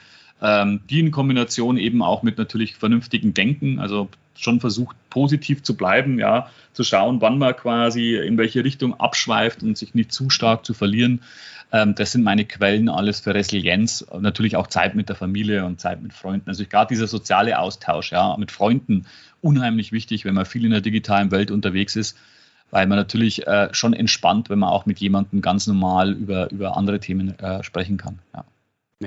ähm, 0.42 0.80
die 0.90 0.98
in 0.98 1.12
Kombination 1.12 1.76
eben 1.76 2.02
auch 2.02 2.24
mit 2.24 2.38
natürlich 2.38 2.74
vernünftigen 2.74 3.34
Denken, 3.34 3.78
also 3.78 4.08
schon 4.34 4.60
versucht, 4.60 4.96
positiv 5.10 5.62
zu 5.62 5.76
bleiben, 5.76 6.18
ja, 6.18 6.50
zu 6.72 6.82
schauen, 6.82 7.20
wann 7.20 7.38
man 7.38 7.54
quasi 7.54 8.16
in 8.16 8.36
welche 8.36 8.64
Richtung 8.64 8.98
abschweift 8.98 9.62
und 9.62 9.78
sich 9.78 9.94
nicht 9.94 10.10
zu 10.10 10.30
stark 10.30 10.64
zu 10.64 10.74
verlieren. 10.74 11.22
Ähm, 11.70 11.94
das 11.94 12.12
sind 12.12 12.22
meine 12.24 12.44
Quellen 12.44 12.88
alles 12.88 13.20
für 13.20 13.34
Resilienz. 13.34 14.06
Natürlich 14.18 14.56
auch 14.56 14.68
Zeit 14.68 14.94
mit 14.94 15.08
der 15.08 15.16
Familie 15.16 15.64
und 15.64 15.80
Zeit 15.80 16.02
mit 16.02 16.12
Freunden. 16.12 16.48
Also 16.48 16.64
gerade 16.64 16.88
dieser 16.88 17.06
soziale 17.06 17.58
Austausch, 17.58 18.12
ja, 18.12 18.36
mit 18.38 18.50
Freunden, 18.50 19.06
unheimlich 19.40 19.92
wichtig, 19.92 20.24
wenn 20.24 20.34
man 20.34 20.46
viel 20.46 20.64
in 20.64 20.70
der 20.70 20.80
digitalen 20.80 21.30
Welt 21.30 21.50
unterwegs 21.50 21.96
ist, 21.96 22.16
weil 22.70 22.86
man 22.86 22.98
natürlich 22.98 23.46
äh, 23.46 23.68
schon 23.72 23.94
entspannt, 23.94 24.50
wenn 24.50 24.58
man 24.58 24.68
auch 24.68 24.86
mit 24.86 24.98
jemandem 24.98 25.40
ganz 25.40 25.66
normal 25.66 26.12
über, 26.12 26.50
über 26.50 26.76
andere 26.76 27.00
Themen 27.00 27.38
äh, 27.38 27.62
sprechen 27.62 27.96
kann. 27.96 28.18
Ja. 28.34 28.44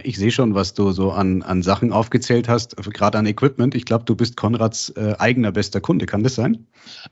Ich 0.04 0.18
sehe 0.18 0.32
schon, 0.32 0.56
was 0.56 0.74
du 0.74 0.94
so 0.94 1.12
an, 1.12 1.44
an 1.44 1.64
Sachen 1.64 1.92
aufgezählt 1.92 2.48
hast, 2.48 2.78
gerade 2.78 3.18
an 3.18 3.26
Equipment. 3.26 3.76
Ich 3.76 3.84
glaube, 3.84 4.06
du 4.06 4.16
bist 4.16 4.38
Konrads 4.38 4.90
äh, 4.92 5.16
eigener 5.20 5.52
bester 5.52 5.82
Kunde. 5.82 6.06
Kann 6.06 6.24
das 6.24 6.36
sein? 6.36 6.66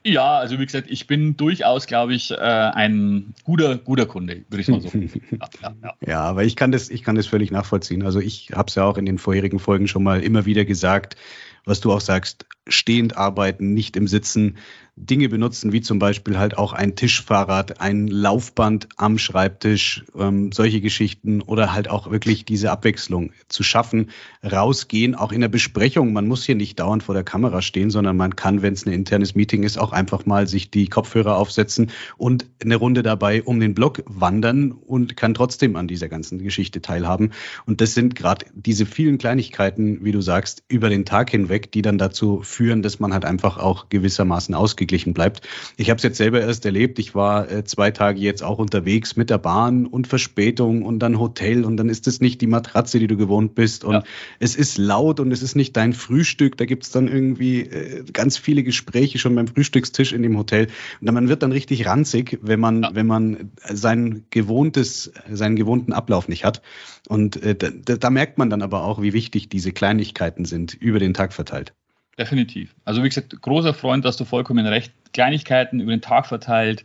Ja, 0.05 0.37
also 0.37 0.59
wie 0.59 0.65
gesagt, 0.65 0.89
ich 0.89 1.05
bin 1.05 1.35
durchaus, 1.35 1.87
glaube 1.87 2.13
ich, 2.13 2.31
äh, 2.31 2.35
ein 2.37 3.33
guter, 3.43 3.77
guter 3.77 4.05
Kunde, 4.05 4.45
würde 4.49 4.61
ich 4.61 4.69
mal 4.69 4.79
so 4.79 4.87
sagen. 4.87 5.11
ja, 5.29 5.49
ja, 5.61 5.75
ja. 5.83 5.93
ja, 6.07 6.21
aber 6.21 6.45
ich 6.45 6.55
kann 6.55 6.71
das, 6.71 6.89
ich 6.89 7.03
kann 7.03 7.15
das 7.17 7.27
völlig 7.27 7.51
nachvollziehen. 7.51 8.01
Also 8.01 8.21
ich 8.21 8.51
habe 8.53 8.69
es 8.69 8.75
ja 8.75 8.85
auch 8.85 8.97
in 8.97 9.05
den 9.05 9.17
vorherigen 9.17 9.59
Folgen 9.59 9.89
schon 9.89 10.03
mal 10.03 10.23
immer 10.23 10.45
wieder 10.45 10.63
gesagt, 10.63 11.17
was 11.65 11.81
du 11.81 11.91
auch 11.91 12.01
sagst, 12.01 12.45
stehend 12.69 13.17
arbeiten, 13.17 13.73
nicht 13.73 13.95
im 13.95 14.07
Sitzen, 14.07 14.57
Dinge 14.99 15.29
benutzen, 15.29 15.71
wie 15.71 15.79
zum 15.79 15.97
Beispiel 15.97 16.37
halt 16.37 16.57
auch 16.57 16.73
ein 16.73 16.95
Tischfahrrad, 16.95 17.79
ein 17.79 18.07
Laufband 18.07 18.89
am 18.97 19.17
Schreibtisch, 19.17 20.03
ähm, 20.17 20.51
solche 20.51 20.81
Geschichten 20.81 21.41
oder 21.41 21.71
halt 21.73 21.89
auch 21.89 22.11
wirklich 22.11 22.43
diese 22.43 22.69
Abwechslung 22.69 23.31
zu 23.47 23.63
schaffen, 23.63 24.09
rausgehen, 24.43 25.15
auch 25.15 25.31
in 25.31 25.39
der 25.39 25.47
Besprechung. 25.47 26.11
Man 26.11 26.27
muss 26.27 26.43
hier 26.43 26.55
nicht 26.55 26.79
dauernd 26.79 27.01
vor 27.01 27.15
der 27.15 27.23
Kamera 27.23 27.61
stehen, 27.61 27.89
sondern 27.89 28.17
man 28.17 28.35
kann, 28.35 28.61
wenn 28.61 28.73
es 28.73 28.85
ein 28.85 28.91
internes 28.91 29.35
Meeting 29.35 29.63
ist, 29.63 29.77
auch 29.77 29.93
einfach 29.93 30.25
mal 30.25 30.47
sich 30.47 30.69
die 30.69 30.87
Kopfhörer 30.87 31.37
aufsetzen 31.37 31.91
und 32.17 32.45
eine 32.61 32.75
Runde 32.75 33.01
dabei 33.01 33.41
um 33.41 33.61
den 33.61 33.73
Block 33.73 34.03
wandern 34.05 34.73
und 34.73 35.15
kann 35.15 35.33
trotzdem 35.33 35.77
an 35.77 35.87
dieser 35.87 36.09
ganzen 36.09 36.39
Geschichte 36.39 36.81
teilhaben. 36.81 37.31
Und 37.65 37.79
das 37.79 37.93
sind 37.93 38.15
gerade 38.15 38.45
diese 38.53 38.85
vielen 38.85 39.17
Kleinigkeiten, 39.17 40.03
wie 40.03 40.11
du 40.11 40.19
sagst, 40.19 40.63
über 40.67 40.89
den 40.89 41.05
Tag 41.05 41.29
hinweg, 41.29 41.71
die 41.71 41.81
dann 41.81 41.97
dazu 41.97 42.41
führen, 42.43 42.58
dass 42.59 42.99
man 42.99 43.13
halt 43.13 43.25
einfach 43.25 43.57
auch 43.57 43.89
gewissermaßen 43.89 44.55
ausgeglichen 44.55 44.69
ausgeglichen 44.89 45.13
bleibt. 45.13 45.41
Ich 45.77 45.89
habe 45.89 45.97
es 45.97 46.03
jetzt 46.03 46.17
selber 46.17 46.41
erst 46.41 46.65
erlebt. 46.65 46.99
Ich 46.99 47.15
war 47.15 47.49
äh, 47.51 47.63
zwei 47.63 47.91
Tage 47.91 48.19
jetzt 48.19 48.43
auch 48.43 48.59
unterwegs 48.59 49.15
mit 49.15 49.29
der 49.29 49.37
Bahn 49.37 49.85
und 49.85 50.07
Verspätung 50.07 50.83
und 50.83 50.99
dann 50.99 51.19
Hotel 51.19 51.65
und 51.65 51.77
dann 51.77 51.89
ist 51.89 52.07
es 52.07 52.21
nicht 52.21 52.41
die 52.41 52.47
Matratze, 52.47 52.99
die 52.99 53.07
du 53.07 53.17
gewohnt 53.17 53.55
bist 53.55 53.83
und 53.83 53.93
ja. 53.93 54.03
es 54.39 54.55
ist 54.55 54.77
laut 54.77 55.19
und 55.19 55.31
es 55.31 55.41
ist 55.41 55.55
nicht 55.55 55.75
dein 55.75 55.93
Frühstück. 55.93 56.57
Da 56.57 56.65
gibt 56.65 56.83
es 56.83 56.91
dann 56.91 57.07
irgendwie 57.07 57.61
äh, 57.61 58.03
ganz 58.11 58.37
viele 58.37 58.63
Gespräche 58.63 59.19
schon 59.19 59.35
beim 59.35 59.47
Frühstückstisch 59.47 60.13
in 60.13 60.23
dem 60.23 60.37
Hotel 60.37 60.67
und 61.01 61.13
man 61.13 61.29
wird 61.29 61.43
dann 61.43 61.51
richtig 61.51 61.85
ranzig, 61.85 62.39
wenn 62.41 62.59
man 62.59 62.83
ja. 62.83 62.91
wenn 62.93 63.07
man 63.07 63.51
sein 63.67 64.25
gewohntes 64.29 65.11
seinen 65.31 65.55
gewohnten 65.55 65.93
Ablauf 65.93 66.27
nicht 66.27 66.45
hat. 66.45 66.61
Und 67.07 67.41
äh, 67.41 67.55
da, 67.55 67.69
da 67.95 68.09
merkt 68.09 68.37
man 68.37 68.49
dann 68.49 68.61
aber 68.61 68.83
auch, 68.83 69.01
wie 69.01 69.13
wichtig 69.13 69.49
diese 69.49 69.71
Kleinigkeiten 69.71 70.45
sind 70.45 70.73
über 70.73 70.99
den 70.99 71.13
Tag 71.13 71.33
verteilt. 71.33 71.73
Definitiv. 72.19 72.75
Also 72.83 73.01
wie 73.01 73.07
gesagt, 73.07 73.41
großer 73.41 73.73
Freund, 73.73 74.03
dass 74.03 74.17
du 74.17 74.25
vollkommen 74.25 74.67
recht. 74.67 74.91
Kleinigkeiten 75.13 75.79
über 75.79 75.91
den 75.91 76.01
Tag 76.01 76.25
verteilt, 76.25 76.83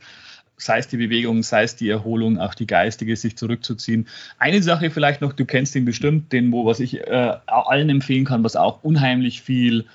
sei 0.56 0.78
es 0.78 0.86
die 0.86 0.96
Bewegung, 0.96 1.42
sei 1.42 1.64
es 1.64 1.74
die 1.74 1.88
Erholung, 1.90 2.38
auch 2.38 2.54
die 2.54 2.68
geistige, 2.68 3.16
sich 3.16 3.36
zurückzuziehen. 3.36 4.06
Eine 4.38 4.62
Sache 4.62 4.90
vielleicht 4.90 5.20
noch, 5.20 5.32
du 5.32 5.44
kennst 5.44 5.74
ihn 5.74 5.84
bestimmt, 5.84 6.32
den, 6.32 6.52
wo 6.52 6.64
was 6.64 6.78
ich 6.78 7.00
äh, 7.00 7.32
allen 7.46 7.90
empfehlen 7.90 8.24
kann, 8.24 8.44
was 8.44 8.54
auch 8.54 8.84
unheimlich 8.84 9.42
viel 9.42 9.86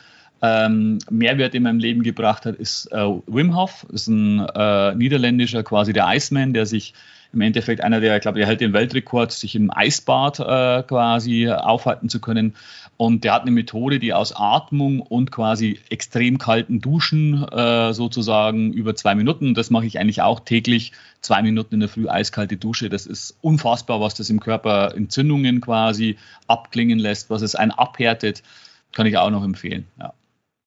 ähm, 0.41 0.99
Mehrwert 1.09 1.55
in 1.55 1.63
meinem 1.63 1.79
Leben 1.79 2.03
gebracht 2.03 2.45
hat, 2.45 2.55
ist 2.55 2.91
äh, 2.91 3.05
Wim 3.27 3.55
Hof. 3.55 3.85
Das 3.89 4.01
ist 4.01 4.07
ein 4.07 4.39
äh, 4.39 4.93
niederländischer, 4.93 5.63
quasi 5.63 5.93
der 5.93 6.07
Iceman, 6.09 6.53
der 6.53 6.65
sich 6.65 6.93
im 7.31 7.41
Endeffekt 7.41 7.81
einer 7.81 7.99
der, 7.99 8.15
ich 8.15 8.21
glaube, 8.21 8.39
der 8.39 8.47
hält 8.47 8.61
den 8.61 8.73
Weltrekord, 8.73 9.31
sich 9.31 9.55
im 9.55 9.71
Eisbad 9.71 10.39
äh, 10.39 10.83
quasi 10.83 11.49
aufhalten 11.49 12.09
zu 12.09 12.19
können. 12.19 12.55
Und 12.97 13.23
der 13.23 13.33
hat 13.33 13.43
eine 13.43 13.51
Methode, 13.51 13.99
die 13.99 14.13
aus 14.13 14.33
Atmung 14.35 14.99
und 14.99 15.31
quasi 15.31 15.79
extrem 15.89 16.37
kalten 16.37 16.81
Duschen 16.81 17.43
äh, 17.47 17.93
sozusagen 17.93 18.73
über 18.73 18.95
zwei 18.95 19.15
Minuten, 19.15 19.53
das 19.53 19.69
mache 19.69 19.85
ich 19.85 19.99
eigentlich 19.99 20.21
auch 20.21 20.41
täglich, 20.41 20.91
zwei 21.21 21.41
Minuten 21.41 21.75
in 21.75 21.79
der 21.79 21.89
Früh 21.89 22.09
eiskalte 22.09 22.57
Dusche. 22.57 22.89
Das 22.89 23.05
ist 23.05 23.37
unfassbar, 23.41 24.01
was 24.01 24.15
das 24.15 24.29
im 24.29 24.39
Körper 24.39 24.95
Entzündungen 24.95 25.61
quasi 25.61 26.17
abklingen 26.47 26.99
lässt, 26.99 27.29
was 27.29 27.41
es 27.41 27.55
einen 27.55 27.71
abhärtet, 27.71 28.43
kann 28.91 29.05
ich 29.05 29.17
auch 29.17 29.29
noch 29.29 29.43
empfehlen. 29.43 29.85
Ja. 29.97 30.13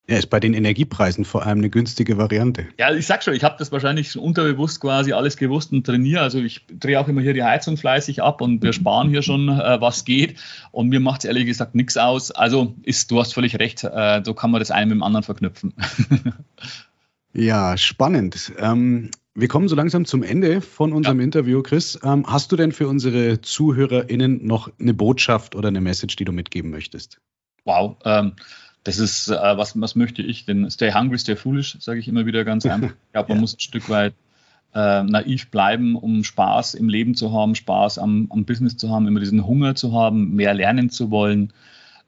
Ja, 0.09 0.17
ist 0.17 0.31
bei 0.31 0.41
den 0.41 0.53
Energiepreisen 0.53 1.25
vor 1.25 1.47
allem 1.47 1.59
eine 1.59 1.71
günstige 1.71 2.19
Variante. 2.19 2.67
Ja, 2.77 2.93
ich 2.93 3.07
sag 3.07 3.23
schon, 3.23 3.35
ich 3.35 3.45
habe 3.45 3.55
das 3.59 3.71
wahrscheinlich 3.71 4.11
schon 4.11 4.23
unterbewusst 4.23 4.81
quasi 4.81 5.13
alles 5.13 5.37
gewusst 5.37 5.71
und 5.71 5.87
trainiere. 5.87 6.23
Also 6.23 6.41
ich 6.41 6.67
drehe 6.67 6.99
auch 6.99 7.07
immer 7.07 7.21
hier 7.21 7.35
die 7.35 7.45
Heizung 7.45 7.77
fleißig 7.77 8.21
ab 8.21 8.41
und 8.41 8.63
wir 8.63 8.73
sparen 8.73 9.11
hier 9.11 9.23
schon, 9.23 9.49
äh, 9.49 9.81
was 9.81 10.05
geht. 10.05 10.41
Und 10.73 10.89
mir 10.89 10.99
macht 10.99 11.21
es 11.21 11.27
ehrlich 11.27 11.47
gesagt 11.47 11.77
nichts 11.77 11.97
aus. 11.97 12.33
Also 12.33 12.75
ist, 12.83 13.13
du 13.13 13.21
hast 13.21 13.33
völlig 13.33 13.61
recht, 13.61 13.85
äh, 13.85 14.23
so 14.25 14.35
kann 14.35 14.51
man 14.51 14.59
das 14.59 14.73
eine 14.73 14.87
mit 14.87 14.97
dem 14.97 15.03
anderen 15.05 15.23
verknüpfen. 15.23 15.73
ja, 17.33 17.77
spannend. 17.77 18.53
Ähm, 18.59 19.13
wir 19.35 19.47
kommen 19.47 19.69
so 19.69 19.77
langsam 19.77 20.05
zum 20.05 20.25
Ende 20.25 20.61
von 20.61 20.93
unserem 20.93 21.21
ja. 21.21 21.25
Interview, 21.25 21.63
Chris. 21.63 21.99
Ähm, 22.03 22.25
hast 22.27 22.51
du 22.51 22.57
denn 22.57 22.73
für 22.73 22.89
unsere 22.89 23.41
ZuhörerInnen 23.41 24.45
noch 24.45 24.69
eine 24.81 24.95
Botschaft 24.95 25.55
oder 25.55 25.69
eine 25.69 25.81
Message, 25.81 26.17
die 26.17 26.25
du 26.25 26.33
mitgeben 26.33 26.73
möchtest? 26.73 27.21
Wow. 27.65 27.97
Ähm, 28.05 28.33
das 28.85 28.99
ist, 28.99 29.29
äh, 29.29 29.57
was, 29.57 29.81
was 29.81 29.95
möchte 29.95 30.23
ich 30.23 30.45
denn? 30.45 30.69
Stay 30.71 30.93
hungry, 30.93 31.19
stay 31.19 31.37
foolish, 31.37 31.77
sage 31.81 32.01
ich 32.01 32.09
immer 32.09 32.27
wieder 32.27 32.45
ganz 32.45 32.67
einfach. 32.67 32.91
Ich 32.91 33.13
glaube, 33.13 33.29
man 33.29 33.37
ja. 33.39 33.41
muss 33.41 33.55
ein 33.55 33.61
Stück 33.61 33.89
weit 33.89 34.15
äh, 34.75 35.03
naiv 35.03 35.51
bleiben, 35.51 35.97
um 35.97 36.25
Spaß 36.25 36.75
im 36.75 36.89
Leben 36.89 37.15
zu 37.15 37.33
haben, 37.33 37.55
Spaß 37.55 37.99
am, 37.99 38.27
am 38.31 38.45
Business 38.45 38.77
zu 38.77 38.91
haben, 38.91 39.07
immer 39.07 39.21
diesen 39.21 39.47
Hunger 39.47 39.75
zu 39.75 39.93
haben, 39.93 40.35
mehr 40.35 40.55
lernen 40.55 40.91
zu 40.91 41.11
wollen. 41.11 41.53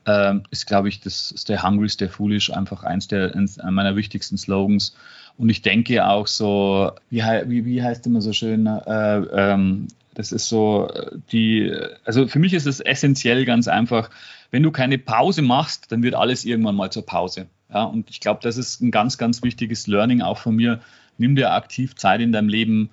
äh, 0.06 0.34
ist, 0.50 0.66
glaube 0.66 0.88
ich, 0.88 1.00
das 1.00 1.34
Stay 1.36 1.58
Hungry, 1.58 1.88
Stay 1.88 2.08
Foolish 2.08 2.52
einfach 2.52 2.84
eins 2.84 3.08
der 3.08 3.34
eins 3.34 3.58
meiner 3.62 3.96
wichtigsten 3.96 4.36
Slogans. 4.36 4.96
Und 5.36 5.48
ich 5.48 5.62
denke 5.62 6.06
auch 6.06 6.26
so, 6.26 6.92
wie, 7.10 7.22
wie, 7.22 7.64
wie 7.64 7.82
heißt 7.82 8.06
immer 8.06 8.20
so 8.20 8.32
schön, 8.32 8.66
äh, 8.66 9.18
ähm, 9.18 9.88
das 10.14 10.32
ist 10.32 10.48
so 10.48 10.88
die, 11.32 11.72
also 12.04 12.26
für 12.26 12.38
mich 12.38 12.54
ist 12.54 12.66
es 12.66 12.80
essentiell 12.80 13.44
ganz 13.44 13.68
einfach, 13.68 14.10
wenn 14.50 14.62
du 14.62 14.70
keine 14.70 14.98
Pause 14.98 15.42
machst, 15.42 15.90
dann 15.90 16.02
wird 16.02 16.14
alles 16.14 16.44
irgendwann 16.44 16.76
mal 16.76 16.90
zur 16.90 17.04
Pause. 17.04 17.46
Ja, 17.72 17.84
und 17.84 18.08
ich 18.08 18.20
glaube, 18.20 18.40
das 18.42 18.56
ist 18.56 18.80
ein 18.80 18.90
ganz, 18.90 19.18
ganz 19.18 19.42
wichtiges 19.42 19.86
Learning 19.86 20.22
auch 20.22 20.38
von 20.38 20.54
mir. 20.54 20.80
Nimm 21.18 21.34
dir 21.34 21.52
aktiv 21.52 21.96
Zeit 21.96 22.20
in 22.20 22.32
deinem 22.32 22.48
Leben, 22.48 22.90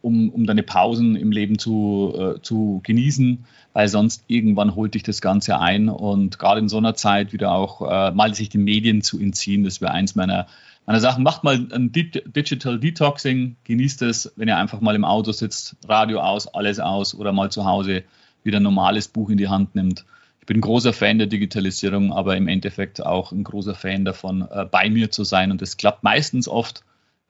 um, 0.00 0.30
um 0.30 0.46
deine 0.46 0.62
Pausen 0.62 1.16
im 1.16 1.30
Leben 1.30 1.58
zu, 1.58 2.14
äh, 2.16 2.40
zu 2.42 2.80
genießen, 2.82 3.44
weil 3.72 3.88
sonst 3.88 4.24
irgendwann 4.26 4.74
holt 4.74 4.94
dich 4.94 5.02
das 5.02 5.20
Ganze 5.20 5.58
ein. 5.58 5.88
Und 5.88 6.38
gerade 6.38 6.60
in 6.60 6.68
so 6.68 6.78
einer 6.78 6.94
Zeit 6.94 7.32
wieder 7.32 7.52
auch 7.52 7.82
äh, 7.82 8.10
mal 8.12 8.34
sich 8.34 8.48
den 8.48 8.64
Medien 8.64 9.02
zu 9.02 9.18
entziehen, 9.18 9.64
das 9.64 9.80
wäre 9.80 9.92
eins 9.92 10.14
meiner, 10.14 10.46
meiner 10.86 11.00
Sachen. 11.00 11.22
Macht 11.22 11.44
mal 11.44 11.68
ein 11.72 11.92
Digital 11.92 12.78
Detoxing, 12.78 13.56
genießt 13.64 14.02
es, 14.02 14.32
wenn 14.36 14.48
ihr 14.48 14.56
einfach 14.56 14.80
mal 14.80 14.94
im 14.94 15.04
Auto 15.04 15.32
sitzt, 15.32 15.76
Radio 15.86 16.20
aus, 16.20 16.46
alles 16.46 16.80
aus 16.80 17.14
oder 17.14 17.32
mal 17.32 17.50
zu 17.50 17.64
Hause 17.64 18.04
wieder 18.44 18.58
ein 18.58 18.64
normales 18.64 19.08
Buch 19.08 19.30
in 19.30 19.36
die 19.36 19.48
Hand 19.48 19.74
nimmt 19.74 20.04
ich 20.42 20.46
bin 20.46 20.56
ein 20.56 20.62
großer 20.62 20.92
Fan 20.92 21.18
der 21.18 21.28
Digitalisierung, 21.28 22.12
aber 22.12 22.36
im 22.36 22.48
Endeffekt 22.48 23.00
auch 23.00 23.30
ein 23.30 23.44
großer 23.44 23.76
Fan 23.76 24.04
davon, 24.04 24.42
äh, 24.50 24.64
bei 24.68 24.90
mir 24.90 25.12
zu 25.12 25.22
sein. 25.22 25.52
Und 25.52 25.62
das 25.62 25.76
klappt 25.76 26.02
meistens 26.02 26.48
oft, 26.48 26.82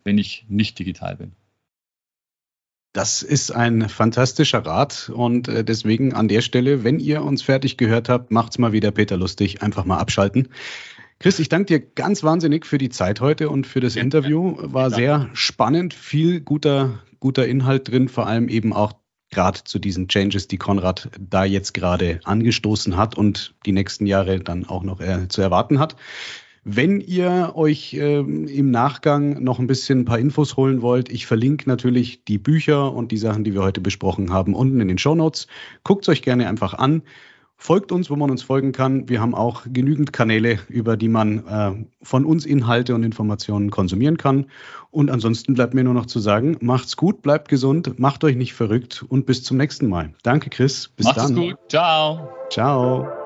wenn 0.03 0.17
ich 0.17 0.47
nicht 0.49 0.79
digital 0.79 1.17
bin. 1.17 1.33
Das 2.95 3.23
ist 3.23 3.51
ein 3.51 3.91
fantastischer 3.91 4.65
Rat 4.65 5.11
und 5.15 5.49
äh, 5.49 5.63
deswegen 5.63 6.15
an 6.15 6.29
der 6.29 6.41
Stelle, 6.41 6.85
wenn 6.85 7.01
ihr 7.01 7.23
uns 7.23 7.43
fertig 7.43 7.77
gehört 7.77 8.09
habt, 8.09 8.31
macht's 8.31 8.57
mal 8.57 8.73
wieder 8.73 8.91
Peter 8.93 9.19
lustig, 9.19 9.61
einfach 9.61 9.85
mal 9.85 9.99
abschalten. 9.99 10.49
Chris, 11.23 11.39
ich 11.39 11.49
danke 11.49 11.67
dir 11.67 11.79
ganz 11.79 12.25
wahnsinnig 12.25 12.67
für 12.67 12.79
die 12.79 12.89
Zeit 12.89 13.21
heute 13.21 13.49
und 13.49 13.65
für 13.65 13.79
das 13.79 13.95
Interview. 13.95 14.57
War 14.59 14.91
sehr 14.91 15.31
spannend, 15.35 15.95
viel 15.95 16.41
guter, 16.41 16.99
guter 17.21 17.47
Inhalt 17.47 17.89
drin, 17.89 18.09
vor 18.09 18.27
allem 18.27 18.49
eben 18.49 18.73
auch 18.73 18.95
gerade 19.31 19.61
zu 19.63 19.79
diesen 19.79 20.09
Changes, 20.09 20.49
die 20.49 20.57
Konrad 20.57 21.11
da 21.21 21.45
jetzt 21.45 21.75
gerade 21.75 22.19
angestoßen 22.25 22.97
hat 22.97 23.17
und 23.17 23.55
die 23.65 23.71
nächsten 23.71 24.07
Jahre 24.07 24.41
dann 24.41 24.67
auch 24.67 24.83
noch 24.83 25.01
äh, 25.01 25.29
zu 25.29 25.41
erwarten 25.43 25.79
hat. 25.79 25.95
Wenn 26.65 27.01
ihr 27.01 27.53
euch 27.55 27.95
äh, 27.95 28.19
im 28.19 28.73
Nachgang 28.73 29.45
noch 29.45 29.61
ein 29.61 29.69
bisschen 29.69 30.01
ein 30.01 30.05
paar 30.05 30.19
Infos 30.19 30.57
holen 30.57 30.83
wollt, 30.83 31.09
ich 31.09 31.27
verlinke 31.27 31.69
natürlich 31.69 32.25
die 32.25 32.39
Bücher 32.39 32.93
und 32.93 33.13
die 33.13 33.17
Sachen, 33.17 33.45
die 33.45 33.55
wir 33.55 33.63
heute 33.63 33.81
besprochen 33.81 34.33
haben, 34.33 34.55
unten 34.57 34.81
in 34.81 34.89
den 34.89 34.99
Show 34.99 35.15
Notes. 35.15 35.47
Guckt 35.85 36.03
es 36.03 36.09
euch 36.09 36.23
gerne 36.23 36.49
einfach 36.49 36.75
an. 36.75 37.03
Folgt 37.63 37.93
uns, 37.93 38.11
wo 38.11 38.17
man 38.17 38.29
uns 38.29 38.43
folgen 38.43 38.73
kann. 38.73 39.09
Wir 39.09 39.21
haben 39.21 39.37
auch 39.37 39.63
genügend 39.73 40.13
Kanäle, 40.13 40.59
über 40.69 40.97
die 40.97 41.07
man 41.07 41.47
äh, 41.47 41.85
von 42.03 42.25
uns 42.25 42.45
Inhalte 42.45 42.93
und 42.93 43.05
Informationen 43.05 43.71
konsumieren 43.71 44.17
kann. 44.17 44.47
Und 44.91 45.13
ansonsten 45.13 45.55
bleibt 45.55 45.73
mir 45.73 45.85
nur 45.85 45.95
noch 45.95 46.07
zu 46.07 46.19
sagen, 46.19 46.57
macht's 46.61 46.97
gut, 46.97 47.23
bleibt 47.23 47.47
gesund, 47.47 48.01
macht 48.01 48.25
euch 48.25 48.35
nicht 48.35 48.55
verrückt 48.55 49.05
und 49.09 49.27
bis 49.27 49.45
zum 49.45 49.59
nächsten 49.59 49.89
Mal. 49.89 50.13
Danke, 50.25 50.51
Chris. 50.51 50.89
Bis 50.89 51.07
Macht's 51.07 51.23
dann. 51.23 51.35
Macht's 51.37 51.51
gut. 51.51 51.59
Ciao. 51.71 52.29
Ciao. 52.51 53.22